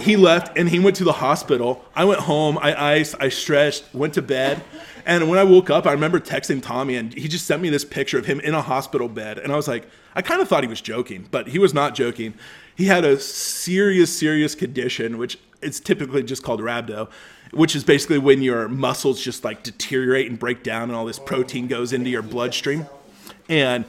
he 0.00 0.16
left 0.16 0.56
and 0.56 0.68
he 0.68 0.78
went 0.78 0.96
to 0.96 1.04
the 1.04 1.12
hospital. 1.12 1.84
I 1.94 2.04
went 2.04 2.20
home, 2.20 2.58
I 2.58 2.94
iced, 2.94 3.16
I 3.20 3.28
stretched, 3.28 3.92
went 3.92 4.14
to 4.14 4.22
bed. 4.22 4.62
And 5.04 5.28
when 5.28 5.38
I 5.38 5.44
woke 5.44 5.70
up, 5.70 5.86
I 5.86 5.92
remember 5.92 6.18
texting 6.18 6.62
Tommy 6.62 6.96
and 6.96 7.12
he 7.12 7.28
just 7.28 7.46
sent 7.46 7.62
me 7.62 7.70
this 7.70 7.84
picture 7.84 8.18
of 8.18 8.26
him 8.26 8.40
in 8.40 8.54
a 8.54 8.62
hospital 8.62 9.08
bed. 9.08 9.38
And 9.38 9.52
I 9.52 9.56
was 9.56 9.68
like, 9.68 9.88
I 10.14 10.22
kind 10.22 10.40
of 10.40 10.48
thought 10.48 10.64
he 10.64 10.68
was 10.68 10.80
joking, 10.80 11.28
but 11.30 11.48
he 11.48 11.58
was 11.58 11.72
not 11.74 11.94
joking. 11.94 12.34
He 12.74 12.86
had 12.86 13.04
a 13.04 13.18
serious, 13.18 14.16
serious 14.16 14.54
condition, 14.54 15.18
which 15.18 15.38
it's 15.62 15.80
typically 15.80 16.22
just 16.22 16.42
called 16.42 16.60
rhabdo, 16.60 17.08
which 17.52 17.76
is 17.76 17.84
basically 17.84 18.18
when 18.18 18.42
your 18.42 18.68
muscles 18.68 19.22
just 19.22 19.44
like 19.44 19.62
deteriorate 19.62 20.28
and 20.28 20.38
break 20.38 20.62
down 20.62 20.84
and 20.84 20.92
all 20.92 21.04
this 21.04 21.18
protein 21.18 21.68
goes 21.68 21.92
into 21.92 22.10
your 22.10 22.22
bloodstream 22.22 22.86
and 23.48 23.84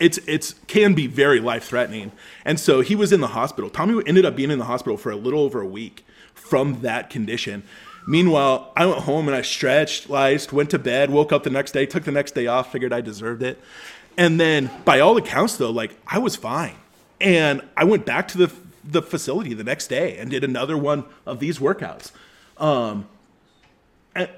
it's 0.00 0.18
it's 0.26 0.54
can 0.66 0.94
be 0.94 1.06
very 1.06 1.40
life 1.40 1.64
threatening. 1.64 2.12
And 2.44 2.58
so 2.58 2.80
he 2.80 2.94
was 2.96 3.12
in 3.12 3.20
the 3.20 3.28
hospital. 3.28 3.70
Tommy 3.70 4.02
ended 4.06 4.24
up 4.24 4.36
being 4.36 4.50
in 4.50 4.58
the 4.58 4.64
hospital 4.64 4.96
for 4.96 5.10
a 5.10 5.16
little 5.16 5.40
over 5.40 5.60
a 5.60 5.66
week 5.66 6.04
from 6.34 6.80
that 6.82 7.10
condition. 7.10 7.62
Meanwhile, 8.06 8.72
I 8.74 8.86
went 8.86 9.00
home 9.00 9.28
and 9.28 9.36
I 9.36 9.42
stretched, 9.42 10.08
liced, 10.08 10.52
went 10.52 10.70
to 10.70 10.78
bed, 10.78 11.10
woke 11.10 11.30
up 11.30 11.42
the 11.42 11.50
next 11.50 11.72
day, 11.72 11.84
took 11.84 12.04
the 12.04 12.12
next 12.12 12.34
day 12.34 12.46
off, 12.46 12.72
figured 12.72 12.92
I 12.92 13.02
deserved 13.02 13.42
it. 13.42 13.60
And 14.16 14.40
then 14.40 14.70
by 14.84 15.00
all 15.00 15.16
accounts 15.16 15.56
though, 15.56 15.70
like 15.70 15.96
I 16.06 16.18
was 16.18 16.36
fine. 16.36 16.76
And 17.20 17.62
I 17.76 17.84
went 17.84 18.06
back 18.06 18.28
to 18.28 18.38
the 18.38 18.52
the 18.84 19.02
facility 19.02 19.52
the 19.52 19.64
next 19.64 19.88
day 19.88 20.16
and 20.16 20.30
did 20.30 20.42
another 20.42 20.76
one 20.76 21.04
of 21.26 21.40
these 21.40 21.58
workouts. 21.58 22.10
Um, 22.56 23.06
and, 24.14 24.30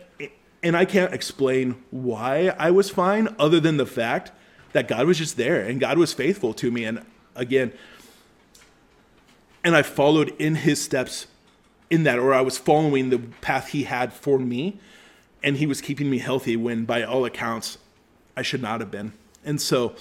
and 0.63 0.77
I 0.77 0.85
can't 0.85 1.15
explain 1.15 1.83
why 1.91 2.55
I 2.59 2.71
was 2.71 2.91
fine 2.91 3.35
other 3.39 3.61
than 3.61 3.77
the 3.77 3.87
fact 3.87 4.33
that 4.73 4.89
God 4.89 5.07
was 5.07 5.19
just 5.19 5.37
there 5.37 5.61
and 5.61 5.81
God 5.81 5.99
was 5.99 6.13
faithful 6.13 6.55
to 6.55 6.71
me. 6.71 6.85
And 6.85 7.05
again, 7.35 7.73
and 9.63 9.77
I 9.77 9.83
followed 9.83 10.35
in 10.39 10.57
his 10.57 10.83
steps 10.83 11.27
in 11.91 12.05
that, 12.05 12.19
or 12.19 12.33
I 12.33 12.41
was 12.41 12.57
following 12.57 13.11
the 13.11 13.19
path 13.19 13.69
he 13.69 13.85
had 13.85 14.13
for 14.13 14.39
me, 14.39 14.79
and 15.43 15.57
he 15.57 15.67
was 15.67 15.81
keeping 15.81 16.09
me 16.09 16.19
healthy 16.19 16.57
when, 16.57 16.85
by 16.85 17.03
all 17.03 17.25
accounts, 17.25 17.79
I 18.37 18.43
should 18.43 18.63
not 18.63 18.81
have 18.81 18.91
been. 18.91 19.13
And 19.45 19.61
so, 19.61 19.95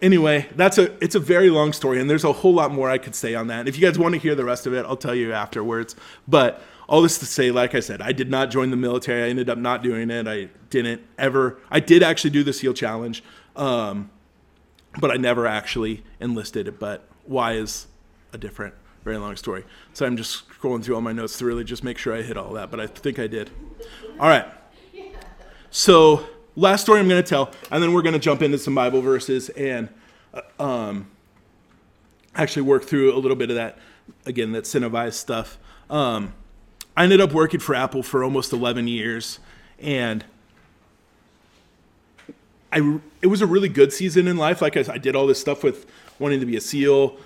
anyway, 0.00 0.48
that's 0.56 0.78
a 0.78 0.92
it's 1.04 1.14
a 1.14 1.20
very 1.20 1.50
long 1.50 1.72
story, 1.72 2.00
and 2.00 2.08
there's 2.08 2.24
a 2.24 2.32
whole 2.32 2.54
lot 2.54 2.72
more 2.72 2.88
I 2.88 2.98
could 2.98 3.14
say 3.14 3.34
on 3.34 3.48
that. 3.48 3.68
If 3.68 3.78
you 3.78 3.86
guys 3.86 3.98
want 3.98 4.14
to 4.14 4.20
hear 4.20 4.34
the 4.34 4.44
rest 4.44 4.66
of 4.66 4.72
it, 4.72 4.86
I'll 4.86 4.96
tell 4.96 5.14
you 5.14 5.32
afterwards. 5.32 5.94
But 6.26 6.62
all 6.88 7.02
this 7.02 7.18
to 7.18 7.26
say, 7.26 7.50
like 7.50 7.74
I 7.74 7.80
said, 7.80 8.00
I 8.00 8.12
did 8.12 8.30
not 8.30 8.50
join 8.50 8.70
the 8.70 8.76
military. 8.76 9.22
I 9.22 9.28
ended 9.28 9.50
up 9.50 9.58
not 9.58 9.82
doing 9.82 10.10
it. 10.10 10.26
I 10.26 10.48
didn't 10.70 11.02
ever. 11.18 11.58
I 11.70 11.80
did 11.80 12.02
actually 12.02 12.30
do 12.30 12.42
the 12.42 12.52
SEAL 12.52 12.74
challenge. 12.74 13.22
Um, 13.56 14.10
but 15.00 15.10
I 15.10 15.16
never 15.16 15.46
actually 15.46 16.02
enlisted. 16.20 16.78
But 16.78 17.06
why 17.24 17.54
is 17.54 17.86
a 18.32 18.38
different, 18.38 18.74
very 19.04 19.16
long 19.16 19.36
story. 19.36 19.64
So 19.92 20.06
I'm 20.06 20.16
just 20.16 20.48
scrolling 20.48 20.84
through 20.84 20.94
all 20.94 21.00
my 21.00 21.12
notes 21.12 21.38
to 21.38 21.44
really 21.44 21.64
just 21.64 21.84
make 21.84 21.98
sure 21.98 22.14
I 22.14 22.22
hit 22.22 22.36
all 22.36 22.52
that. 22.54 22.70
But 22.70 22.80
I 22.80 22.86
think 22.86 23.18
I 23.18 23.26
did. 23.26 23.50
All 24.18 24.28
right. 24.28 24.46
So 25.70 26.26
last 26.56 26.82
story 26.82 27.00
I'm 27.00 27.08
going 27.08 27.22
to 27.22 27.28
tell, 27.28 27.52
and 27.70 27.82
then 27.82 27.92
we're 27.92 28.02
going 28.02 28.14
to 28.14 28.18
jump 28.18 28.42
into 28.42 28.58
some 28.58 28.74
Bible 28.74 29.00
verses 29.00 29.48
and 29.50 29.88
uh, 30.34 30.62
um, 30.62 31.10
actually 32.34 32.62
work 32.62 32.84
through 32.84 33.14
a 33.14 33.18
little 33.18 33.36
bit 33.36 33.50
of 33.50 33.56
that 33.56 33.78
again, 34.26 34.52
that 34.52 34.66
sin 34.66 34.82
of 34.82 34.94
I's 34.94 35.16
stuff. 35.16 35.58
Um, 35.88 36.34
I 36.96 37.04
ended 37.04 37.20
up 37.20 37.32
working 37.32 37.60
for 37.60 37.74
Apple 37.74 38.02
for 38.02 38.24
almost 38.24 38.52
11 38.52 38.88
years, 38.88 39.38
and 39.78 40.24
I 42.72 43.00
it 43.22 43.26
was 43.26 43.42
a 43.42 43.46
really 43.46 43.68
good 43.68 43.92
season 43.92 44.28
in 44.28 44.36
life. 44.36 44.62
Like 44.62 44.76
I, 44.76 44.84
I 44.92 44.98
did 44.98 45.16
all 45.16 45.26
this 45.26 45.40
stuff 45.40 45.62
with 45.62 45.86
wanting 46.18 46.40
to 46.40 46.46
be 46.46 46.56
a 46.56 46.60
SEAL, 46.60 47.16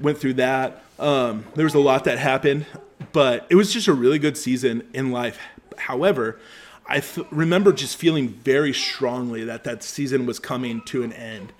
went 0.00 0.18
through 0.18 0.34
that. 0.34 0.82
Um, 0.98 1.44
there 1.54 1.64
was 1.64 1.74
a 1.74 1.80
lot 1.80 2.04
that 2.04 2.18
happened, 2.18 2.66
but 3.12 3.46
it 3.50 3.54
was 3.54 3.72
just 3.72 3.86
a 3.88 3.92
really 3.92 4.18
good 4.18 4.36
season 4.36 4.88
in 4.92 5.12
life. 5.12 5.38
However, 5.76 6.40
I 6.88 7.02
remember 7.30 7.72
just 7.72 7.96
feeling 7.96 8.28
very 8.28 8.72
strongly 8.72 9.44
that 9.44 9.64
that 9.64 9.82
season 9.82 10.24
was 10.24 10.38
coming 10.38 10.80
to 10.86 11.02
an 11.02 11.12
end. 11.12 11.52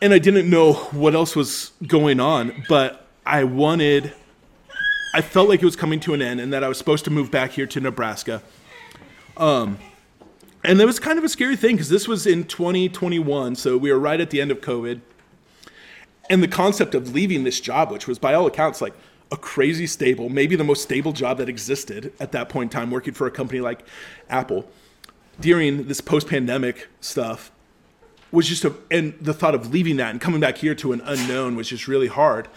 And 0.00 0.14
I 0.14 0.18
didn't 0.18 0.48
know 0.48 0.74
what 0.74 1.14
else 1.14 1.34
was 1.34 1.72
going 1.86 2.20
on, 2.20 2.64
but 2.68 3.06
I 3.24 3.44
wanted, 3.44 4.12
I 5.14 5.20
felt 5.20 5.48
like 5.48 5.62
it 5.62 5.64
was 5.64 5.74
coming 5.74 5.98
to 6.00 6.14
an 6.14 6.22
end 6.22 6.38
and 6.38 6.52
that 6.52 6.62
I 6.62 6.68
was 6.68 6.78
supposed 6.78 7.04
to 7.06 7.10
move 7.10 7.30
back 7.30 7.52
here 7.52 7.66
to 7.66 7.80
Nebraska. 7.80 8.42
Um, 9.36 9.78
and 10.66 10.80
that 10.80 10.86
was 10.86 10.98
kind 10.98 11.18
of 11.18 11.24
a 11.24 11.28
scary 11.28 11.56
thing 11.56 11.76
because 11.76 11.88
this 11.88 12.08
was 12.08 12.26
in 12.26 12.44
2021, 12.44 13.56
so 13.56 13.76
we 13.76 13.92
were 13.92 13.98
right 13.98 14.20
at 14.20 14.30
the 14.30 14.40
end 14.40 14.50
of 14.50 14.60
COVID. 14.60 15.00
and 16.28 16.42
the 16.42 16.48
concept 16.48 16.94
of 16.94 17.14
leaving 17.14 17.44
this 17.44 17.60
job, 17.60 17.92
which 17.92 18.08
was 18.08 18.18
by 18.18 18.34
all 18.34 18.46
accounts 18.46 18.80
like 18.80 18.94
a 19.30 19.36
crazy 19.36 19.86
stable, 19.86 20.28
maybe 20.28 20.56
the 20.56 20.64
most 20.64 20.82
stable 20.82 21.12
job 21.12 21.38
that 21.38 21.48
existed 21.48 22.12
at 22.18 22.32
that 22.32 22.48
point 22.48 22.72
in 22.72 22.80
time, 22.80 22.90
working 22.90 23.14
for 23.14 23.28
a 23.28 23.30
company 23.30 23.60
like 23.60 23.84
Apple 24.28 24.68
during 25.40 25.86
this 25.86 26.00
post 26.00 26.28
pandemic 26.28 26.88
stuff 27.00 27.52
was 28.32 28.48
just 28.48 28.64
a, 28.64 28.74
and 28.90 29.14
the 29.20 29.32
thought 29.32 29.54
of 29.54 29.72
leaving 29.72 29.96
that 29.96 30.10
and 30.10 30.20
coming 30.20 30.40
back 30.40 30.58
here 30.58 30.74
to 30.74 30.92
an 30.92 31.00
unknown 31.04 31.54
was 31.54 31.68
just 31.68 31.86
really 31.86 32.08
hard 32.08 32.48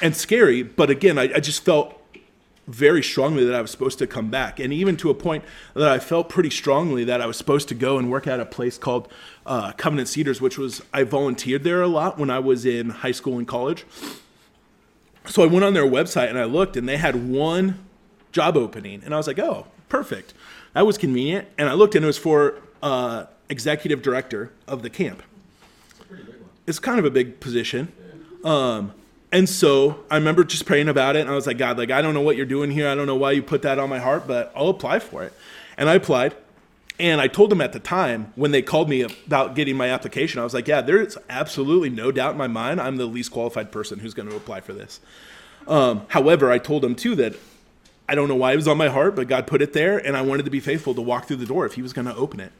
and 0.00 0.16
scary. 0.16 0.62
But 0.62 0.90
again, 0.90 1.18
I, 1.18 1.24
I 1.34 1.40
just 1.40 1.64
felt 1.64 1.97
very 2.68 3.02
strongly 3.02 3.44
that 3.46 3.54
I 3.54 3.62
was 3.62 3.70
supposed 3.70 3.98
to 3.98 4.06
come 4.06 4.30
back, 4.30 4.60
and 4.60 4.72
even 4.72 4.96
to 4.98 5.10
a 5.10 5.14
point 5.14 5.42
that 5.74 5.88
I 5.88 5.98
felt 5.98 6.28
pretty 6.28 6.50
strongly 6.50 7.02
that 7.04 7.20
I 7.20 7.26
was 7.26 7.36
supposed 7.36 7.68
to 7.68 7.74
go 7.74 7.98
and 7.98 8.10
work 8.10 8.26
at 8.26 8.38
a 8.38 8.46
place 8.46 8.76
called 8.76 9.08
uh, 9.46 9.72
Covenant 9.72 10.08
Cedars, 10.08 10.40
which 10.40 10.58
was 10.58 10.82
I 10.92 11.02
volunteered 11.02 11.64
there 11.64 11.80
a 11.80 11.88
lot 11.88 12.18
when 12.18 12.28
I 12.28 12.38
was 12.38 12.66
in 12.66 12.90
high 12.90 13.12
school 13.12 13.38
and 13.38 13.48
college. 13.48 13.86
So 15.26 15.42
I 15.42 15.46
went 15.46 15.64
on 15.64 15.74
their 15.74 15.86
website 15.86 16.28
and 16.28 16.38
I 16.38 16.44
looked, 16.44 16.76
and 16.76 16.88
they 16.88 16.98
had 16.98 17.28
one 17.28 17.84
job 18.32 18.56
opening, 18.56 19.02
and 19.04 19.14
I 19.14 19.16
was 19.16 19.26
like, 19.26 19.38
oh, 19.38 19.66
perfect. 19.88 20.34
That 20.74 20.86
was 20.86 20.98
convenient. 20.98 21.48
And 21.56 21.68
I 21.68 21.72
looked, 21.72 21.94
and 21.94 22.04
it 22.04 22.06
was 22.06 22.18
for 22.18 22.60
uh, 22.82 23.24
executive 23.48 24.02
director 24.02 24.52
of 24.66 24.82
the 24.82 24.90
camp. 24.90 25.22
It's 26.66 26.78
kind 26.78 26.98
of 26.98 27.06
a 27.06 27.10
big 27.10 27.40
position. 27.40 27.92
Um, 28.44 28.92
and 29.30 29.48
so 29.48 30.04
I 30.10 30.16
remember 30.16 30.44
just 30.44 30.64
praying 30.64 30.88
about 30.88 31.16
it, 31.16 31.20
and 31.20 31.30
I 31.30 31.34
was 31.34 31.46
like, 31.46 31.58
God, 31.58 31.78
like 31.78 31.90
I 31.90 32.00
don't 32.00 32.14
know 32.14 32.20
what 32.20 32.36
you're 32.36 32.46
doing 32.46 32.70
here. 32.70 32.88
I 32.88 32.94
don't 32.94 33.06
know 33.06 33.16
why 33.16 33.32
you 33.32 33.42
put 33.42 33.62
that 33.62 33.78
on 33.78 33.90
my 33.90 33.98
heart, 33.98 34.26
but 34.26 34.52
I'll 34.56 34.68
apply 34.68 35.00
for 35.00 35.22
it. 35.22 35.32
And 35.76 35.88
I 35.88 35.94
applied, 35.94 36.34
and 36.98 37.20
I 37.20 37.28
told 37.28 37.50
them 37.50 37.60
at 37.60 37.72
the 37.72 37.80
time 37.80 38.32
when 38.36 38.50
they 38.50 38.62
called 38.62 38.88
me 38.88 39.02
about 39.02 39.54
getting 39.54 39.76
my 39.76 39.88
application, 39.90 40.40
I 40.40 40.44
was 40.44 40.54
like, 40.54 40.66
Yeah, 40.66 40.80
there's 40.80 41.18
absolutely 41.28 41.90
no 41.90 42.10
doubt 42.10 42.32
in 42.32 42.38
my 42.38 42.46
mind 42.46 42.80
I'm 42.80 42.96
the 42.96 43.06
least 43.06 43.30
qualified 43.30 43.70
person 43.70 43.98
who's 43.98 44.14
going 44.14 44.28
to 44.28 44.36
apply 44.36 44.60
for 44.60 44.72
this. 44.72 45.00
Um, 45.66 46.06
however, 46.08 46.50
I 46.50 46.58
told 46.58 46.82
them 46.82 46.94
too 46.94 47.14
that 47.16 47.34
I 48.08 48.14
don't 48.14 48.28
know 48.28 48.36
why 48.36 48.52
it 48.52 48.56
was 48.56 48.66
on 48.66 48.78
my 48.78 48.88
heart, 48.88 49.14
but 49.14 49.28
God 49.28 49.46
put 49.46 49.60
it 49.60 49.74
there, 49.74 49.98
and 49.98 50.16
I 50.16 50.22
wanted 50.22 50.46
to 50.46 50.50
be 50.50 50.60
faithful 50.60 50.94
to 50.94 51.02
walk 51.02 51.26
through 51.26 51.36
the 51.36 51.46
door 51.46 51.66
if 51.66 51.74
He 51.74 51.82
was 51.82 51.92
going 51.92 52.06
to 52.06 52.16
open 52.16 52.40
it. 52.40 52.52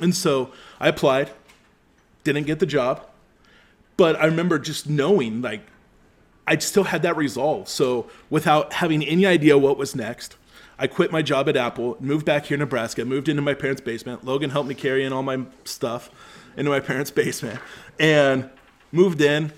And 0.00 0.14
so 0.14 0.52
I 0.78 0.88
applied, 0.88 1.30
didn't 2.22 2.44
get 2.44 2.60
the 2.60 2.66
job, 2.66 3.04
but 3.96 4.16
I 4.16 4.26
remember 4.26 4.58
just 4.60 4.88
knowing 4.88 5.42
like 5.42 5.62
I 6.46 6.58
still 6.58 6.84
had 6.84 7.02
that 7.02 7.16
resolve. 7.16 7.68
So 7.68 8.10
without 8.30 8.72
having 8.72 9.02
any 9.04 9.26
idea 9.26 9.56
what 9.56 9.78
was 9.78 9.94
next, 9.94 10.36
I 10.78 10.86
quit 10.86 11.12
my 11.12 11.22
job 11.22 11.48
at 11.48 11.56
Apple, 11.56 11.96
moved 12.00 12.26
back 12.26 12.46
here 12.46 12.56
in 12.56 12.60
Nebraska, 12.60 13.04
moved 13.04 13.28
into 13.28 13.42
my 13.42 13.54
parents' 13.54 13.80
basement. 13.80 14.24
Logan 14.24 14.50
helped 14.50 14.68
me 14.68 14.74
carry 14.74 15.04
in 15.04 15.12
all 15.12 15.22
my 15.22 15.42
stuff 15.64 16.10
into 16.56 16.70
my 16.70 16.80
parents' 16.80 17.10
basement, 17.22 17.60
and 18.00 18.50
moved 18.90 19.20
in. 19.20 19.52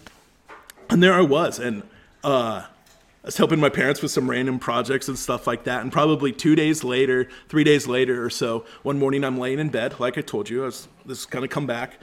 And 0.90 1.02
there 1.02 1.14
I 1.14 1.22
was, 1.22 1.58
and 1.58 1.82
uh, 2.22 2.66
I 2.66 3.26
was 3.26 3.38
helping 3.38 3.58
my 3.58 3.70
parents 3.70 4.02
with 4.02 4.10
some 4.10 4.28
random 4.28 4.58
projects 4.58 5.08
and 5.08 5.18
stuff 5.18 5.46
like 5.46 5.64
that. 5.64 5.80
And 5.80 5.90
probably 5.90 6.30
two 6.30 6.54
days 6.54 6.84
later, 6.84 7.28
three 7.48 7.64
days 7.64 7.86
later 7.86 8.22
or 8.22 8.28
so, 8.28 8.66
one 8.82 8.98
morning 8.98 9.24
I'm 9.24 9.38
laying 9.38 9.58
in 9.58 9.70
bed, 9.70 9.98
like 9.98 10.18
I 10.18 10.20
told 10.20 10.50
you, 10.50 10.62
I 10.62 10.66
was 10.66 10.88
this 11.06 11.20
is 11.20 11.26
gonna 11.26 11.48
come 11.48 11.66
back. 11.66 11.98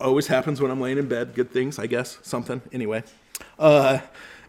Always 0.00 0.26
happens 0.26 0.60
when 0.60 0.72
I'm 0.72 0.80
laying 0.80 0.98
in 0.98 1.06
bed. 1.06 1.34
Good 1.34 1.52
things, 1.52 1.78
I 1.78 1.86
guess. 1.86 2.18
Something. 2.22 2.60
Anyway. 2.72 3.04
Uh, 3.58 4.00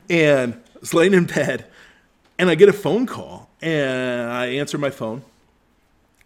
and 0.09 0.53
I 0.53 0.79
was 0.79 0.93
laying 0.93 1.13
in 1.13 1.25
bed, 1.25 1.65
and 2.37 2.49
I 2.49 2.55
get 2.55 2.69
a 2.69 2.73
phone 2.73 3.05
call, 3.05 3.49
and 3.61 4.29
I 4.31 4.47
answer 4.47 4.77
my 4.77 4.89
phone, 4.89 5.23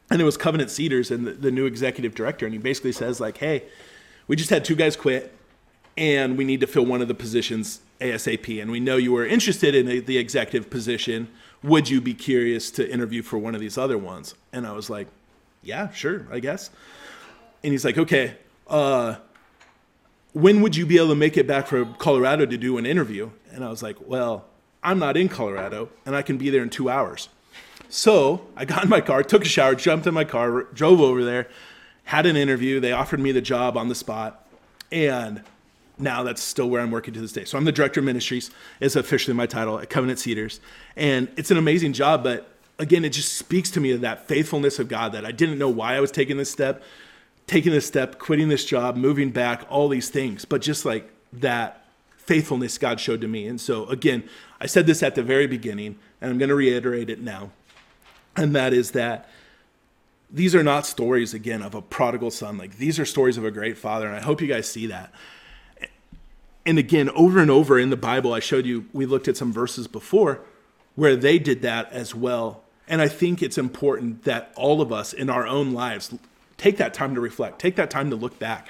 and 0.10 0.22
it 0.22 0.26
was 0.26 0.38
Covenant 0.38 0.72
Cedars 0.72 1.12
and 1.12 1.28
the, 1.28 1.32
the 1.32 1.52
new 1.52 1.66
executive 1.66 2.16
director, 2.16 2.46
and 2.46 2.54
he 2.54 2.60
basically 2.60 2.92
says 2.92 3.20
like, 3.20 3.38
"Hey, 3.38 3.64
we 4.28 4.36
just 4.36 4.50
had 4.50 4.66
two 4.66 4.76
guys 4.76 4.96
quit, 4.96 5.36
and 5.98 6.38
we 6.38 6.46
need 6.46 6.62
to 6.62 6.68
fill 6.68 6.86
one 6.86 7.02
of 7.02 7.08
the 7.08 7.14
positions 7.14 7.82
ASAP, 8.02 8.62
and 8.62 8.72
we 8.72 8.80
know 8.80 8.98
you 8.98 9.12
were 9.12 9.26
interested 9.26 9.76
in 9.76 9.86
the, 9.86 10.00
the 10.00 10.18
executive 10.18 10.70
position. 10.70 11.28
Would 11.62 11.90
you 11.90 12.02
be 12.02 12.14
curious 12.14 12.72
to 12.72 12.90
interview 12.90 13.22
for 13.22 13.38
one 13.38 13.54
of 13.54 13.62
these 13.62 13.78
other 13.78 13.98
ones?" 13.98 14.36
And 14.52 14.66
I 14.66 14.72
was 14.72 14.90
like, 14.90 15.08
"Yeah, 15.62 15.92
sure, 15.92 16.26
I 16.32 16.40
guess." 16.40 16.70
And 17.64 17.72
he's 17.72 17.86
like, 17.86 17.98
"Okay." 17.98 18.36
Uh, 18.68 19.16
when 20.34 20.62
would 20.62 20.76
you 20.76 20.86
be 20.86 20.98
able 20.98 21.10
to 21.10 21.16
make 21.16 21.38
it 21.38 21.48
back 21.48 21.68
from 21.68 21.96
Colorado 21.96 22.46
to 22.46 22.58
do 22.58 22.78
an 22.78 22.86
interview? 22.86 23.32
And 23.52 23.64
I 23.64 23.70
was 23.70 23.82
like, 23.82 23.98
well, 24.08 24.46
I'm 24.84 25.00
not 25.00 25.18
in 25.18 25.30
Colorado 25.30 25.90
and 26.06 26.16
I 26.16 26.22
can 26.22 26.38
be 26.38 26.50
there 26.50 26.64
in 26.64 26.70
two 26.70 26.90
hours. 26.90 27.30
So 27.90 28.46
I 28.56 28.66
got 28.66 28.84
in 28.84 28.90
my 28.90 29.02
car, 29.02 29.24
took 29.24 29.44
a 29.44 29.48
shower, 29.48 29.76
jumped 29.76 30.06
in 30.06 30.14
my 30.14 30.24
car, 30.24 30.64
drove 30.74 31.02
over 31.02 31.24
there, 31.26 31.48
had 32.04 32.26
an 32.26 32.36
interview. 32.36 32.80
They 32.80 32.92
offered 32.92 33.20
me 33.20 33.32
the 33.32 33.42
job 33.42 33.76
on 33.76 33.90
the 33.90 33.96
spot. 33.96 34.48
And 34.92 35.44
now 35.98 36.24
that's 36.24 36.42
still 36.42 36.70
where 36.70 36.82
I'm 36.82 36.92
working 36.92 37.14
to 37.16 37.22
this 37.22 37.32
day. 37.32 37.46
So 37.46 37.58
I'm 37.58 37.66
the 37.66 37.72
director 37.72 38.00
of 38.00 38.06
ministries, 38.06 38.52
is 38.80 38.96
officially 38.96 39.36
my 39.36 39.48
title 39.48 39.80
at 39.80 39.90
Covenant 39.90 40.20
Cedars. 40.20 40.60
And 40.96 41.30
it's 41.36 41.52
an 41.52 41.58
amazing 41.58 41.94
job, 41.94 42.24
but 42.24 42.56
again, 42.78 43.04
it 43.04 43.10
just 43.10 43.34
speaks 43.34 43.70
to 43.72 43.80
me 43.80 43.92
of 43.92 44.02
that 44.02 44.28
faithfulness 44.28 44.80
of 44.80 44.88
God 44.88 45.12
that 45.12 45.26
I 45.26 45.32
didn't 45.32 45.58
know 45.58 45.70
why 45.70 45.96
I 45.96 46.00
was 46.00 46.12
taking 46.12 46.38
this 46.38 46.50
step 46.50 46.82
taking 47.50 47.72
this 47.72 47.88
step, 47.88 48.20
quitting 48.20 48.48
this 48.48 48.64
job, 48.64 48.96
moving 48.96 49.32
back, 49.32 49.66
all 49.70 49.90
these 49.90 50.10
things, 50.10 50.46
but 50.46 50.62
just 50.62 50.86
like 50.86 51.12
that 51.34 51.84
faithfulness 52.16 52.78
God 52.78 53.00
showed 53.00 53.22
to 53.22 53.28
me. 53.28 53.48
And 53.48 53.60
so, 53.60 53.88
again, 53.88 54.24
I 54.62 54.68
said 54.68 54.86
this 54.86 55.02
at 55.02 55.16
the 55.16 55.24
very 55.24 55.48
beginning, 55.48 55.98
and 56.22 56.30
I'm 56.30 56.38
going 56.38 56.50
to 56.50 56.56
reiterate 56.56 57.10
it 57.10 57.22
now. 57.22 57.50
And 58.38 58.56
that 58.56 58.72
is 58.72 58.92
that 58.92 59.28
these 60.30 60.54
are 60.54 60.62
not 60.62 60.86
stories, 60.86 61.34
again, 61.34 61.64
of 61.64 61.74
a 61.74 61.82
prodigal 61.82 62.30
son. 62.30 62.56
Like, 62.60 62.78
these 62.78 63.00
are 63.00 63.06
stories 63.06 63.36
of 63.36 63.44
a 63.44 63.50
great 63.50 63.80
father. 63.80 64.06
And 64.06 64.16
I 64.16 64.22
hope 64.22 64.42
you 64.42 64.48
guys 64.48 64.70
see 64.70 64.86
that. 64.86 65.12
And 66.68 66.78
again, 66.78 67.10
over 67.10 67.40
and 67.40 67.50
over 67.50 67.80
in 67.80 67.90
the 67.90 67.98
Bible, 67.98 68.32
I 68.32 68.42
showed 68.42 68.68
you, 68.68 68.86
we 68.94 69.08
looked 69.08 69.28
at 69.28 69.38
some 69.38 69.52
verses 69.52 69.88
before 69.88 70.42
where 70.94 71.16
they 71.16 71.40
did 71.40 71.64
that 71.64 71.92
as 71.92 72.14
well. 72.14 72.62
And 72.88 73.02
I 73.02 73.08
think 73.08 73.42
it's 73.42 73.58
important 73.58 74.24
that 74.26 74.54
all 74.56 74.82
of 74.82 74.94
us 74.94 75.14
in 75.14 75.32
our 75.32 75.48
own 75.48 75.74
lives 75.74 76.14
Take 76.60 76.78
that 76.78 76.94
time 76.94 77.16
to 77.16 77.22
reflect. 77.22 77.58
Take 77.58 77.76
that 77.78 77.90
time 77.90 78.12
to 78.12 78.16
look 78.16 78.38
back 78.38 78.68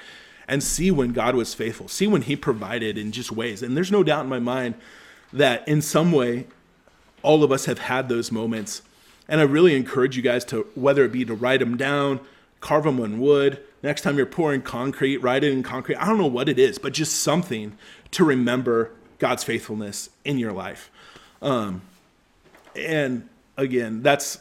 and 0.48 0.62
see 0.62 0.90
when 0.90 1.12
God 1.12 1.34
was 1.34 1.52
faithful. 1.52 1.88
See 1.88 2.06
when 2.06 2.22
He 2.22 2.36
provided 2.36 2.96
in 2.96 3.12
just 3.12 3.30
ways. 3.30 3.62
And 3.62 3.76
there's 3.76 3.92
no 3.92 4.02
doubt 4.02 4.24
in 4.24 4.30
my 4.30 4.38
mind 4.38 4.76
that 5.32 5.66
in 5.68 5.82
some 5.82 6.12
way, 6.12 6.46
all 7.22 7.44
of 7.44 7.52
us 7.52 7.66
have 7.66 7.80
had 7.80 8.08
those 8.08 8.32
moments. 8.32 8.82
And 9.28 9.40
I 9.40 9.44
really 9.44 9.76
encourage 9.76 10.16
you 10.16 10.22
guys 10.22 10.44
to, 10.46 10.66
whether 10.74 11.04
it 11.04 11.12
be 11.12 11.24
to 11.24 11.34
write 11.34 11.60
them 11.60 11.76
down, 11.76 12.20
carve 12.60 12.84
them 12.84 13.00
on 13.00 13.20
wood, 13.20 13.62
next 13.82 14.02
time 14.02 14.16
you're 14.16 14.26
pouring 14.26 14.62
concrete, 14.62 15.18
write 15.18 15.44
it 15.44 15.52
in 15.52 15.62
concrete. 15.62 15.96
I 15.96 16.06
don't 16.06 16.18
know 16.18 16.26
what 16.26 16.48
it 16.48 16.58
is, 16.58 16.78
but 16.78 16.92
just 16.92 17.22
something 17.22 17.76
to 18.12 18.24
remember 18.24 18.92
God's 19.18 19.44
faithfulness 19.44 20.10
in 20.24 20.38
your 20.38 20.52
life. 20.52 20.90
Um, 21.42 21.82
and 22.74 23.28
again, 23.56 24.02
that's 24.02 24.40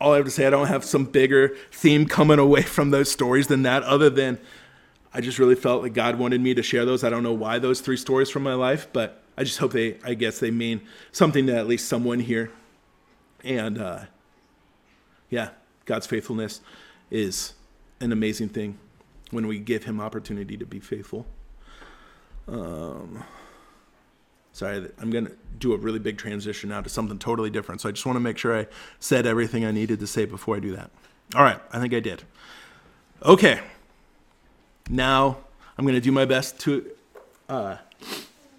all 0.00 0.14
I 0.14 0.16
have 0.16 0.24
to 0.24 0.30
say, 0.30 0.46
I 0.46 0.50
don't 0.50 0.68
have 0.68 0.84
some 0.84 1.04
bigger 1.04 1.56
theme 1.70 2.06
coming 2.06 2.38
away 2.38 2.62
from 2.62 2.90
those 2.90 3.10
stories 3.10 3.48
than 3.48 3.62
that, 3.62 3.82
other 3.82 4.08
than 4.08 4.38
I 5.12 5.20
just 5.20 5.38
really 5.38 5.54
felt 5.54 5.82
like 5.82 5.92
God 5.92 6.18
wanted 6.18 6.40
me 6.40 6.54
to 6.54 6.62
share 6.62 6.84
those. 6.84 7.04
I 7.04 7.10
don't 7.10 7.22
know 7.22 7.32
why 7.32 7.58
those 7.58 7.80
three 7.80 7.96
stories 7.96 8.30
from 8.30 8.42
my 8.42 8.54
life, 8.54 8.88
but 8.92 9.22
I 9.36 9.44
just 9.44 9.58
hope 9.58 9.72
they, 9.72 9.98
I 10.04 10.14
guess 10.14 10.38
they 10.38 10.50
mean 10.50 10.80
something 11.12 11.46
to 11.46 11.56
at 11.56 11.66
least 11.66 11.88
someone 11.88 12.20
here. 12.20 12.50
And 13.42 13.78
uh, 13.78 14.04
yeah, 15.28 15.50
God's 15.84 16.06
faithfulness 16.06 16.60
is 17.10 17.54
an 18.00 18.12
amazing 18.12 18.50
thing 18.50 18.78
when 19.30 19.46
we 19.46 19.58
give 19.58 19.84
Him 19.84 20.00
opportunity 20.00 20.56
to 20.56 20.66
be 20.66 20.80
faithful. 20.80 21.26
Um, 22.48 23.24
sorry, 24.60 24.90
I'm 24.98 25.10
going 25.10 25.26
to 25.26 25.32
do 25.58 25.72
a 25.72 25.78
really 25.78 25.98
big 25.98 26.18
transition 26.18 26.68
now 26.68 26.82
to 26.82 26.88
something 26.90 27.18
totally 27.18 27.48
different. 27.48 27.80
So 27.80 27.88
I 27.88 27.92
just 27.92 28.04
want 28.04 28.16
to 28.16 28.20
make 28.20 28.36
sure 28.36 28.56
I 28.56 28.66
said 28.98 29.26
everything 29.26 29.64
I 29.64 29.70
needed 29.70 30.00
to 30.00 30.06
say 30.06 30.26
before 30.26 30.56
I 30.56 30.60
do 30.60 30.76
that. 30.76 30.90
All 31.34 31.42
right, 31.42 31.58
I 31.72 31.80
think 31.80 31.94
I 31.94 32.00
did. 32.00 32.22
Okay, 33.22 33.60
now 34.90 35.38
I'm 35.78 35.84
going 35.86 35.94
to 35.94 36.00
do 36.00 36.12
my 36.12 36.26
best 36.26 36.60
to 36.60 36.90
uh, 37.48 37.76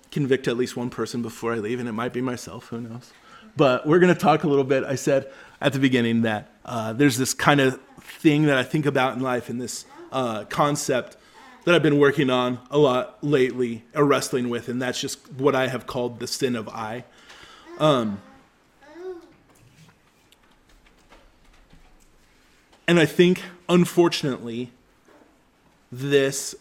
convict 0.10 0.48
at 0.48 0.58
least 0.58 0.76
one 0.76 0.90
person 0.90 1.22
before 1.22 1.54
I 1.54 1.58
leave, 1.58 1.80
and 1.80 1.88
it 1.88 1.94
might 1.94 2.14
be 2.14 2.22
myself, 2.22 2.68
who 2.68 2.82
knows. 2.82 3.12
But 3.56 3.86
we're 3.86 4.00
going 4.00 4.14
to 4.14 4.20
talk 4.20 4.44
a 4.44 4.48
little 4.48 4.64
bit. 4.64 4.84
I 4.84 4.96
said 4.96 5.32
at 5.60 5.74
the 5.74 5.80
beginning 5.80 6.24
that 6.24 6.50
uh, 6.66 6.94
there's 6.94 7.18
this 7.18 7.36
kind 7.36 7.62
of 7.62 7.80
thing 8.00 8.44
that 8.44 8.58
I 8.58 8.64
think 8.64 8.88
about 8.88 9.16
in 9.16 9.22
life 9.22 9.50
and 9.50 9.62
this 9.62 9.86
uh, 10.12 10.46
concept 10.46 11.18
that 11.64 11.76
I've 11.76 11.84
been 11.84 12.00
working 12.00 12.30
on 12.30 12.60
a 12.72 12.78
lot 12.78 13.18
lately, 13.24 13.84
or 13.94 14.04
wrestling 14.06 14.50
with, 14.50 14.68
and 14.68 14.82
that's 14.82 15.00
just 15.00 15.32
what 15.34 15.56
I 15.56 15.68
have 15.68 15.86
called 15.86 16.20
the 16.20 16.28
sin 16.28 16.56
of 16.56 16.68
I. 16.70 17.04
Um, 17.78 18.22
and 22.88 23.00
I 23.00 23.06
think, 23.06 23.44
unfortunately, 23.70 24.72
this 25.92 26.56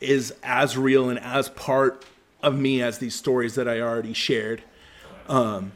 is 0.00 0.34
as 0.42 0.76
real 0.76 1.08
and 1.08 1.18
as 1.18 1.48
part 1.48 2.04
of 2.42 2.58
me 2.58 2.82
as 2.82 2.98
these 2.98 3.14
stories 3.14 3.54
that 3.54 3.68
I 3.68 3.80
already 3.80 4.12
shared. 4.12 4.62
Um, 5.28 5.72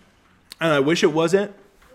and 0.60 0.72
I 0.72 0.80
wish 0.80 1.02
it 1.02 1.12
wasn't, 1.12 1.54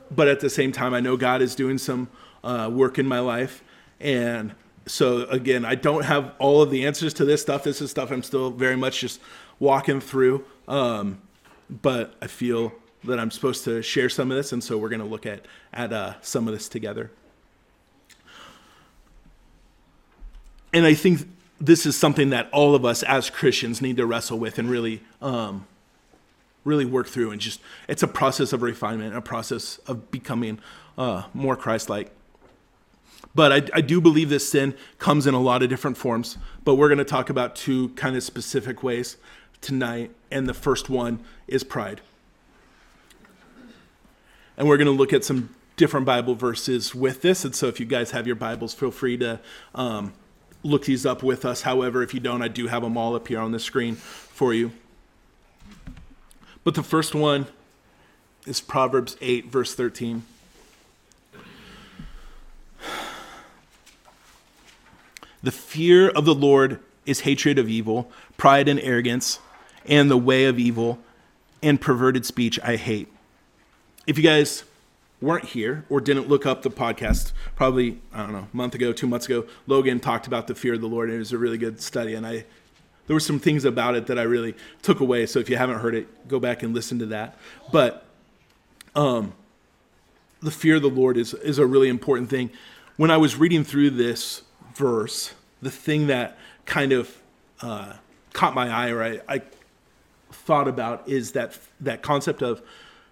but 0.09 0.27
at 0.27 0.39
the 0.39 0.49
same 0.49 0.71
time, 0.71 0.93
I 0.93 0.99
know 0.99 1.17
God 1.17 1.41
is 1.41 1.55
doing 1.55 1.77
some 1.77 2.09
uh, 2.43 2.69
work 2.71 2.97
in 2.97 3.05
my 3.05 3.19
life, 3.19 3.63
and 3.99 4.55
so 4.87 5.25
again, 5.29 5.65
I 5.65 5.75
don't 5.75 6.05
have 6.05 6.33
all 6.39 6.61
of 6.61 6.71
the 6.71 6.85
answers 6.85 7.13
to 7.15 7.25
this 7.25 7.41
stuff. 7.41 7.63
This 7.63 7.81
is 7.81 7.91
stuff 7.91 8.11
I'm 8.11 8.23
still 8.23 8.49
very 8.51 8.75
much 8.75 8.99
just 8.99 9.21
walking 9.59 10.01
through. 10.01 10.45
Um, 10.67 11.21
but 11.69 12.15
I 12.21 12.27
feel 12.27 12.73
that 13.03 13.19
I'm 13.19 13.31
supposed 13.31 13.63
to 13.65 13.81
share 13.81 14.09
some 14.09 14.29
of 14.31 14.37
this, 14.37 14.51
and 14.51 14.63
so 14.63 14.77
we're 14.77 14.89
going 14.89 15.01
to 15.01 15.07
look 15.07 15.25
at 15.25 15.45
at 15.73 15.93
uh, 15.93 16.13
some 16.21 16.47
of 16.47 16.53
this 16.53 16.69
together. 16.69 17.11
And 20.73 20.85
I 20.85 20.93
think 20.93 21.27
this 21.59 21.85
is 21.85 21.97
something 21.97 22.29
that 22.29 22.49
all 22.51 22.75
of 22.75 22.85
us 22.85 23.03
as 23.03 23.29
Christians 23.29 23.81
need 23.81 23.97
to 23.97 24.05
wrestle 24.05 24.39
with 24.39 24.57
and 24.57 24.69
really, 24.69 25.01
um, 25.21 25.67
really 26.63 26.85
work 26.85 27.07
through. 27.07 27.31
And 27.31 27.41
just 27.41 27.59
it's 27.87 28.03
a 28.03 28.07
process 28.07 28.53
of 28.53 28.61
refinement, 28.61 29.15
a 29.15 29.21
process 29.21 29.77
of 29.87 30.11
becoming 30.11 30.59
uh, 30.97 31.23
more 31.33 31.55
Christ-like. 31.55 32.11
But 33.33 33.51
I, 33.51 33.77
I, 33.77 33.81
do 33.81 34.01
believe 34.01 34.29
this 34.29 34.49
sin 34.49 34.75
comes 34.99 35.25
in 35.25 35.33
a 35.33 35.39
lot 35.39 35.63
of 35.63 35.69
different 35.69 35.97
forms. 35.97 36.37
But 36.63 36.75
we're 36.75 36.89
going 36.89 36.97
to 36.97 37.05
talk 37.05 37.29
about 37.29 37.55
two 37.55 37.89
kind 37.89 38.15
of 38.15 38.23
specific 38.23 38.83
ways 38.83 39.17
tonight. 39.61 40.11
And 40.29 40.47
the 40.47 40.53
first 40.53 40.89
one 40.89 41.19
is 41.47 41.63
pride. 41.63 42.01
And 44.57 44.67
we're 44.67 44.77
going 44.77 44.87
to 44.87 44.91
look 44.91 45.13
at 45.13 45.23
some 45.23 45.55
different 45.77 46.05
Bible 46.05 46.35
verses 46.35 46.93
with 46.93 47.21
this. 47.21 47.45
And 47.45 47.55
so 47.55 47.67
if 47.67 47.79
you 47.79 47.85
guys 47.85 48.11
have 48.11 48.27
your 48.27 48.35
Bibles, 48.35 48.73
feel 48.73 48.91
free 48.91 49.17
to 49.17 49.39
um, 49.73 50.13
look 50.63 50.85
these 50.85 51.05
up 51.05 51.23
with 51.23 51.45
us. 51.45 51.61
However, 51.61 52.03
if 52.03 52.13
you 52.13 52.19
don't, 52.19 52.41
I 52.41 52.47
do 52.47 52.67
have 52.67 52.83
them 52.83 52.97
all 52.97 53.15
up 53.15 53.27
here 53.27 53.39
on 53.39 53.51
the 53.51 53.59
screen 53.59 53.95
for 53.95 54.53
you. 54.53 54.71
But 56.63 56.75
the 56.75 56.83
first 56.83 57.15
one 57.15 57.47
is 58.45 58.61
Proverbs 58.61 59.17
8, 59.21 59.47
verse 59.47 59.73
13. 59.73 60.23
The 65.43 65.51
fear 65.51 66.09
of 66.09 66.25
the 66.25 66.35
Lord 66.35 66.79
is 67.05 67.21
hatred 67.21 67.57
of 67.57 67.67
evil, 67.67 68.11
pride 68.37 68.67
and 68.67 68.79
arrogance, 68.79 69.39
and 69.85 70.09
the 70.09 70.17
way 70.17 70.45
of 70.45 70.59
evil 70.59 70.99
and 71.63 71.81
perverted 71.81 72.25
speech 72.25 72.59
I 72.63 72.75
hate. 72.75 73.07
If 74.05 74.17
you 74.17 74.23
guys 74.23 74.63
weren't 75.19 75.45
here 75.45 75.85
or 75.89 76.01
didn't 76.01 76.27
look 76.27 76.45
up 76.45 76.61
the 76.61 76.69
podcast, 76.69 77.31
probably, 77.55 77.99
I 78.13 78.19
don't 78.23 78.33
know, 78.33 78.47
a 78.51 78.57
month 78.57 78.75
ago, 78.75 78.93
two 78.93 79.07
months 79.07 79.25
ago, 79.25 79.45
Logan 79.67 79.99
talked 79.99 80.27
about 80.27 80.47
the 80.47 80.55
fear 80.55 80.73
of 80.73 80.81
the 80.81 80.87
Lord, 80.87 81.09
and 81.09 81.15
it 81.15 81.19
was 81.19 81.31
a 81.31 81.37
really 81.37 81.57
good 81.57 81.81
study. 81.81 82.13
And 82.13 82.25
I, 82.25 82.45
there 83.07 83.15
were 83.15 83.19
some 83.19 83.39
things 83.39 83.65
about 83.65 83.95
it 83.95 84.07
that 84.07 84.17
I 84.19 84.23
really 84.23 84.55
took 84.81 84.99
away. 84.99 85.25
So 85.25 85.39
if 85.39 85.49
you 85.49 85.57
haven't 85.57 85.79
heard 85.79 85.95
it, 85.95 86.27
go 86.27 86.39
back 86.39 86.63
and 86.63 86.73
listen 86.73 86.99
to 86.99 87.05
that. 87.07 87.37
But 87.71 88.05
um, 88.95 89.33
the 90.41 90.51
fear 90.51 90.75
of 90.75 90.81
the 90.81 90.89
Lord 90.89 91.17
is, 91.17 91.33
is 91.35 91.57
a 91.57 91.65
really 91.65 91.89
important 91.89 92.29
thing. 92.29 92.49
When 92.97 93.09
I 93.09 93.17
was 93.17 93.37
reading 93.37 93.63
through 93.63 93.91
this 93.91 94.43
verse, 94.75 95.33
the 95.61 95.71
thing 95.71 96.07
that 96.07 96.37
kind 96.65 96.91
of 96.91 97.15
uh, 97.61 97.93
caught 98.33 98.53
my 98.53 98.69
eye 98.69 98.89
or 98.89 99.03
I, 99.03 99.21
I 99.27 99.41
thought 100.31 100.67
about 100.67 101.07
is 101.07 101.33
that 101.33 101.57
that 101.79 102.01
concept 102.01 102.41
of 102.41 102.61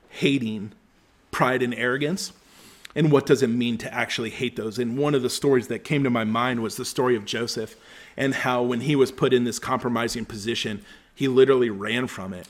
hating 0.10 0.72
pride 1.32 1.62
and 1.62 1.74
arrogance 1.76 2.34
and 2.96 3.12
what 3.12 3.26
does 3.26 3.44
it 3.44 3.48
mean 3.48 3.78
to 3.78 3.94
actually 3.94 4.32
hate 4.32 4.56
those? 4.56 4.80
And 4.80 4.98
one 4.98 5.14
of 5.14 5.22
the 5.22 5.30
stories 5.30 5.68
that 5.68 5.84
came 5.84 6.04
to 6.04 6.10
my 6.10 6.24
mind 6.24 6.64
was 6.64 6.76
the 6.76 6.86
story 6.86 7.16
of 7.16 7.24
joseph 7.24 7.76
and 8.18 8.34
how 8.34 8.64
when 8.64 8.82
he 8.82 8.96
was 8.96 9.12
put 9.12 9.34
in 9.34 9.44
this 9.44 9.60
compromising 9.60 10.26
position 10.26 10.84
he 11.14 11.28
literally 11.28 11.70
ran 11.70 12.08
from 12.08 12.34
it 12.34 12.48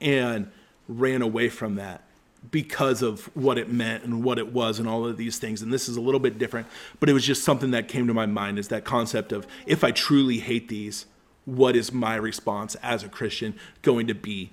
and 0.00 0.50
ran 0.88 1.22
away 1.22 1.48
from 1.48 1.76
that 1.76 2.02
because 2.50 3.02
of 3.02 3.24
what 3.36 3.58
it 3.58 3.70
meant 3.70 4.04
and 4.04 4.22
what 4.22 4.38
it 4.38 4.52
was 4.52 4.78
and 4.78 4.88
all 4.88 5.06
of 5.06 5.16
these 5.16 5.38
things. 5.38 5.62
And 5.62 5.72
this 5.72 5.88
is 5.88 5.96
a 5.96 6.00
little 6.00 6.20
bit 6.20 6.38
different 6.38 6.66
but 7.00 7.08
it 7.08 7.12
was 7.12 7.24
just 7.24 7.44
something 7.44 7.70
that 7.72 7.88
came 7.88 8.06
to 8.06 8.14
my 8.14 8.26
mind 8.26 8.58
is 8.58 8.68
that 8.68 8.84
concept 8.84 9.32
of 9.32 9.46
if 9.66 9.82
i 9.84 9.90
truly 9.90 10.38
hate 10.38 10.68
these 10.68 11.06
what 11.44 11.74
is 11.74 11.92
my 11.92 12.14
response 12.14 12.74
as 12.76 13.02
a 13.02 13.08
christian 13.08 13.54
going 13.82 14.06
to 14.06 14.14
be 14.14 14.50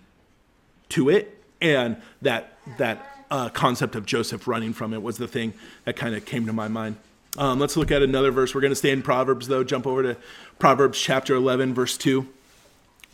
to 0.89 1.10
it? 1.10 1.43
And 1.62 1.98
that 2.22 2.58
that 2.78 3.26
uh, 3.32 3.50
concept 3.50 3.96
of 3.96 4.06
joseph 4.06 4.48
running 4.48 4.74
from 4.74 4.93
it 4.93 5.02
was 5.02 5.18
the 5.18 5.28
thing 5.28 5.54
that 5.86 5.96
kind 5.96 6.16
of 6.16 6.26
came 6.26 6.46
to 6.46 6.54
my 6.54 6.68
mind. 6.68 6.98
Um, 7.38 7.60
let's 7.60 7.76
look 7.76 7.91
at 7.91 8.02
another 8.02 8.32
verse. 8.32 8.56
We're 8.56 8.62
going 8.62 8.72
to 8.72 8.78
stay 8.78 8.91
in 8.91 9.02
proverbs 9.02 9.48
though. 9.48 9.64
Jump 9.64 9.88
over 9.88 10.04
to 10.04 10.18
proverbs 10.60 11.00
chapter 11.00 11.36
11 11.36 11.74
verse 11.74 11.98
2 11.98 12.28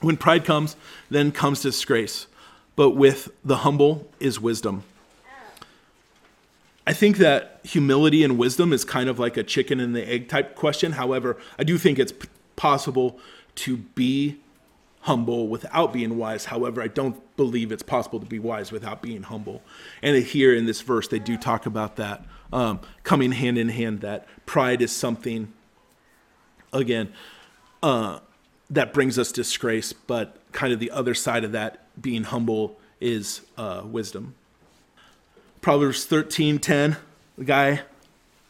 when 0.01 0.17
pride 0.17 0.45
comes 0.45 0.75
then 1.09 1.31
comes 1.31 1.61
disgrace 1.61 2.27
but 2.81 2.95
with 2.95 3.29
the 3.45 3.57
humble 3.57 4.09
is 4.19 4.39
wisdom. 4.39 4.83
I 6.87 6.93
think 6.93 7.17
that 7.17 7.59
humility 7.63 8.23
and 8.23 8.39
wisdom 8.39 8.73
is 8.73 8.83
kind 8.83 9.07
of 9.07 9.19
like 9.19 9.37
a 9.37 9.43
chicken 9.43 9.79
and 9.79 9.95
the 9.95 10.03
egg 10.09 10.29
type 10.29 10.55
question. 10.55 10.93
However, 10.93 11.37
I 11.59 11.63
do 11.63 11.77
think 11.77 11.99
it's 11.99 12.11
possible 12.55 13.19
to 13.53 13.77
be 13.77 14.39
humble 15.01 15.47
without 15.47 15.93
being 15.93 16.17
wise. 16.17 16.45
However, 16.45 16.81
I 16.81 16.87
don't 16.87 17.21
believe 17.37 17.71
it's 17.71 17.83
possible 17.83 18.19
to 18.19 18.25
be 18.25 18.39
wise 18.39 18.71
without 18.71 19.03
being 19.03 19.21
humble. 19.21 19.61
And 20.01 20.17
here 20.23 20.55
in 20.55 20.65
this 20.65 20.81
verse, 20.81 21.07
they 21.07 21.19
do 21.19 21.37
talk 21.37 21.67
about 21.67 21.97
that 21.97 22.25
um, 22.51 22.79
coming 23.03 23.33
hand 23.33 23.59
in 23.59 23.69
hand, 23.69 24.01
that 24.01 24.25
pride 24.47 24.81
is 24.81 24.91
something, 24.91 25.53
again, 26.73 27.13
uh, 27.83 28.21
that 28.71 28.91
brings 28.91 29.19
us 29.19 29.31
disgrace, 29.31 29.93
but 29.93 30.39
kind 30.51 30.73
of 30.73 30.79
the 30.79 30.89
other 30.89 31.13
side 31.13 31.43
of 31.43 31.51
that 31.51 31.80
being 31.99 32.23
humble 32.23 32.79
is 32.99 33.41
uh, 33.57 33.81
wisdom. 33.85 34.35
Proverbs 35.61 36.05
13:10, 36.05 36.97
the 37.37 37.45
guy 37.45 37.81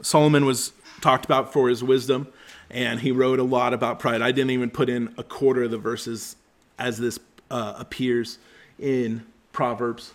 Solomon 0.02 0.46
was 0.46 0.74
talked 1.02 1.26
about 1.26 1.52
for 1.52 1.70
his 1.70 1.84
wisdom, 1.84 2.28
and 2.70 3.00
he 3.00 3.12
wrote 3.12 3.40
a 3.40 3.44
lot 3.44 3.74
about 3.74 4.00
pride. 4.00 4.22
I 4.22 4.32
didn't 4.32 4.52
even 4.52 4.70
put 4.70 4.90
in 4.90 5.14
a 5.18 5.24
quarter 5.24 5.64
of 5.64 5.72
the 5.72 5.78
verses 5.78 6.36
as 6.80 6.98
this 6.98 7.20
uh, 7.50 7.76
appears 7.78 8.38
in 8.80 9.26
Proverbs, 9.52 10.14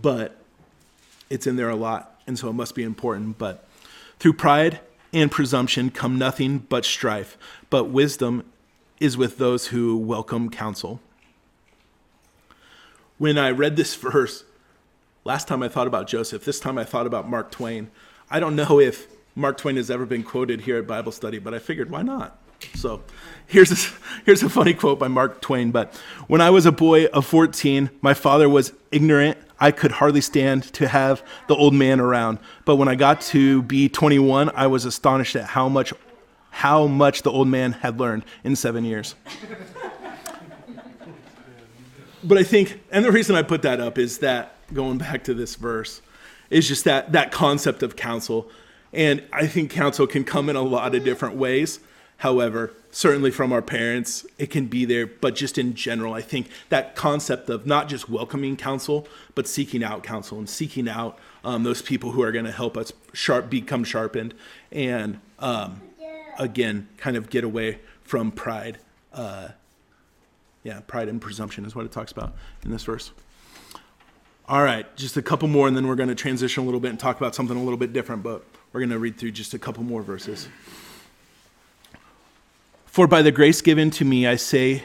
but 0.00 0.36
it's 1.30 1.46
in 1.46 1.56
there 1.56 1.70
a 1.70 1.76
lot, 1.76 2.20
and 2.26 2.38
so 2.38 2.48
it 2.48 2.54
must 2.54 2.74
be 2.74 2.82
important. 2.82 3.38
But 3.38 3.66
through 4.18 4.34
pride 4.34 4.80
and 5.12 5.30
presumption 5.30 5.90
come 5.90 6.18
nothing 6.18 6.58
but 6.58 6.84
strife, 6.84 7.36
but 7.70 7.84
wisdom 7.84 8.44
is 9.00 9.16
with 9.16 9.38
those 9.38 9.68
who 9.68 9.96
welcome 9.96 10.48
counsel 10.48 11.00
when 13.18 13.38
I 13.38 13.50
read 13.50 13.76
this 13.76 13.94
verse, 13.96 14.44
last 15.24 15.48
time 15.48 15.62
I 15.62 15.68
thought 15.68 15.86
about 15.86 16.06
Joseph, 16.06 16.44
this 16.44 16.60
time 16.60 16.78
I 16.78 16.84
thought 16.84 17.06
about 17.06 17.28
Mark 17.28 17.50
Twain. 17.50 17.90
I 18.30 18.40
don't 18.40 18.56
know 18.56 18.80
if 18.80 19.06
Mark 19.34 19.58
Twain 19.58 19.76
has 19.76 19.90
ever 19.90 20.06
been 20.06 20.22
quoted 20.22 20.62
here 20.62 20.78
at 20.78 20.86
Bible 20.86 21.12
study, 21.12 21.38
but 21.38 21.54
I 21.54 21.58
figured 21.58 21.90
why 21.90 22.02
not? 22.02 22.38
So 22.74 23.02
here's 23.46 23.70
a, 23.70 23.92
here's 24.24 24.42
a 24.42 24.48
funny 24.48 24.74
quote 24.74 24.98
by 24.98 25.08
Mark 25.08 25.40
Twain. 25.40 25.70
But 25.70 25.94
when 26.26 26.40
I 26.40 26.50
was 26.50 26.66
a 26.66 26.72
boy 26.72 27.06
of 27.06 27.26
14, 27.26 27.90
my 28.00 28.14
father 28.14 28.48
was 28.48 28.72
ignorant. 28.90 29.38
I 29.58 29.70
could 29.70 29.92
hardly 29.92 30.20
stand 30.20 30.64
to 30.74 30.88
have 30.88 31.22
the 31.48 31.54
old 31.54 31.74
man 31.74 32.00
around. 32.00 32.38
But 32.64 32.76
when 32.76 32.88
I 32.88 32.94
got 32.94 33.20
to 33.22 33.62
be 33.62 33.88
21, 33.88 34.50
I 34.54 34.66
was 34.66 34.84
astonished 34.84 35.36
at 35.36 35.44
how 35.44 35.68
much 35.68 35.92
how 36.50 36.86
much 36.86 37.20
the 37.20 37.30
old 37.30 37.46
man 37.48 37.72
had 37.72 38.00
learned 38.00 38.24
in 38.42 38.56
seven 38.56 38.82
years 38.82 39.14
but 42.26 42.38
I 42.38 42.42
think, 42.42 42.80
and 42.90 43.04
the 43.04 43.12
reason 43.12 43.36
I 43.36 43.42
put 43.42 43.62
that 43.62 43.80
up 43.80 43.98
is 43.98 44.18
that 44.18 44.56
going 44.74 44.98
back 44.98 45.24
to 45.24 45.34
this 45.34 45.54
verse, 45.54 46.02
is 46.50 46.68
just 46.68 46.84
that 46.84 47.12
that 47.12 47.32
concept 47.32 47.82
of 47.82 47.96
counsel, 47.96 48.50
and 48.92 49.22
I 49.32 49.46
think 49.46 49.70
counsel 49.70 50.06
can 50.06 50.24
come 50.24 50.48
in 50.48 50.56
a 50.56 50.62
lot 50.62 50.94
of 50.94 51.04
different 51.04 51.36
ways. 51.36 51.80
However, 52.18 52.72
certainly 52.90 53.30
from 53.30 53.52
our 53.52 53.60
parents, 53.60 54.24
it 54.38 54.50
can 54.50 54.66
be 54.66 54.84
there, 54.86 55.06
but 55.06 55.34
just 55.34 55.58
in 55.58 55.74
general, 55.74 56.14
I 56.14 56.22
think 56.22 56.48
that 56.70 56.96
concept 56.96 57.50
of 57.50 57.66
not 57.66 57.88
just 57.88 58.08
welcoming 58.08 58.56
counsel, 58.56 59.06
but 59.34 59.46
seeking 59.46 59.84
out 59.84 60.02
counsel 60.02 60.38
and 60.38 60.48
seeking 60.48 60.88
out 60.88 61.18
um, 61.44 61.62
those 61.62 61.82
people 61.82 62.12
who 62.12 62.22
are 62.22 62.32
going 62.32 62.46
to 62.46 62.52
help 62.52 62.76
us 62.76 62.92
sharp 63.12 63.50
become 63.50 63.84
sharpened, 63.84 64.34
and 64.72 65.20
um, 65.38 65.82
again, 66.38 66.88
kind 66.96 67.16
of 67.16 67.28
get 67.28 67.44
away 67.44 67.80
from 68.02 68.30
pride. 68.30 68.78
Uh, 69.12 69.48
yeah, 70.66 70.80
pride 70.80 71.08
and 71.08 71.20
presumption 71.20 71.64
is 71.64 71.76
what 71.76 71.84
it 71.84 71.92
talks 71.92 72.10
about 72.10 72.34
in 72.64 72.72
this 72.72 72.82
verse. 72.82 73.12
All 74.48 74.64
right, 74.64 74.84
just 74.96 75.16
a 75.16 75.22
couple 75.22 75.46
more, 75.46 75.68
and 75.68 75.76
then 75.76 75.86
we're 75.86 75.94
going 75.94 76.08
to 76.08 76.14
transition 76.16 76.64
a 76.64 76.66
little 76.66 76.80
bit 76.80 76.90
and 76.90 76.98
talk 76.98 77.16
about 77.16 77.36
something 77.36 77.56
a 77.56 77.62
little 77.62 77.76
bit 77.76 77.92
different, 77.92 78.24
but 78.24 78.44
we're 78.72 78.80
going 78.80 78.90
to 78.90 78.98
read 78.98 79.16
through 79.16 79.30
just 79.30 79.54
a 79.54 79.60
couple 79.60 79.84
more 79.84 80.02
verses. 80.02 80.48
For 82.84 83.06
by 83.06 83.22
the 83.22 83.30
grace 83.30 83.60
given 83.60 83.92
to 83.92 84.04
me, 84.04 84.26
I 84.26 84.34
say 84.34 84.84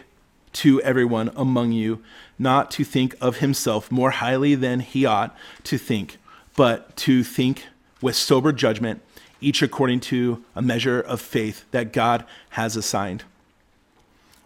to 0.54 0.80
everyone 0.84 1.32
among 1.36 1.72
you 1.72 2.04
not 2.38 2.70
to 2.72 2.84
think 2.84 3.16
of 3.20 3.38
himself 3.38 3.92
more 3.92 4.12
highly 4.12 4.54
than 4.54 4.82
he 4.82 5.06
ought 5.06 5.36
to 5.64 5.80
think, 5.80 6.20
but 6.56 6.96
to 6.98 7.24
think 7.24 7.66
with 8.02 8.16
sober 8.16 8.52
judgment, 8.52 9.02
each 9.40 9.64
according 9.64 10.02
to 10.02 10.46
a 10.56 10.62
measure 10.62 11.02
of 11.02 11.22
faith 11.22 11.66
that 11.72 11.92
God 11.92 12.24
has 12.52 12.76
assigned. 12.76 13.24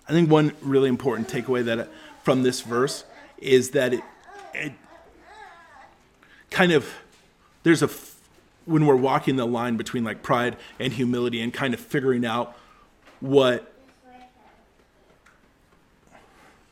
I 0.07 0.11
think 0.11 0.29
one 0.29 0.53
really 0.61 0.89
important 0.89 1.27
takeaway 1.27 1.65
that 1.65 1.89
from 2.23 2.43
this 2.43 2.61
verse 2.61 3.05
is 3.37 3.71
that 3.71 3.93
it, 3.93 4.03
it 4.53 4.73
kind 6.51 6.71
of 6.71 6.93
there's 7.63 7.81
a 7.81 7.89
when 8.65 8.85
we're 8.85 8.95
walking 8.95 9.35
the 9.35 9.45
line 9.45 9.77
between 9.77 10.03
like 10.03 10.23
pride 10.23 10.57
and 10.79 10.93
humility 10.93 11.41
and 11.41 11.53
kind 11.53 11.73
of 11.73 11.79
figuring 11.79 12.25
out 12.25 12.55
what 13.19 13.71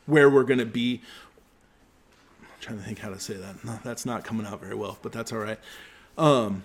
where 0.06 0.28
we're 0.28 0.44
going 0.44 0.58
to 0.58 0.66
be. 0.66 1.00
I'm 2.42 2.48
trying 2.60 2.78
to 2.78 2.84
think 2.84 2.98
how 2.98 3.08
to 3.08 3.18
say 3.18 3.34
that. 3.34 3.64
No, 3.64 3.78
that's 3.82 4.04
not 4.04 4.24
coming 4.24 4.46
out 4.46 4.60
very 4.60 4.74
well 4.74 4.98
but 5.02 5.12
that's 5.12 5.32
all 5.32 5.38
right. 5.38 5.58
Um, 6.16 6.62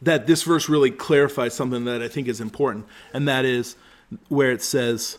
that 0.00 0.26
this 0.26 0.42
verse 0.42 0.68
really 0.68 0.90
clarifies 0.90 1.54
something 1.54 1.84
that 1.84 2.02
i 2.02 2.08
think 2.08 2.28
is 2.28 2.40
important 2.40 2.86
and 3.12 3.26
that 3.26 3.44
is 3.44 3.76
where 4.28 4.52
it 4.52 4.62
says 4.62 5.18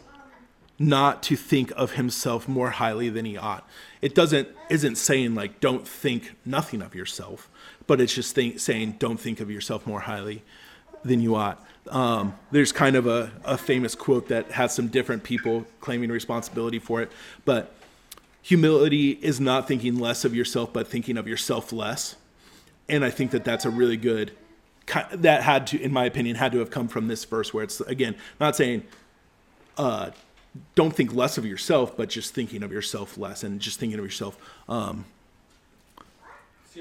not 0.78 1.24
to 1.24 1.36
think 1.36 1.72
of 1.76 1.94
himself 1.94 2.48
more 2.48 2.72
highly 2.72 3.10
than 3.10 3.26
he 3.26 3.38
ought. 3.38 3.68
It 4.02 4.14
doesn't 4.14 4.50
isn't 4.70 4.96
saying 4.96 5.36
like 5.36 5.60
don't 5.60 5.88
think 5.88 6.36
nothing 6.46 6.82
of 6.82 6.96
yourself, 6.96 7.50
but 7.88 8.02
it's 8.02 8.14
just 8.14 8.36
think, 8.36 8.60
saying 8.60 8.96
don't 9.00 9.20
think 9.20 9.40
of 9.40 9.50
yourself 9.50 9.88
more 9.88 10.02
highly 10.02 10.44
than 11.04 11.22
you 11.22 11.36
ought. 11.36 11.64
Um, 11.90 12.36
there's 12.52 12.72
kind 12.72 12.96
of 12.96 13.06
a, 13.06 13.32
a 13.46 13.58
famous 13.58 13.94
quote 13.96 14.28
that 14.30 14.52
has 14.52 14.74
some 14.74 14.88
different 14.88 15.24
people 15.24 15.66
claiming 15.80 16.10
responsibility 16.10 16.80
for 16.80 17.02
it, 17.02 17.12
but 17.46 17.74
humility 18.42 19.12
is 19.22 19.40
not 19.40 19.68
thinking 19.68 20.00
less 20.00 20.26
of 20.26 20.36
yourself, 20.36 20.74
but 20.74 20.88
thinking 20.88 21.18
of 21.18 21.28
yourself 21.28 21.72
less. 21.72 22.16
And 22.90 23.06
I 23.06 23.12
think 23.12 23.32
that 23.32 23.44
that's 23.44 23.66
a 23.66 23.70
really 23.70 23.98
good 23.98 24.32
that 25.12 25.44
had 25.44 25.68
to, 25.68 25.82
in 25.82 25.92
my 25.92 26.06
opinion, 26.06 26.36
had 26.36 26.52
to 26.52 26.60
have 26.60 26.70
come 26.70 26.88
from 26.88 27.08
this 27.08 27.26
verse 27.26 27.54
where 27.54 27.64
it's 27.64 27.82
again 27.82 28.16
not 28.40 28.56
saying 28.56 28.84
uh, 29.78 30.12
don't 30.76 30.96
think 30.96 31.14
less 31.14 31.38
of 31.38 31.46
yourself, 31.46 31.98
but 31.98 32.10
just 32.10 32.34
thinking 32.34 32.64
of 32.64 32.72
yourself 32.72 33.18
less 33.18 33.44
and 33.44 33.60
just 33.60 33.80
thinking 33.80 34.00
of 34.00 34.06
yourself 34.06 34.38
um, 34.70 35.06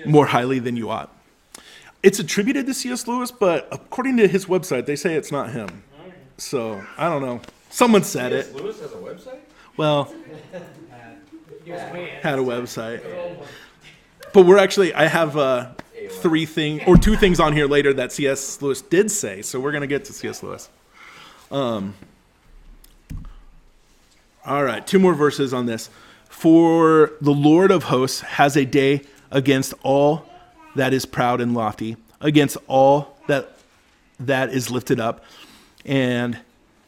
more 0.05 0.26
highly 0.26 0.59
than 0.59 0.76
you 0.76 0.90
ought. 0.90 1.14
It's 2.02 2.18
attributed 2.18 2.66
to 2.66 2.74
C.S. 2.74 3.09
Lewis, 3.09 3.30
but 3.30 3.66
according 3.72 4.18
to 4.18 4.28
his 4.28 4.46
website, 4.46 4.86
they 4.86 4.96
say 4.96 5.14
it's 5.14 5.32
not 5.32 5.50
him. 5.50 5.82
So 6.36 6.84
I 6.98 7.09
don't 7.09 7.22
know. 7.22 7.40
Someone 7.70 8.05
said 8.05 8.32
it. 8.32 8.55
Lewis 8.55 8.80
has 8.80 8.92
a 8.92 8.96
website? 8.96 9.38
Well, 9.76 10.14
had 11.66 12.38
a 12.38 12.42
website. 12.42 13.02
But 14.32 14.46
we're 14.46 14.59
actually, 14.59 14.92
I 14.94 15.07
have 15.07 15.36
uh, 15.36 15.70
three 16.09 16.46
thing 16.46 16.84
or 16.84 16.96
two 16.96 17.16
things 17.16 17.40
on 17.40 17.52
here 17.52 17.66
later 17.66 17.92
that 17.94 18.12
C.S. 18.12 18.61
Lewis 18.62 18.82
did 18.82 19.11
say. 19.11 19.42
So 19.42 19.61
we're 19.61 19.72
gonna 19.72 19.86
get 19.86 20.05
to 20.07 20.12
C.S. 20.12 20.42
Lewis. 20.42 20.68
Um, 21.50 21.94
all 24.46 24.64
right, 24.64 24.86
two 24.86 24.98
more 24.98 25.14
verses 25.14 25.55
on 25.55 25.66
this. 25.66 25.88
For 26.28 27.12
the 27.20 27.32
Lord 27.32 27.70
of 27.70 27.84
hosts 27.84 28.20
has 28.20 28.57
a 28.57 28.64
day 28.64 29.02
against 29.30 29.72
all 29.82 30.28
that 30.74 30.92
is 30.92 31.07
proud 31.07 31.40
and 31.40 31.55
lofty, 31.55 31.96
against 32.20 32.57
all 32.66 33.16
that 33.26 33.57
that 34.20 34.50
is 34.50 34.70
lifted 34.70 35.00
up, 35.00 35.24
and 35.84 36.38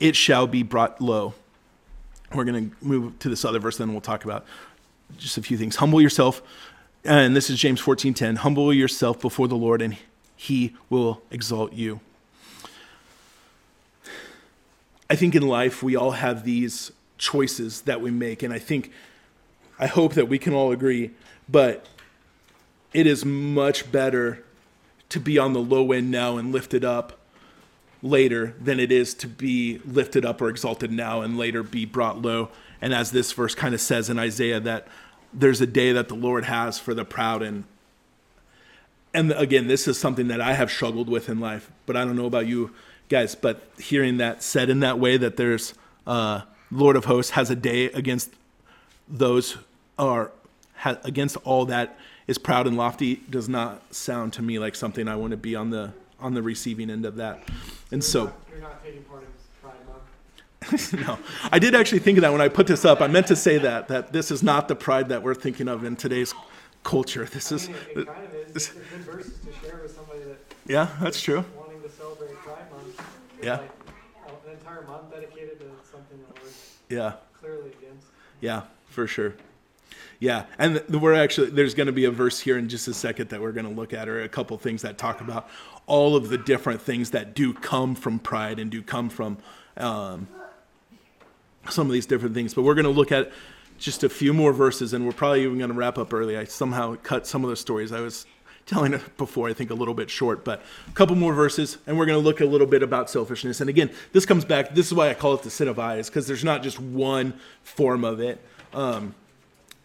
it 0.01 0.17
shall 0.17 0.47
be 0.47 0.63
brought 0.63 1.01
low. 1.01 1.35
We're 2.35 2.45
going 2.45 2.71
to 2.71 2.77
move 2.85 3.19
to 3.21 3.29
this 3.29 3.45
other 3.45 3.59
verse, 3.59 3.79
then 3.79 3.93
we'll 3.93 4.01
talk 4.01 4.25
about 4.25 4.45
just 5.17 5.39
a 5.39 5.43
few 5.43 5.57
things. 5.57 5.77
Humble 5.77 6.01
yourself, 6.01 6.43
Uh, 7.07 7.13
and 7.13 7.37
this 7.37 7.49
is 7.51 7.61
James 7.61 7.81
14:10. 7.81 8.39
Humble 8.39 8.75
yourself 8.75 9.21
before 9.21 9.47
the 9.47 9.57
Lord, 9.57 9.81
and 9.81 9.97
He 10.35 10.75
will 10.91 11.23
exalt 11.31 11.73
you. 11.73 12.01
I 15.09 15.15
think 15.15 15.37
in 15.37 15.47
life 15.47 15.85
we 15.85 15.95
all 15.95 16.13
have 16.13 16.43
these 16.43 16.91
choices 17.17 17.83
that 17.83 18.01
we 18.01 18.11
make, 18.11 18.43
and 18.43 18.53
I 18.53 18.59
think, 18.59 18.91
I 19.79 19.87
hope 19.87 20.15
that 20.15 20.29
we 20.29 20.37
can 20.37 20.53
all 20.53 20.73
agree, 20.73 21.13
but 21.49 21.87
it 22.93 23.07
is 23.07 23.25
much 23.25 23.93
better 23.93 24.43
to 25.11 25.21
be 25.21 25.39
on 25.39 25.53
the 25.53 25.61
low 25.61 25.93
end 25.93 26.11
now 26.11 26.39
and 26.39 26.51
lifted 26.51 26.85
up 26.85 27.21
later 28.03 28.55
than 28.61 28.81
it 28.81 28.91
is 28.91 29.15
to 29.15 29.29
be 29.29 29.81
lifted 29.87 30.25
up 30.25 30.41
or 30.41 30.49
exalted 30.49 30.91
now 30.91 31.21
and 31.21 31.39
later 31.39 31.63
be 31.63 31.85
brought 31.85 32.21
low. 32.21 32.49
And 32.81 32.93
as 32.93 33.13
this 33.13 33.31
verse 33.33 33.55
kind 33.55 33.75
of 33.75 33.81
says 33.81 34.11
in 34.11 34.19
Isaiah, 34.19 34.59
that 34.61 34.89
there's 35.37 35.61
a 35.61 35.67
day 35.67 35.93
that 35.93 36.09
the 36.09 36.15
Lord 36.15 36.45
has 36.45 36.79
for 36.79 36.95
the 36.95 37.05
proud 37.05 37.43
and 37.43 37.65
and 39.15 39.33
again, 39.33 39.67
this 39.67 39.89
is 39.89 39.99
something 39.99 40.29
that 40.29 40.43
I 40.43 40.53
have 40.53 40.71
struggled 40.71 41.09
with 41.09 41.31
in 41.31 41.41
life, 41.41 41.71
but 41.87 41.97
I 41.97 42.05
don't 42.05 42.17
know 42.17 42.27
about 42.27 42.47
you 42.47 42.73
guys. 43.09 43.35
But 43.35 43.67
hearing 43.79 44.19
that 44.19 44.43
said 44.43 44.69
in 44.69 44.81
that 44.81 44.99
way, 44.99 45.17
that 45.17 45.39
there's 45.39 45.73
uh, 46.07 46.43
Lord 46.71 46.97
of 46.97 47.07
Hosts 47.07 47.31
has 47.31 47.51
a 47.51 47.57
day 47.57 47.87
against 47.87 48.31
those 49.09 49.57
are 49.99 50.33
ha, 50.75 50.99
against 51.03 51.39
all 51.45 51.65
that 51.67 51.99
is 52.27 52.37
proud 52.37 52.67
and 52.67 52.77
lofty, 52.77 53.23
does 53.31 53.49
not 53.49 53.95
sound 53.95 54.35
to 54.35 54.43
me 54.43 54.59
like 54.59 54.75
something 54.75 55.09
I 55.09 55.17
want 55.17 55.31
to 55.31 55.39
be 55.39 55.57
on 55.57 55.71
the 55.71 55.93
on 56.21 56.35
the 56.35 56.43
receiving 56.43 56.91
end 56.91 57.07
of 57.07 57.17
that. 57.17 57.43
And 57.91 58.05
so, 58.05 58.35
You're 58.51 58.61
not 58.61 58.83
Pride 58.83 59.03
Month. 59.11 59.36
no, 61.07 61.19
I 61.53 61.59
did 61.59 61.75
actually 61.75 62.01
think 62.01 62.19
of 62.19 62.23
that 62.23 62.33
when 62.33 62.41
I 62.41 62.49
put 62.49 62.67
this 62.67 62.85
up. 62.85 63.01
I 63.01 63.07
meant 63.07 63.27
to 63.29 63.37
say 63.37 63.59
that 63.59 63.89
that 63.89 64.13
this 64.13 64.31
is 64.31 64.43
not 64.43 64.69
the 64.69 64.75
pride 64.77 65.09
that 65.11 65.23
we're 65.23 65.35
thinking 65.35 65.69
of 65.69 65.85
in 65.85 65.97
today's 65.97 66.35
culture. 66.83 67.25
This 67.25 67.53
I 67.53 67.55
is, 67.57 67.69
mean, 67.69 67.77
it, 67.91 67.99
it 67.99 68.07
kind 68.07 68.25
of 68.25 68.35
is. 68.35 68.53
this- 68.53 68.69
It's 68.69 68.77
a 68.77 68.97
good 68.97 69.01
verses 69.05 69.39
to 69.41 69.67
share 69.67 69.81
with 69.83 69.95
somebody 69.95 70.21
that 70.21 70.39
yeah, 70.67 70.89
that's 71.01 71.21
true. 71.21 71.45
wanting 71.57 71.83
to 71.83 71.91
celebrate 71.91 72.35
Pride 72.37 72.71
Month. 72.73 73.03
Yeah. 73.43 73.57
Like, 73.59 73.71
an 74.47 74.53
entire 74.53 74.83
month 74.83 75.11
dedicated 75.13 75.59
to 75.61 75.67
something 75.91 76.19
that 76.29 76.43
we're 76.43 76.97
Yeah. 76.97 77.13
clearly 77.41 77.71
against. 77.81 78.07
Yeah, 78.41 78.63
for 78.89 79.07
sure. 79.07 79.35
Yeah, 80.19 80.47
and 80.59 80.83
we're 80.89 81.15
actually 81.15 81.51
there's 81.51 81.75
going 81.75 81.89
to 81.89 81.93
be 81.93 82.07
a 82.07 82.11
verse 82.11 82.41
here 82.41 82.57
in 82.57 82.69
just 82.71 82.89
a 82.89 82.95
second 82.95 83.29
that 83.29 83.41
we're 83.41 83.53
going 83.53 83.67
to 83.67 83.73
look 83.73 83.93
at, 83.93 84.09
or 84.09 84.23
a 84.23 84.29
couple 84.29 84.57
things 84.57 84.81
that 84.83 84.97
talk 84.97 85.21
about 85.21 85.49
all 85.87 86.17
of 86.17 86.31
the 86.31 86.39
different 86.39 86.81
things 86.81 87.11
that 87.11 87.35
do 87.35 87.53
come 87.53 87.95
from 87.95 88.19
pride 88.19 88.59
and 88.59 88.71
do 88.71 88.83
come 88.83 89.11
from 89.11 89.37
um, 89.77 90.27
some 91.71 91.87
of 91.87 91.93
these 91.93 92.07
different 92.07 92.35
things. 92.35 92.55
But 92.55 92.63
we're 92.63 92.75
going 92.75 92.85
to 92.85 92.91
look 92.91 93.13
at 93.13 93.33
just 93.79 94.05
a 94.05 94.09
few 94.09 94.33
more 94.33 94.53
verses, 94.53 94.93
and 94.93 95.05
we're 95.05 95.13
probably 95.13 95.43
even 95.43 95.59
going 95.59 95.71
to 95.71 95.77
wrap 95.77 95.99
up 95.99 96.13
early. 96.13 96.37
I 96.37 96.45
somehow 96.45 96.97
cut 97.03 97.27
some 97.27 97.45
of 97.45 97.51
the 97.51 97.57
stories 97.57 97.93
I 97.93 98.01
was 98.01 98.27
telling 98.67 99.01
before, 99.17 99.49
I 99.49 99.53
think 99.53 99.71
a 99.71 99.75
little 99.75 99.95
bit 99.95 100.11
short, 100.11 100.45
but 100.45 100.63
a 100.89 100.93
couple 100.93 101.17
more 101.17 101.33
verses, 101.33 101.79
and 101.87 101.97
we're 101.99 102.07
going 102.07 102.19
to 102.19 102.25
look 102.25 102.41
a 102.41 102.47
little 102.47 102.67
bit 102.67 102.83
about 102.83 103.09
selfishness. 103.11 103.61
And 103.61 103.71
again, 103.71 103.91
this 104.13 104.27
comes 104.27 104.45
back. 104.45 104.75
This 104.75 104.87
is 104.87 104.95
why 104.95 105.09
I 105.09 105.15
call 105.15 105.35
it 105.35 105.43
the 105.43 105.51
sin 105.51 105.69
of 105.69 105.79
eyes, 105.79 106.09
because 106.09 106.27
there's 106.27 106.45
not 106.45 106.63
just 106.63 106.81
one 106.81 107.35
form 107.63 108.05
of 108.05 108.21
it. 108.21 108.41
Um, 108.73 109.15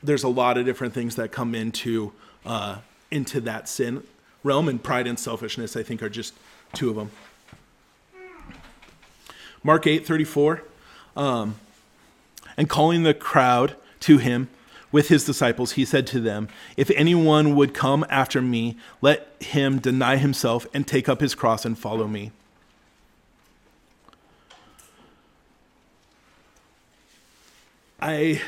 there's 0.04 0.24
a 0.24 0.30
lot 0.30 0.58
of 0.58 0.66
different 0.66 0.94
things 0.94 1.16
that 1.16 1.32
come 1.32 1.54
into 1.56 2.12
uh, 2.46 2.78
into 3.12 3.42
that 3.42 3.70
sin 3.70 4.04
realm, 4.44 4.68
and 4.68 4.82
pride 4.82 5.06
and 5.06 5.20
selfishness, 5.20 5.76
I 5.76 5.84
think, 5.84 6.02
are 6.02 6.10
just 6.10 6.34
two 6.74 6.90
of 6.90 6.96
them. 6.96 7.12
Mark 9.64 9.86
eight 9.86 10.08
thirty 10.08 10.24
four, 10.24 10.64
um, 11.16 11.56
and 12.62 12.70
calling 12.70 13.02
the 13.02 13.16
crowd 13.16 13.76
to 14.00 14.20
him 14.20 14.48
with 14.92 15.08
his 15.08 15.26
disciples, 15.26 15.72
he 15.72 15.84
said 15.84 16.06
to 16.06 16.20
them, 16.20 16.48
"If 16.78 16.92
anyone 16.92 17.56
would 17.56 17.74
come 17.74 18.06
after 18.08 18.40
me, 18.40 18.78
let 19.02 19.36
him 19.40 19.80
deny 19.80 20.18
himself 20.18 20.68
and 20.72 20.86
take 20.86 21.10
up 21.10 21.22
his 21.22 21.34
cross 21.34 21.66
and 21.66 21.76
follow 21.76 22.08
me." 22.08 22.32
I 28.00 28.44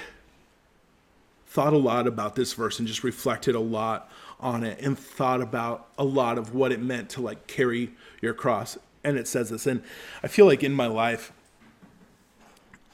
thought 1.47 1.73
a 1.73 1.77
lot 1.77 2.05
about 2.05 2.35
this 2.35 2.53
verse 2.53 2.77
and 2.77 2.87
just 2.87 3.03
reflected 3.03 3.55
a 3.55 3.59
lot 3.59 4.11
on 4.39 4.63
it 4.63 4.79
and 4.79 4.95
thought 4.95 5.41
about 5.41 5.87
a 5.97 6.03
lot 6.03 6.37
of 6.37 6.53
what 6.53 6.71
it 6.71 6.79
meant 6.79 7.09
to 7.09 7.21
like 7.21 7.47
carry 7.47 7.89
your 8.21 8.35
cross. 8.35 8.77
And 9.03 9.17
it 9.17 9.27
says 9.27 9.49
this. 9.49 9.65
And 9.65 9.81
I 10.21 10.27
feel 10.27 10.45
like 10.45 10.61
in 10.61 10.73
my 10.73 10.85
life, 10.85 11.33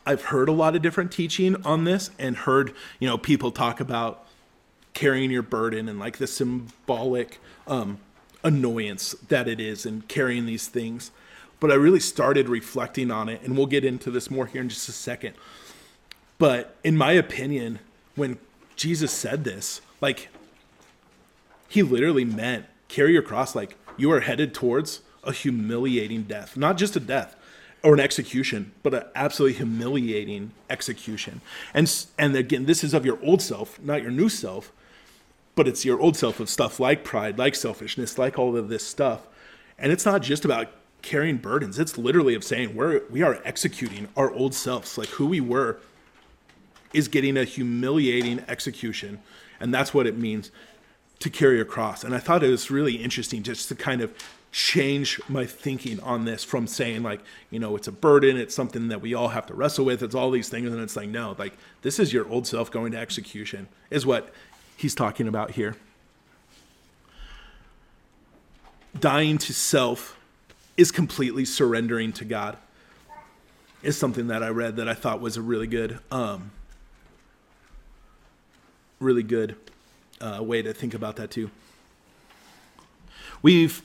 I've 0.10 0.24
heard 0.24 0.49
a 0.49 0.51
lot 0.51 0.76
of 0.76 0.82
different 0.82 1.12
teaching 1.12 1.64
on 1.64 1.84
this 1.84 2.10
and 2.18 2.36
heard, 2.36 2.74
you 2.99 3.07
know, 3.07 3.16
people 3.16 3.51
talk 3.51 3.80
about 3.80 4.26
carrying 4.95 5.30
your 5.30 5.43
burden 5.43 5.88
and 5.88 5.99
like 5.99 6.18
the 6.18 6.26
symbolic 6.26 7.38
um, 7.68 7.99
annoyance 8.43 9.12
that 9.28 9.47
it 9.47 9.60
is 9.60 9.86
and 9.86 10.07
carrying 10.07 10.47
these 10.47 10.68
things. 10.68 11.12
But 11.60 11.70
I 11.70 11.76
really 11.76 11.99
started 11.99 12.49
reflecting 12.49 13.12
on 13.12 13.30
it, 13.30 13.43
and 13.43 13.55
we'll 13.55 13.68
get 13.68 13.86
into 13.86 14.10
this 14.10 14.32
more 14.32 14.47
here 14.47 14.62
in 14.62 14.70
just 14.70 14.89
a 14.89 14.93
second. 14.93 15.36
But 16.39 16.76
in 16.84 16.97
my 16.97 17.12
opinion, 17.12 17.78
when 18.16 18.39
Jesus 18.76 19.12
said 19.12 19.43
this, 19.43 19.80
like, 20.01 20.30
he 21.68 21.84
literally 21.84 22.26
meant 22.26 22.66
carry 22.88 23.14
your 23.14 23.22
cross 23.22 23.53
like 23.53 23.76
you 23.95 24.12
are 24.12 24.22
headed 24.22 24.55
towards 24.55 25.01
a 25.24 25.32
humiliating 25.32 26.24
death. 26.24 26.57
Not 26.57 26.80
just 26.80 26.95
a 26.95 26.99
death 26.99 27.36
or 27.84 27.94
an 27.94 28.00
execution, 28.00 28.72
but 28.84 28.94
an 28.94 29.04
absolutely 29.16 29.58
humiliating 29.58 30.52
execution. 30.70 31.42
And, 31.74 32.06
and 32.18 32.36
again, 32.36 32.66
this 32.66 32.84
is 32.84 32.94
of 32.94 33.06
your 33.06 33.18
old 33.24 33.42
self, 33.42 33.80
not 33.82 34.02
your 34.02 34.12
new 34.12 34.30
self, 34.30 34.72
but 35.56 35.68
it's 35.68 35.86
your 35.86 36.00
old 36.00 36.18
self 36.18 36.40
of 36.40 36.50
stuff 36.50 36.80
like 36.80 37.04
pride, 37.04 37.38
like 37.38 37.56
selfishness, 37.56 38.18
like 38.18 38.38
all 38.38 38.56
of 38.58 38.70
this 38.70 38.86
stuff. 38.86 39.28
And 39.78 39.92
it's 39.92 40.06
not 40.06 40.22
just 40.22 40.44
about 40.46 40.68
carrying 41.02 41.38
burdens. 41.38 41.80
It's 41.80 41.98
literally 41.98 42.36
of 42.36 42.44
saying 42.44 42.76
we're 42.76 43.02
we 43.10 43.22
are 43.22 43.40
executing 43.46 44.10
our 44.18 44.30
old 44.32 44.54
selves, 44.54 44.98
like 44.98 45.10
who 45.10 45.26
we 45.26 45.40
were 45.40 45.80
is 46.94 47.08
getting 47.08 47.38
a 47.38 47.46
humiliating 47.46 48.44
execution. 48.48 49.20
And 49.60 49.74
that's 49.74 49.94
what 49.94 50.06
it 50.08 50.18
means. 50.18 50.52
to 51.20 51.30
carry 51.30 51.60
a 51.60 51.66
cross. 51.66 52.04
And 52.04 52.16
I 52.16 52.20
thought 52.20 52.44
it 52.44 52.50
was 52.50 52.72
really 52.72 52.96
interesting 52.96 53.44
just 53.44 53.68
to 53.70 53.76
kind 53.76 54.02
of 54.02 54.14
change 54.52 55.22
my 55.30 55.45
thinking 55.45 56.00
on 56.00 56.26
this 56.26 56.43
from 56.43 56.66
saying 56.66 57.04
like 57.04 57.22
you 57.52 57.60
know 57.60 57.76
it's 57.76 57.88
a 57.88 57.91
burden 57.91 58.36
it's 58.36 58.56
something 58.56 58.88
that 58.88 59.00
we 59.00 59.14
all 59.14 59.28
have 59.28 59.45
to 59.45 59.54
wrestle 59.54 59.86
with 59.86 60.02
it's 60.02 60.16
all 60.16 60.32
these 60.32 60.50
things 60.50 60.72
and 60.72 60.82
it's 60.82 60.95
like 60.95 61.08
no 61.08 61.36
like 61.38 61.54
this 61.84 62.00
is 62.00 62.12
your 62.12 62.28
old 62.28 62.47
self 62.47 62.72
going 62.72 62.91
to 62.91 62.97
execution 62.97 63.68
is 63.91 64.06
what 64.06 64.34
he's 64.76 64.95
talking 64.95 65.28
about 65.28 65.52
here. 65.52 65.76
Dying 69.00 69.38
to 69.39 69.54
self 69.54 70.18
is 70.78 70.91
completely 70.91 71.45
surrendering 71.45 72.12
to 72.14 72.26
god 72.26 72.58
is 73.84 73.97
something 73.97 74.28
that 74.28 74.41
i 74.41 74.50
read 74.50 74.78
that 74.78 74.89
i 74.89 74.93
thought 74.93 75.22
was 75.22 75.38
a 75.38 75.41
really 75.41 75.68
good 75.68 76.00
um 76.12 76.52
really 79.00 79.24
good 79.24 79.56
uh, 80.22 80.43
way 80.43 80.62
to 80.62 80.74
think 80.74 80.93
about 80.93 81.16
that 81.18 81.32
too. 81.32 81.50
We've 83.41 83.82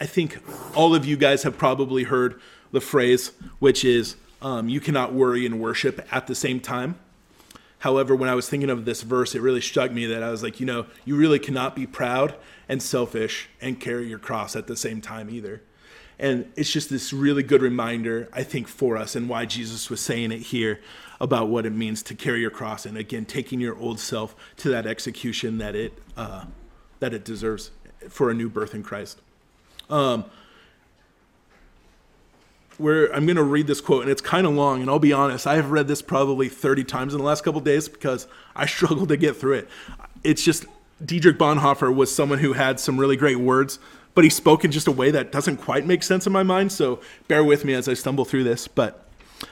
I 0.00 0.06
think 0.06 0.38
all 0.76 0.94
of 0.94 1.04
you 1.04 1.16
guys 1.16 1.44
have 1.44 1.56
probably 1.56 2.04
heard 2.04 2.40
the 2.72 2.80
phrase, 2.80 3.32
which 3.58 3.84
is 3.84 4.16
um, 4.42 4.68
you 4.68 4.80
cannot 4.80 5.12
worry 5.12 5.46
and 5.46 5.60
worship 5.60 6.06
at 6.10 6.26
the 6.26 6.34
same 6.34 6.60
time. 6.60 6.96
However, 7.78 8.16
when 8.16 8.28
I 8.28 8.34
was 8.34 8.48
thinking 8.48 8.70
of 8.70 8.84
this 8.86 9.02
verse, 9.02 9.34
it 9.34 9.42
really 9.42 9.60
struck 9.60 9.92
me 9.92 10.06
that 10.06 10.22
I 10.22 10.30
was 10.30 10.42
like, 10.42 10.58
you 10.58 10.66
know, 10.66 10.86
you 11.04 11.16
really 11.16 11.38
cannot 11.38 11.76
be 11.76 11.86
proud 11.86 12.34
and 12.68 12.82
selfish 12.82 13.48
and 13.60 13.78
carry 13.78 14.08
your 14.08 14.18
cross 14.18 14.56
at 14.56 14.66
the 14.66 14.76
same 14.76 15.00
time 15.00 15.28
either. 15.28 15.62
And 16.18 16.50
it's 16.56 16.70
just 16.70 16.90
this 16.90 17.12
really 17.12 17.42
good 17.42 17.60
reminder, 17.60 18.28
I 18.32 18.42
think, 18.42 18.68
for 18.68 18.96
us 18.96 19.16
and 19.16 19.28
why 19.28 19.46
Jesus 19.46 19.90
was 19.90 20.00
saying 20.00 20.32
it 20.32 20.38
here 20.40 20.80
about 21.20 21.48
what 21.48 21.66
it 21.66 21.72
means 21.72 22.02
to 22.04 22.14
carry 22.14 22.40
your 22.40 22.50
cross 22.50 22.86
and 22.86 22.96
again 22.96 23.24
taking 23.24 23.60
your 23.60 23.76
old 23.78 24.00
self 24.00 24.34
to 24.56 24.70
that 24.70 24.86
execution 24.86 25.58
that 25.58 25.74
it 25.74 25.92
uh, 26.16 26.44
that 27.00 27.14
it 27.14 27.24
deserves 27.24 27.70
for 28.08 28.30
a 28.30 28.34
new 28.34 28.48
birth 28.48 28.74
in 28.74 28.82
Christ. 28.82 29.20
Um, 29.90 30.24
where 32.78 33.14
I'm 33.14 33.24
going 33.26 33.36
to 33.36 33.42
read 33.42 33.66
this 33.66 33.80
quote, 33.80 34.02
and 34.02 34.10
it's 34.10 34.20
kind 34.20 34.46
of 34.46 34.52
long, 34.52 34.80
and 34.80 34.90
I'll 34.90 34.98
be 34.98 35.12
honest, 35.12 35.46
I 35.46 35.54
have 35.56 35.70
read 35.70 35.86
this 35.86 36.02
probably 36.02 36.48
30 36.48 36.84
times 36.84 37.14
in 37.14 37.18
the 37.18 37.24
last 37.24 37.44
couple 37.44 37.60
days 37.60 37.88
because 37.88 38.26
I 38.56 38.66
struggled 38.66 39.08
to 39.10 39.16
get 39.16 39.36
through 39.36 39.54
it. 39.54 39.68
It's 40.22 40.42
just 40.42 40.64
Dietrich 41.04 41.38
Bonhoeffer 41.38 41.94
was 41.94 42.14
someone 42.14 42.38
who 42.38 42.54
had 42.54 42.80
some 42.80 42.98
really 42.98 43.16
great 43.16 43.38
words, 43.38 43.78
but 44.14 44.24
he 44.24 44.30
spoke 44.30 44.64
in 44.64 44.70
just 44.70 44.86
a 44.86 44.92
way 44.92 45.10
that 45.10 45.32
doesn't 45.32 45.58
quite 45.58 45.86
make 45.86 46.02
sense 46.02 46.26
in 46.26 46.32
my 46.32 46.42
mind. 46.42 46.72
So 46.72 47.00
bear 47.28 47.44
with 47.44 47.64
me 47.64 47.74
as 47.74 47.88
I 47.88 47.94
stumble 47.94 48.24
through 48.24 48.44
this. 48.44 48.68
But 48.68 49.06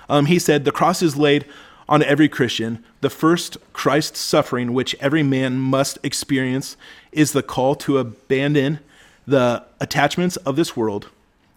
um, 0.08 0.26
he 0.26 0.38
said, 0.38 0.64
The 0.64 0.72
cross 0.72 1.02
is 1.02 1.16
laid 1.16 1.46
on 1.88 2.02
every 2.02 2.28
Christian. 2.28 2.82
The 3.00 3.10
first 3.10 3.56
Christ 3.72 4.16
suffering, 4.16 4.72
which 4.72 4.94
every 5.00 5.22
man 5.22 5.58
must 5.58 5.98
experience, 6.02 6.76
is 7.10 7.32
the 7.32 7.42
call 7.42 7.74
to 7.76 7.98
abandon 7.98 8.78
the 9.26 9.64
attachments 9.80 10.36
of 10.38 10.56
this 10.56 10.76
world. 10.76 11.08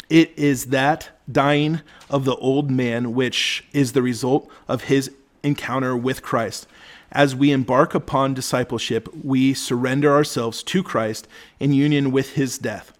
It 0.09 0.37
is 0.37 0.67
that 0.67 1.09
dying 1.31 1.81
of 2.09 2.25
the 2.25 2.35
old 2.35 2.69
man 2.69 3.13
which 3.13 3.65
is 3.73 3.93
the 3.93 4.03
result 4.03 4.49
of 4.67 4.83
his 4.83 5.11
encounter 5.43 5.95
with 5.97 6.21
Christ. 6.21 6.67
As 7.11 7.35
we 7.35 7.51
embark 7.51 7.95
upon 7.95 8.33
discipleship, 8.33 9.07
we 9.23 9.53
surrender 9.53 10.11
ourselves 10.11 10.61
to 10.63 10.83
Christ 10.83 11.27
in 11.59 11.73
union 11.73 12.11
with 12.11 12.33
his 12.33 12.57
death. 12.57 12.91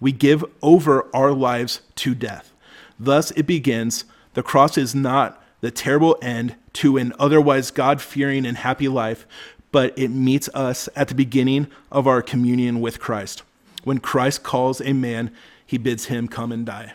We 0.00 0.12
give 0.12 0.44
over 0.62 1.06
our 1.14 1.32
lives 1.32 1.80
to 1.96 2.14
death. 2.14 2.52
Thus 2.98 3.30
it 3.32 3.46
begins. 3.46 4.04
The 4.34 4.42
cross 4.42 4.76
is 4.76 4.94
not 4.94 5.42
the 5.60 5.70
terrible 5.70 6.18
end 6.20 6.56
to 6.74 6.96
an 6.96 7.12
otherwise 7.18 7.70
God 7.70 8.00
fearing 8.00 8.44
and 8.44 8.56
happy 8.56 8.88
life, 8.88 9.26
but 9.70 9.96
it 9.96 10.08
meets 10.08 10.48
us 10.54 10.88
at 10.96 11.08
the 11.08 11.14
beginning 11.14 11.68
of 11.90 12.06
our 12.06 12.20
communion 12.20 12.80
with 12.80 12.98
Christ. 12.98 13.42
When 13.84 13.98
Christ 13.98 14.42
calls 14.42 14.80
a 14.80 14.92
man, 14.92 15.32
he 15.66 15.78
bids 15.78 16.06
him 16.06 16.28
come 16.28 16.52
and 16.52 16.64
die. 16.64 16.92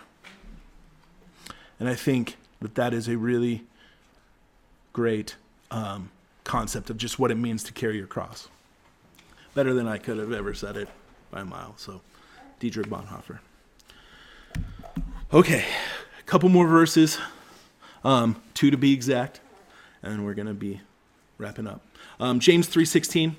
And 1.80 1.88
I 1.90 1.96
think 1.96 2.38
that 2.62 2.76
that 2.76 2.94
is 2.94 3.08
a 3.08 3.18
really 3.18 3.64
great 4.94 5.36
um, 5.70 6.10
concept 6.44 6.90
of 6.90 6.98
just 6.98 7.20
what 7.20 7.30
it 7.30 7.36
means 7.36 7.64
to 7.64 7.74
carry 7.74 7.98
your 7.98 8.08
cross. 8.08 8.48
Better 9.54 9.74
than 9.74 9.88
I 9.88 9.98
could 9.98 10.18
have 10.18 10.32
ever 10.32 10.54
said 10.54 10.78
it 10.78 10.90
by 11.30 11.42
a 11.42 11.46
mile. 11.46 11.74
So, 11.78 12.02
Dietrich 12.60 12.88
Bonhoeffer. 12.88 13.40
Okay, 15.34 15.66
a 16.20 16.24
couple 16.24 16.48
more 16.50 16.68
verses, 16.68 17.18
um, 18.04 18.42
two 18.54 18.72
to 18.72 18.78
be 18.78 18.94
exact, 18.94 19.42
and 20.02 20.26
we're 20.26 20.34
going 20.34 20.48
to 20.48 20.54
be 20.54 20.80
wrapping 21.38 21.68
up. 21.68 21.82
Um, 22.20 22.40
James 22.40 22.68
3:16. 22.68 23.36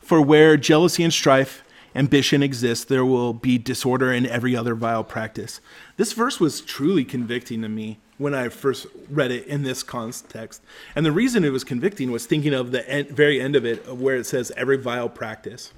For 0.00 0.20
where 0.20 0.56
jealousy 0.56 1.02
and 1.02 1.12
strife 1.12 1.62
ambition 1.96 2.42
exists, 2.42 2.84
there 2.84 3.04
will 3.04 3.32
be 3.32 3.58
disorder 3.58 4.12
and 4.12 4.26
every 4.26 4.54
other 4.54 4.74
vile 4.74 5.02
practice. 5.02 5.60
This 5.96 6.12
verse 6.12 6.38
was 6.38 6.60
truly 6.60 7.04
convicting 7.04 7.62
to 7.62 7.68
me 7.68 7.98
when 8.18 8.34
I 8.34 8.48
first 8.48 8.86
read 9.10 9.30
it 9.30 9.46
in 9.46 9.62
this 9.62 9.82
context. 9.82 10.62
And 10.94 11.04
the 11.04 11.12
reason 11.12 11.44
it 11.44 11.50
was 11.50 11.64
convicting 11.64 12.10
was 12.10 12.26
thinking 12.26 12.54
of 12.54 12.70
the 12.70 12.88
end, 12.88 13.08
very 13.08 13.40
end 13.40 13.56
of 13.56 13.64
it, 13.64 13.94
where 13.94 14.16
it 14.16 14.26
says 14.26 14.52
every 14.56 14.76
vile 14.76 15.08
practice. 15.08 15.72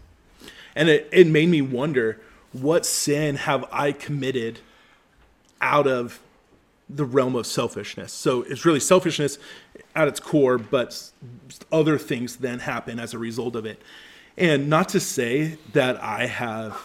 And 0.75 0.89
it, 0.89 1.09
it 1.11 1.27
made 1.27 1.49
me 1.49 1.63
wonder 1.63 2.21
what 2.53 2.85
sin 2.85 3.37
have 3.37 3.65
I 3.73 3.93
committed 3.93 4.61
out 5.61 5.87
of 5.87 6.21
the 6.89 7.05
realm 7.05 7.35
of 7.35 7.47
selfishness? 7.47 8.13
So 8.13 8.43
it's 8.43 8.65
really 8.65 8.81
selfishness 8.81 9.39
at 9.95 10.09
its 10.09 10.21
core, 10.21 10.59
but 10.59 11.11
other 11.71 11.99
things 11.99 12.37
then 12.37 12.61
happen 12.61 12.99
as 12.99 13.15
a 13.15 13.19
result 13.19 13.57
of 13.57 13.67
it. 13.67 13.83
And 14.39 14.69
not 14.71 14.89
to 14.91 15.01
say 15.01 15.59
that 15.73 16.01
I 16.03 16.27
have 16.27 16.81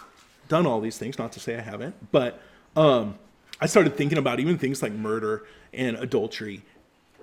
done 0.49 0.66
all 0.66 0.82
these 0.82 0.97
things, 0.97 1.20
not 1.20 1.32
to 1.34 1.39
say 1.39 1.56
I 1.56 1.62
haven't, 1.62 2.12
but 2.12 2.41
um, 2.76 3.16
I 3.62 3.68
started 3.68 3.95
thinking 3.95 4.18
about 4.18 4.39
even 4.39 4.58
things 4.58 4.82
like 4.82 4.91
murder 4.91 5.45
and 5.72 5.95
adultery 5.97 6.64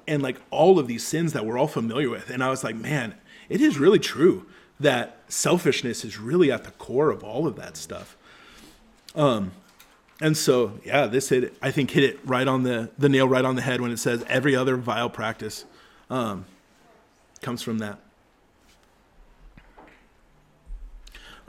and 0.06 0.22
like 0.22 0.40
all 0.50 0.78
of 0.78 0.86
these 0.86 1.04
sins 1.04 1.32
that 1.32 1.44
we're 1.44 1.58
all 1.58 1.66
familiar 1.66 2.08
with. 2.08 2.30
And 2.30 2.44
I 2.44 2.48
was 2.48 2.62
like, 2.62 2.76
man, 2.76 3.14
it 3.48 3.60
is 3.60 3.76
really 3.78 3.98
true 3.98 4.46
that 4.78 5.18
selfishness 5.26 6.04
is 6.04 6.16
really 6.16 6.52
at 6.52 6.62
the 6.62 6.70
core 6.72 7.10
of 7.10 7.24
all 7.24 7.48
of 7.48 7.56
that 7.56 7.76
stuff. 7.76 8.16
Um, 9.16 9.50
and 10.20 10.36
so, 10.36 10.78
yeah, 10.84 11.06
this 11.06 11.30
hit, 11.30 11.54
I 11.60 11.72
think, 11.72 11.90
hit 11.90 12.04
it 12.04 12.20
right 12.24 12.46
on 12.46 12.62
the, 12.62 12.88
the 12.96 13.08
nail 13.08 13.26
right 13.26 13.44
on 13.44 13.56
the 13.56 13.62
head 13.62 13.80
when 13.80 13.90
it 13.90 13.98
says 13.98 14.24
every 14.28 14.54
other 14.54 14.76
vile 14.76 15.10
practice 15.10 15.64
um, 16.08 16.44
comes 17.42 17.62
from 17.62 17.78
that. 17.78 17.98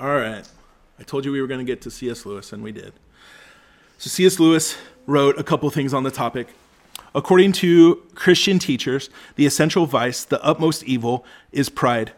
All 0.01 0.15
right. 0.15 0.43
I 0.99 1.03
told 1.03 1.25
you 1.25 1.31
we 1.31 1.39
were 1.41 1.47
going 1.47 1.59
to 1.59 1.63
get 1.63 1.81
to 1.81 1.91
C.S. 1.91 2.25
Lewis, 2.25 2.51
and 2.51 2.63
we 2.63 2.71
did. 2.71 2.93
So, 3.99 4.09
C.S. 4.09 4.39
Lewis 4.39 4.75
wrote 5.05 5.37
a 5.37 5.43
couple 5.43 5.69
things 5.69 5.93
on 5.93 6.01
the 6.01 6.09
topic. 6.09 6.47
According 7.13 7.51
to 7.53 8.01
Christian 8.15 8.57
teachers, 8.57 9.11
the 9.35 9.45
essential 9.45 9.85
vice, 9.85 10.23
the 10.23 10.43
utmost 10.43 10.83
evil, 10.85 11.23
is 11.51 11.69
pride. 11.69 12.13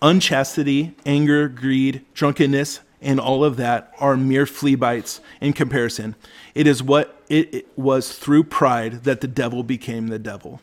Unchastity, 0.00 0.94
anger, 1.04 1.46
greed, 1.46 2.06
drunkenness, 2.14 2.80
and 3.02 3.20
all 3.20 3.44
of 3.44 3.58
that 3.58 3.92
are 4.00 4.16
mere 4.16 4.46
flea 4.46 4.74
bites 4.74 5.20
in 5.42 5.52
comparison. 5.52 6.16
It 6.54 6.66
is 6.66 6.82
what 6.82 7.22
it, 7.28 7.52
it 7.54 7.68
was 7.76 8.16
through 8.16 8.44
pride 8.44 9.04
that 9.04 9.20
the 9.20 9.28
devil 9.28 9.62
became 9.62 10.06
the 10.06 10.18
devil. 10.18 10.62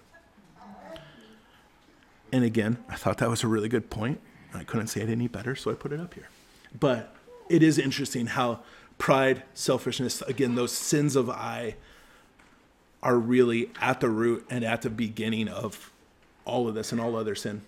And 2.32 2.44
again, 2.44 2.84
I 2.90 2.96
thought 2.96 3.20
that 3.20 3.30
was 3.30 3.44
a 3.44 3.48
really 3.48 3.70
good 3.70 3.92
point. 3.92 4.20
I 4.56 4.64
couldn't 4.64 4.88
say 4.88 5.02
it 5.02 5.10
any 5.10 5.28
better, 5.28 5.56
so 5.56 5.72
I 5.72 5.74
put 5.74 5.92
it 5.92 6.00
up 6.00 6.14
here. 6.14 6.30
But 6.78 7.16
it 7.50 7.64
is 7.64 7.78
interesting 7.78 8.28
how 8.28 8.60
pride, 8.98 9.44
selfishness, 9.54 10.22
again, 10.24 10.56
those 10.56 10.72
sins 10.72 11.16
of 11.16 11.30
I 11.30 11.76
are 13.04 13.18
really 13.18 13.70
at 13.80 14.00
the 14.00 14.10
root 14.10 14.46
and 14.50 14.64
at 14.64 14.82
the 14.82 14.90
beginning 14.90 15.48
of 15.48 15.92
all 16.44 16.68
of 16.68 16.76
this 16.76 16.92
and 16.92 17.00
all 17.00 17.16
other 17.16 17.36
sin. 17.36 17.62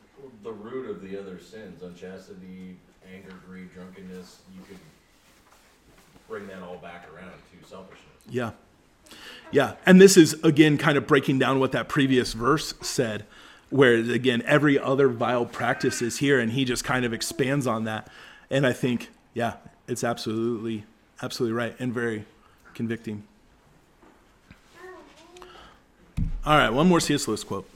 The 0.43 0.51
root 0.51 0.89
of 0.89 1.01
the 1.01 1.19
other 1.19 1.39
sins, 1.39 1.83
unchastity, 1.83 2.77
anger, 3.13 3.33
greed, 3.47 3.73
drunkenness, 3.73 4.39
you 4.55 4.61
could 4.67 4.77
bring 6.27 6.47
that 6.47 6.61
all 6.61 6.77
back 6.77 7.07
around 7.13 7.31
to 7.31 7.67
selfishness. 7.67 8.01
Yeah. 8.29 8.51
Yeah. 9.51 9.75
And 9.85 10.01
this 10.01 10.17
is, 10.17 10.33
again, 10.43 10.77
kind 10.77 10.97
of 10.97 11.07
breaking 11.07 11.39
down 11.39 11.59
what 11.59 11.71
that 11.71 11.87
previous 11.87 12.33
verse 12.33 12.73
said 12.81 13.25
where 13.69 13.95
again 13.95 14.41
every 14.45 14.79
other 14.79 15.07
vile 15.07 15.45
practice 15.45 16.01
is 16.01 16.17
here 16.17 16.39
and 16.39 16.51
he 16.51 16.65
just 16.65 16.83
kind 16.83 17.05
of 17.05 17.13
expands 17.13 17.67
on 17.67 17.83
that. 17.85 18.07
And 18.49 18.65
i 18.65 18.73
think 18.73 19.09
yeah 19.33 19.53
it's 19.87 20.03
absolutely 20.03 20.85
absolutely 21.21 21.55
right 21.55 21.75
and 21.79 21.93
very 21.93 22.25
convicting. 22.73 23.23
All 26.45 26.57
right 26.57 26.69
one 26.69 26.87
more 26.87 26.99
cs 26.99 27.27
lewis 27.27 27.43
quote. 27.43 27.69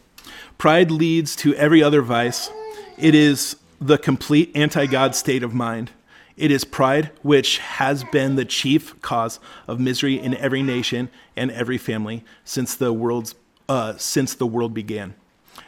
Pride 0.57 0.91
leads 0.91 1.35
to 1.37 1.55
every 1.55 1.81
other 1.81 2.01
vice. 2.01 2.49
It 2.97 3.15
is 3.15 3.57
the 3.79 3.97
complete 3.97 4.51
anti-god 4.55 5.15
state 5.15 5.41
of 5.41 5.53
mind. 5.53 5.89
It 6.37 6.51
is 6.51 6.63
pride 6.63 7.11
which 7.21 7.57
has 7.57 8.03
been 8.05 8.35
the 8.35 8.45
chief 8.45 8.99
cause 9.01 9.39
of 9.67 9.79
misery 9.79 10.19
in 10.19 10.35
every 10.35 10.63
nation 10.63 11.09
and 11.35 11.51
every 11.51 11.77
family 11.77 12.23
since 12.45 12.75
the 12.75 12.93
world's 12.93 13.35
uh, 13.67 13.95
since 13.97 14.33
the 14.33 14.45
world 14.45 14.73
began 14.73 15.15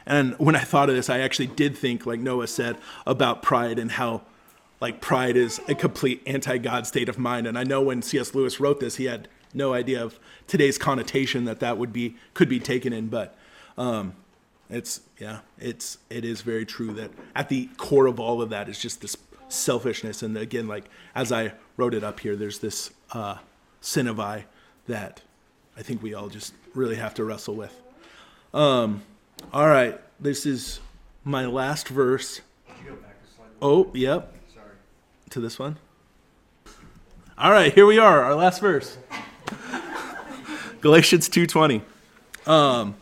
And 0.05 0.33
when 0.37 0.55
I 0.55 0.61
thought 0.61 0.89
of 0.89 0.95
this, 0.95 1.09
I 1.09 1.19
actually 1.19 1.47
did 1.47 1.77
think, 1.77 2.05
like 2.05 2.19
Noah 2.19 2.47
said, 2.47 2.77
about 3.05 3.41
pride 3.41 3.79
and 3.79 3.91
how, 3.91 4.21
like, 4.81 5.01
pride 5.01 5.37
is 5.37 5.61
a 5.67 5.75
complete 5.75 6.21
anti 6.25 6.57
God 6.57 6.85
state 6.87 7.09
of 7.09 7.17
mind. 7.17 7.47
And 7.47 7.57
I 7.57 7.63
know 7.63 7.81
when 7.81 8.01
C.S. 8.01 8.35
Lewis 8.35 8.59
wrote 8.59 8.79
this, 8.79 8.97
he 8.97 9.05
had 9.05 9.27
no 9.53 9.73
idea 9.73 10.03
of 10.03 10.19
today's 10.47 10.77
connotation 10.77 11.45
that 11.45 11.59
that 11.59 11.77
would 11.77 11.93
be 11.93 12.15
could 12.33 12.49
be 12.49 12.59
taken 12.59 12.91
in. 12.91 13.07
But 13.07 13.37
um, 13.77 14.13
it's 14.69 15.01
yeah, 15.19 15.39
it's 15.59 15.97
it 16.09 16.25
is 16.25 16.41
very 16.41 16.65
true 16.65 16.91
that 16.93 17.11
at 17.35 17.49
the 17.49 17.69
core 17.77 18.07
of 18.07 18.19
all 18.19 18.41
of 18.41 18.49
that 18.49 18.67
is 18.69 18.79
just 18.79 19.01
this 19.01 19.15
selfishness. 19.49 20.23
And 20.23 20.37
again, 20.37 20.67
like 20.67 20.85
as 21.15 21.31
I 21.31 21.53
wrote 21.77 21.93
it 21.93 22.03
up 22.03 22.19
here, 22.19 22.35
there's 22.35 22.59
this 22.59 22.91
uh, 23.11 23.37
sin 23.81 24.07
of 24.07 24.19
I 24.19 24.45
that 24.87 25.21
I 25.77 25.81
think 25.81 26.03
we 26.03 26.13
all 26.13 26.29
just 26.29 26.53
really 26.73 26.95
have 26.95 27.13
to 27.15 27.23
wrestle 27.23 27.55
with. 27.55 27.79
Um, 28.53 29.03
all 29.51 29.67
right, 29.67 29.99
this 30.19 30.45
is 30.45 30.79
my 31.23 31.45
last 31.45 31.87
verse. 31.87 32.41
Oh, 33.61 33.89
yep, 33.93 34.33
Sorry. 34.53 34.65
to 35.29 35.39
this 35.39 35.57
one. 35.57 35.77
All 37.37 37.51
right, 37.51 37.73
here 37.73 37.85
we 37.85 37.97
are, 37.97 38.23
our 38.23 38.35
last 38.35 38.59
verse. 38.61 38.97
Galatians 40.81 41.29
2:20. 41.29 41.81
Um, 42.45 42.95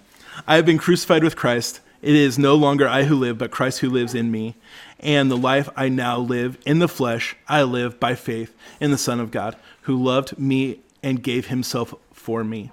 I 0.48 0.56
have 0.56 0.66
been 0.66 0.78
crucified 0.78 1.24
with 1.24 1.36
Christ. 1.36 1.80
It 2.02 2.16
is 2.16 2.38
no 2.40 2.56
longer 2.56 2.88
I 2.88 3.04
who 3.04 3.16
live, 3.16 3.38
but 3.38 3.52
Christ 3.52 3.80
who 3.80 3.90
lives 3.90 4.16
in 4.16 4.32
me. 4.32 4.56
And 5.00 5.32
the 5.32 5.38
life 5.38 5.70
I 5.76 5.90
now 5.90 6.20
live 6.20 6.58
in 6.66 6.80
the 6.80 6.88
flesh, 6.88 7.36
I 7.48 7.64
live 7.64 8.00
by 8.00 8.16
faith 8.16 8.56
in 8.80 8.92
the 8.92 8.98
Son 8.98 9.20
of 9.20 9.32
God, 9.32 9.56
who 9.82 10.02
loved 10.02 10.38
me 10.38 10.80
and 11.02 11.24
gave 11.24 11.48
himself 11.48 11.94
for 12.14 12.44
me. 12.44 12.72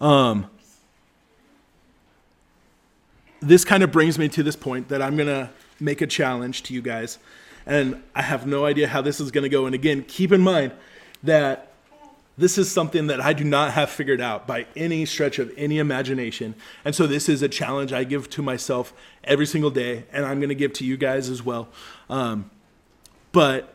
Um, 0.00 0.50
this 3.40 3.64
kind 3.64 3.82
of 3.82 3.92
brings 3.92 4.18
me 4.18 4.28
to 4.28 4.42
this 4.42 4.56
point 4.56 4.88
that 4.88 5.02
I'm 5.02 5.16
going 5.16 5.28
to 5.28 5.50
make 5.80 6.00
a 6.00 6.06
challenge 6.06 6.62
to 6.64 6.74
you 6.74 6.82
guys. 6.82 7.18
And 7.66 8.02
I 8.14 8.22
have 8.22 8.46
no 8.46 8.64
idea 8.64 8.88
how 8.88 9.02
this 9.02 9.20
is 9.20 9.30
going 9.30 9.42
to 9.42 9.48
go. 9.48 9.66
And 9.66 9.74
again, 9.74 10.02
keep 10.02 10.32
in 10.32 10.40
mind 10.40 10.72
that 11.22 11.72
this 12.38 12.56
is 12.56 12.70
something 12.70 13.08
that 13.08 13.20
I 13.20 13.32
do 13.32 13.42
not 13.42 13.72
have 13.72 13.90
figured 13.90 14.20
out 14.20 14.46
by 14.46 14.66
any 14.76 15.04
stretch 15.04 15.40
of 15.40 15.52
any 15.56 15.78
imagination. 15.78 16.54
And 16.84 16.94
so 16.94 17.06
this 17.06 17.28
is 17.28 17.42
a 17.42 17.48
challenge 17.48 17.92
I 17.92 18.04
give 18.04 18.30
to 18.30 18.42
myself 18.42 18.92
every 19.24 19.44
single 19.44 19.70
day, 19.70 20.04
and 20.12 20.24
I'm 20.24 20.38
going 20.38 20.48
to 20.48 20.54
give 20.54 20.72
to 20.74 20.84
you 20.84 20.96
guys 20.96 21.28
as 21.28 21.42
well. 21.42 21.68
Um, 22.08 22.50
but 23.32 23.74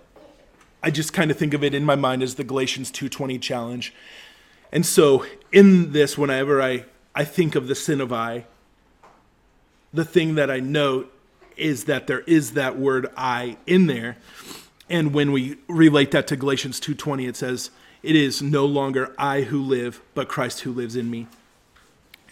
I 0.81 0.91
just 0.91 1.11
kind 1.11 1.29
of 1.29 1.37
think 1.37 1.53
of 1.53 1.63
it 1.63 1.73
in 1.73 1.83
my 1.83 1.95
mind 1.95 2.23
as 2.23 2.35
the 2.35 2.43
Galatians 2.45 2.89
2:20 2.89 3.39
challenge. 3.41 3.93
And 4.71 4.85
so 4.85 5.25
in 5.51 5.91
this, 5.91 6.17
whenever 6.17 6.61
I, 6.61 6.85
I 7.13 7.25
think 7.25 7.55
of 7.55 7.67
the 7.67 7.75
sin 7.75 8.01
of 8.01 8.11
I, 8.11 8.45
the 9.93 10.05
thing 10.05 10.35
that 10.35 10.49
I 10.49 10.59
note 10.59 11.13
is 11.55 11.85
that 11.85 12.07
there 12.07 12.21
is 12.21 12.53
that 12.53 12.77
word 12.77 13.07
I 13.15 13.57
in 13.67 13.87
there. 13.87 14.17
And 14.89 15.13
when 15.13 15.31
we 15.31 15.57
relate 15.67 16.11
that 16.11 16.27
to 16.27 16.35
Galatians 16.35 16.79
2:20, 16.79 17.27
it 17.27 17.35
says, 17.35 17.69
"It 18.01 18.15
is 18.15 18.41
no 18.41 18.65
longer 18.65 19.13
I 19.17 19.41
who 19.41 19.61
live, 19.61 20.01
but 20.13 20.27
Christ 20.27 20.61
who 20.61 20.71
lives 20.71 20.95
in 20.95 21.09
me." 21.09 21.27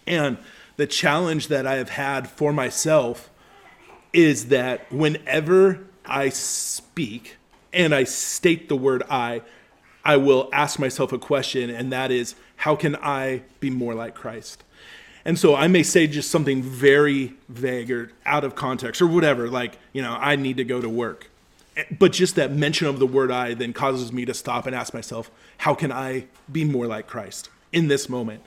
And 0.07 0.37
the 0.77 0.87
challenge 0.87 1.47
that 1.47 1.67
I 1.67 1.75
have 1.75 1.89
had 1.89 2.29
for 2.29 2.51
myself 2.51 3.29
is 4.13 4.47
that 4.47 4.91
whenever 4.91 5.79
I 6.05 6.29
speak 6.29 7.37
and 7.71 7.93
I 7.93 8.03
state 8.03 8.67
the 8.67 8.75
word 8.75 9.03
I, 9.09 9.41
I 10.03 10.17
will 10.17 10.49
ask 10.51 10.79
myself 10.79 11.13
a 11.13 11.19
question, 11.19 11.69
and 11.69 11.91
that 11.93 12.11
is, 12.11 12.35
how 12.57 12.75
can 12.75 12.95
I 12.97 13.43
be 13.59 13.69
more 13.69 13.93
like 13.93 14.15
Christ? 14.15 14.63
And 15.23 15.37
so 15.37 15.55
I 15.55 15.67
may 15.67 15.83
say 15.83 16.07
just 16.07 16.31
something 16.31 16.63
very 16.63 17.33
vague 17.47 17.91
or 17.91 18.11
out 18.25 18.43
of 18.43 18.55
context 18.55 19.01
or 19.01 19.07
whatever, 19.07 19.47
like, 19.47 19.77
you 19.93 20.01
know, 20.01 20.17
I 20.19 20.35
need 20.35 20.57
to 20.57 20.63
go 20.63 20.81
to 20.81 20.89
work. 20.89 21.29
Eh, 21.77 21.83
but 21.97 22.11
just 22.11 22.35
that 22.35 22.51
mention 22.51 22.87
of 22.87 22.99
the 22.99 23.07
word 23.07 23.31
I 23.31 23.53
then 23.53 23.73
causes 23.73 24.11
me 24.11 24.25
to 24.25 24.33
stop 24.33 24.65
and 24.65 24.75
ask 24.75 24.93
myself, 24.93 25.29
how 25.57 25.75
can 25.75 25.91
I 25.91 26.25
be 26.51 26.65
more 26.65 26.87
like 26.87 27.07
Christ 27.07 27.49
in 27.71 27.87
this 27.87 28.09
moment? 28.09 28.43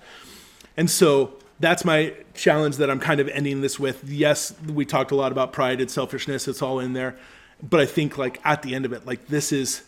And 0.77 0.91
so 0.91 1.35
that's 1.61 1.85
my 1.85 2.13
challenge 2.35 2.77
that 2.79 2.91
I'm 2.91 3.01
kind 3.01 3.21
of 3.21 3.29
ending 3.29 3.61
this 3.61 3.79
with. 3.79 4.05
Yes, 4.09 4.53
we 4.67 4.85
talked 4.85 5.13
a 5.13 5.17
lot 5.17 5.31
about 5.31 5.53
pride 5.53 5.81
and 5.81 5.91
selfishness, 5.91 6.49
it's 6.49 6.63
all 6.63 6.81
in 6.81 6.93
there. 6.93 7.17
But 7.63 7.81
I 7.81 7.87
think, 7.87 8.19
like, 8.19 8.41
at 8.45 8.63
the 8.63 8.75
end 8.75 8.85
of 8.85 8.93
it, 8.93 9.07
like, 9.07 9.29
this 9.29 9.53
is 9.53 9.83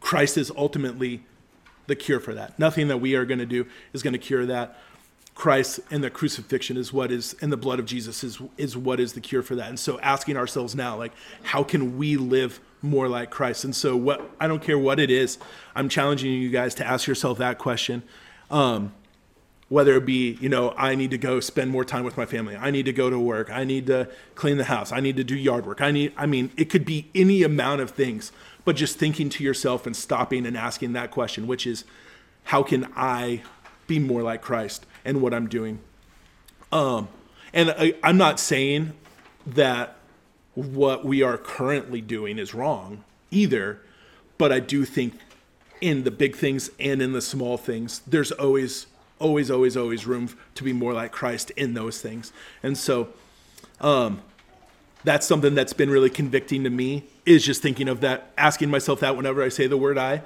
Christ 0.00 0.36
is 0.36 0.50
ultimately 0.56 1.22
the 1.86 1.94
cure 1.94 2.20
for 2.20 2.34
that. 2.34 2.58
Nothing 2.58 2.88
that 2.88 2.98
we 2.98 3.14
are 3.14 3.24
going 3.24 3.38
to 3.38 3.46
do 3.46 3.66
is 3.92 4.02
going 4.02 4.12
to 4.12 4.18
cure 4.18 4.44
that. 4.46 4.76
Christ 5.34 5.80
and 5.90 6.04
the 6.04 6.10
crucifixion 6.10 6.76
is 6.76 6.92
what 6.92 7.10
is, 7.10 7.34
and 7.40 7.50
the 7.50 7.56
blood 7.56 7.78
of 7.78 7.86
Jesus 7.86 8.22
is 8.22 8.38
is 8.58 8.76
what 8.76 9.00
is 9.00 9.14
the 9.14 9.20
cure 9.20 9.42
for 9.42 9.54
that. 9.56 9.68
And 9.68 9.78
so, 9.78 9.98
asking 10.00 10.36
ourselves 10.36 10.74
now, 10.74 10.96
like, 10.96 11.12
how 11.42 11.62
can 11.62 11.96
we 11.96 12.16
live 12.16 12.60
more 12.82 13.08
like 13.08 13.30
Christ? 13.30 13.64
And 13.64 13.74
so, 13.74 13.96
what 13.96 14.30
I 14.38 14.46
don't 14.46 14.62
care 14.62 14.78
what 14.78 15.00
it 15.00 15.10
is, 15.10 15.38
I'm 15.74 15.88
challenging 15.88 16.32
you 16.32 16.50
guys 16.50 16.74
to 16.76 16.86
ask 16.86 17.06
yourself 17.06 17.38
that 17.38 17.58
question. 17.58 18.02
Um, 18.50 18.92
whether 19.72 19.96
it 19.96 20.04
be, 20.04 20.36
you 20.38 20.50
know, 20.50 20.74
I 20.76 20.94
need 20.94 21.10
to 21.12 21.18
go 21.18 21.40
spend 21.40 21.70
more 21.70 21.82
time 21.82 22.04
with 22.04 22.18
my 22.18 22.26
family, 22.26 22.54
I 22.54 22.70
need 22.70 22.84
to 22.84 22.92
go 22.92 23.08
to 23.08 23.18
work, 23.18 23.50
I 23.50 23.64
need 23.64 23.86
to 23.86 24.06
clean 24.34 24.58
the 24.58 24.64
house, 24.64 24.92
I 24.92 25.00
need 25.00 25.16
to 25.16 25.24
do 25.24 25.34
yard 25.34 25.64
work. 25.64 25.80
I 25.80 25.90
need, 25.90 26.12
I 26.14 26.26
mean, 26.26 26.50
it 26.58 26.68
could 26.68 26.84
be 26.84 27.08
any 27.14 27.42
amount 27.42 27.80
of 27.80 27.92
things, 27.92 28.32
but 28.66 28.76
just 28.76 28.98
thinking 28.98 29.30
to 29.30 29.42
yourself 29.42 29.86
and 29.86 29.96
stopping 29.96 30.44
and 30.44 30.58
asking 30.58 30.92
that 30.92 31.10
question, 31.10 31.46
which 31.46 31.66
is, 31.66 31.84
how 32.44 32.62
can 32.62 32.92
I 32.94 33.44
be 33.86 33.98
more 33.98 34.22
like 34.22 34.42
Christ 34.42 34.86
and 35.04 35.20
what 35.20 35.34
I'm 35.34 35.48
doing? 35.48 35.78
Um, 36.70 37.08
and 37.52 37.70
I, 37.70 37.94
I'm 38.02 38.16
not 38.16 38.40
saying 38.40 38.94
that 39.46 39.96
what 40.54 41.04
we 41.04 41.22
are 41.22 41.38
currently 41.38 42.00
doing 42.00 42.38
is 42.38 42.54
wrong 42.54 43.04
either, 43.30 43.80
but 44.38 44.52
I 44.52 44.60
do 44.60 44.84
think 44.84 45.14
in 45.80 46.04
the 46.04 46.10
big 46.10 46.36
things 46.36 46.70
and 46.78 47.02
in 47.02 47.12
the 47.12 47.20
small 47.20 47.56
things, 47.56 48.00
there's 48.06 48.32
always, 48.32 48.86
always, 49.18 49.50
always, 49.50 49.76
always 49.76 50.06
room 50.06 50.36
to 50.54 50.64
be 50.64 50.72
more 50.72 50.92
like 50.92 51.12
Christ 51.12 51.50
in 51.52 51.74
those 51.74 52.00
things. 52.00 52.32
And 52.62 52.78
so, 52.78 53.08
um, 53.80 54.22
that's 55.04 55.26
something 55.26 55.54
that's 55.54 55.72
been 55.72 55.90
really 55.90 56.10
convicting 56.10 56.64
to 56.64 56.70
me 56.70 57.04
is 57.26 57.44
just 57.44 57.62
thinking 57.62 57.88
of 57.88 58.00
that, 58.00 58.30
asking 58.38 58.70
myself 58.70 59.00
that 59.00 59.16
whenever 59.16 59.42
I 59.42 59.48
say 59.48 59.66
the 59.66 59.76
word 59.76 59.98
I. 59.98 60.22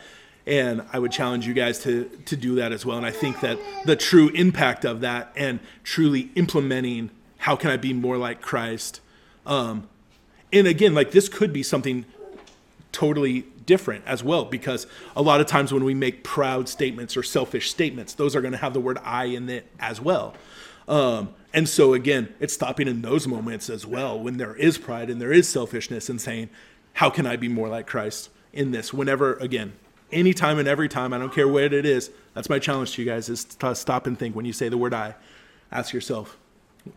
And 0.47 0.83
I 0.93 0.99
would 0.99 1.11
challenge 1.11 1.47
you 1.47 1.55
guys 1.55 1.81
to 1.81 2.05
to 2.27 2.37
do 2.37 2.55
that 2.57 2.73
as 2.73 2.87
well. 2.87 2.97
And 2.97 3.07
I 3.07 3.11
think 3.11 3.41
that 3.41 3.59
the 3.85 3.97
true 3.97 4.29
impact 4.29 4.85
of 4.85 5.01
that 5.01 5.33
and 5.37 5.61
truly 5.83 6.31
implementing 6.37 7.11
how 7.39 7.57
can 7.57 7.71
I 7.71 7.77
be 7.77 7.93
more 7.93 8.17
like 8.17 8.41
Christ. 8.41 9.01
Um, 9.45 9.89
and 10.53 10.67
again, 10.67 10.95
like 10.95 11.11
this 11.11 11.29
could 11.29 11.53
be 11.53 11.63
something 11.63 12.05
totally 12.93 13.45
different 13.67 14.03
as 14.07 14.25
well 14.25 14.45
because 14.45 14.87
a 15.15 15.21
lot 15.21 15.41
of 15.41 15.47
times 15.47 15.73
when 15.73 15.85
we 15.85 15.93
make 15.93 16.25
proud 16.25 16.69
statements 16.69 17.17
or 17.17 17.23
selfish 17.23 17.69
statements 17.71 18.15
those 18.15 18.35
are 18.35 18.41
going 18.41 18.53
to 18.53 18.59
have 18.59 18.73
the 18.73 18.81
word 18.81 18.97
i 19.05 19.25
in 19.25 19.51
it 19.51 19.67
as 19.79 20.01
well 20.01 20.35
um, 20.89 21.29
and 21.53 21.69
so 21.69 21.93
again 21.93 22.33
it's 22.41 22.55
stopping 22.55 22.89
in 22.89 23.03
those 23.03 23.27
moments 23.27 23.69
as 23.69 23.85
well 23.85 24.19
when 24.19 24.39
there 24.39 24.55
is 24.55 24.79
pride 24.79 25.11
and 25.11 25.21
there 25.21 25.33
is 25.33 25.49
selfishness 25.49 26.09
and 26.09 26.21
saying 26.21 26.49
how 26.95 27.11
can 27.11 27.27
i 27.27 27.37
be 27.37 27.49
more 27.49 27.69
like 27.69 27.87
christ 27.87 28.31
in 28.53 28.71
this 28.71 28.95
whenever 28.95 29.35
again 29.35 29.73
anytime 30.13 30.59
and 30.59 30.69
every 30.69 30.89
time 30.89 31.13
i 31.13 31.19
don't 31.19 31.35
care 31.35 31.49
what 31.49 31.73
it 31.73 31.87
is 31.87 32.11
that's 32.35 32.49
my 32.49 32.59
challenge 32.59 32.93
to 32.93 33.03
you 33.03 33.09
guys 33.09 33.29
is 33.29 33.45
to 33.45 33.75
stop 33.75 34.07
and 34.07 34.19
think 34.19 34.37
when 34.37 34.45
you 34.45 34.53
say 34.53 34.69
the 34.69 34.79
word 34.79 34.95
i 34.95 35.15
ask 35.73 35.93
yourself 35.93 36.37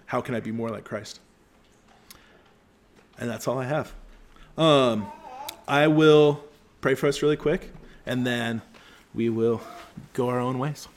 how 0.06 0.22
can 0.22 0.36
i 0.36 0.40
be 0.40 0.52
more 0.52 0.70
like 0.70 0.84
christ 0.84 1.20
and 3.18 3.30
that's 3.30 3.48
all 3.48 3.58
i 3.58 3.66
have 3.66 3.94
um, 4.60 5.10
I 5.70 5.88
will 5.88 6.44
pray 6.82 6.96
for 6.96 7.08
us 7.08 7.22
really 7.22 7.38
quick, 7.38 7.72
and 8.06 8.28
then 8.28 8.62
we 9.14 9.30
will 9.30 9.62
go 10.12 10.28
our 10.28 10.40
own 10.40 10.60
ways. 10.60 10.90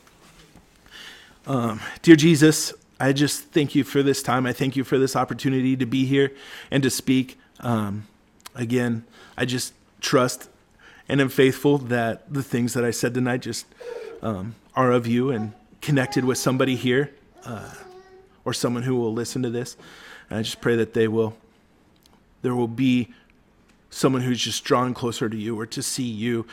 Um, 1.47 1.81
dear 2.03 2.17
Jesus, 2.17 2.75
I 2.99 3.13
just 3.13 3.53
thank 3.53 3.77
you 3.77 3.85
for 3.85 4.03
this 4.03 4.21
time. 4.21 4.47
I 4.47 4.53
thank 4.53 4.75
you 4.75 4.83
for 4.83 4.99
this 4.99 5.15
opportunity 5.15 5.77
to 5.77 5.87
be 5.87 6.07
here 6.07 6.33
and 6.73 6.83
to 6.83 6.91
speak. 6.91 7.39
Um, 7.61 8.09
again, 8.57 9.05
I 9.37 9.45
just 9.45 9.75
trust 10.01 10.49
and 11.09 11.21
am 11.21 11.29
faithful 11.29 11.79
that 11.79 12.33
the 12.33 12.43
things 12.43 12.75
that 12.75 12.85
I 12.85 12.91
said 12.91 13.15
tonight 13.15 13.43
just 13.43 13.67
um, 14.23 14.55
are 14.75 14.93
of 14.93 15.07
you 15.07 15.31
and 15.31 15.53
connected 15.81 16.25
with 16.25 16.39
somebody 16.39 16.77
here 16.77 17.13
uh, 17.45 17.75
or 18.45 18.53
someone 18.53 18.83
who 18.83 18.97
will 18.97 19.13
listen 19.13 19.43
to 19.43 19.51
this. 19.51 19.77
And 20.31 20.39
I 20.39 20.43
just 20.43 20.61
pray 20.61 20.77
that 20.77 20.95
they 20.95 21.09
will, 21.09 21.37
there 22.43 22.55
will 22.55 22.69
be 22.69 23.13
someone 23.91 24.23
who's 24.23 24.41
just 24.41 24.65
drawn 24.65 24.95
closer 24.95 25.29
to 25.29 25.37
you 25.37 25.59
or 25.59 25.67
to 25.67 25.83
see 25.83 26.05
you, 26.05 26.47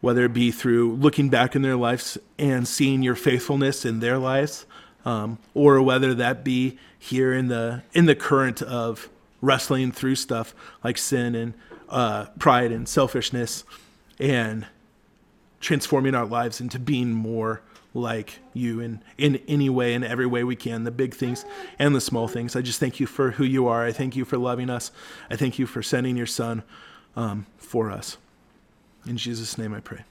whether 0.00 0.24
it 0.24 0.34
be 0.34 0.50
through 0.50 0.94
looking 0.96 1.30
back 1.30 1.56
in 1.56 1.62
their 1.62 1.76
lives 1.76 2.18
and 2.38 2.66
seeing 2.68 3.02
your 3.02 3.14
faithfulness 3.14 3.84
in 3.84 4.00
their 4.00 4.18
lives, 4.18 4.66
um, 5.04 5.38
or 5.54 5.80
whether 5.80 6.14
that 6.14 6.44
be 6.44 6.78
here 6.98 7.32
in 7.32 7.48
the 7.48 7.82
in 7.92 8.06
the 8.06 8.14
current 8.14 8.62
of 8.62 9.08
wrestling 9.40 9.90
through 9.90 10.14
stuff 10.14 10.54
like 10.84 10.96
sin 10.96 11.34
and 11.34 11.54
uh, 11.88 12.26
pride 12.38 12.72
and 12.72 12.88
selfishness, 12.88 13.64
and 14.22 14.66
transforming 15.60 16.14
our 16.14 16.24
lives 16.24 16.60
into 16.60 16.78
being 16.78 17.12
more 17.12 17.60
like 17.92 18.38
you 18.54 18.80
in, 18.80 19.02
in 19.18 19.36
any 19.48 19.68
way, 19.68 19.92
in 19.92 20.04
every 20.04 20.26
way 20.26 20.44
we 20.44 20.56
can, 20.56 20.84
the 20.84 20.90
big 20.90 21.12
things 21.12 21.44
and 21.78 21.94
the 21.94 22.00
small 22.00 22.28
things. 22.28 22.54
I 22.56 22.62
just 22.62 22.80
thank 22.80 23.00
you 23.00 23.06
for 23.06 23.32
who 23.32 23.44
you 23.44 23.66
are. 23.66 23.84
I 23.84 23.92
thank 23.92 24.16
you 24.16 24.24
for 24.24 24.38
loving 24.38 24.70
us. 24.70 24.92
I 25.28 25.36
thank 25.36 25.58
you 25.58 25.66
for 25.66 25.82
sending 25.82 26.16
your 26.16 26.26
son 26.26 26.62
um, 27.16 27.46
for 27.58 27.90
us. 27.90 28.16
In 29.06 29.16
Jesus' 29.16 29.58
name 29.58 29.74
I 29.74 29.80
pray. 29.80 30.04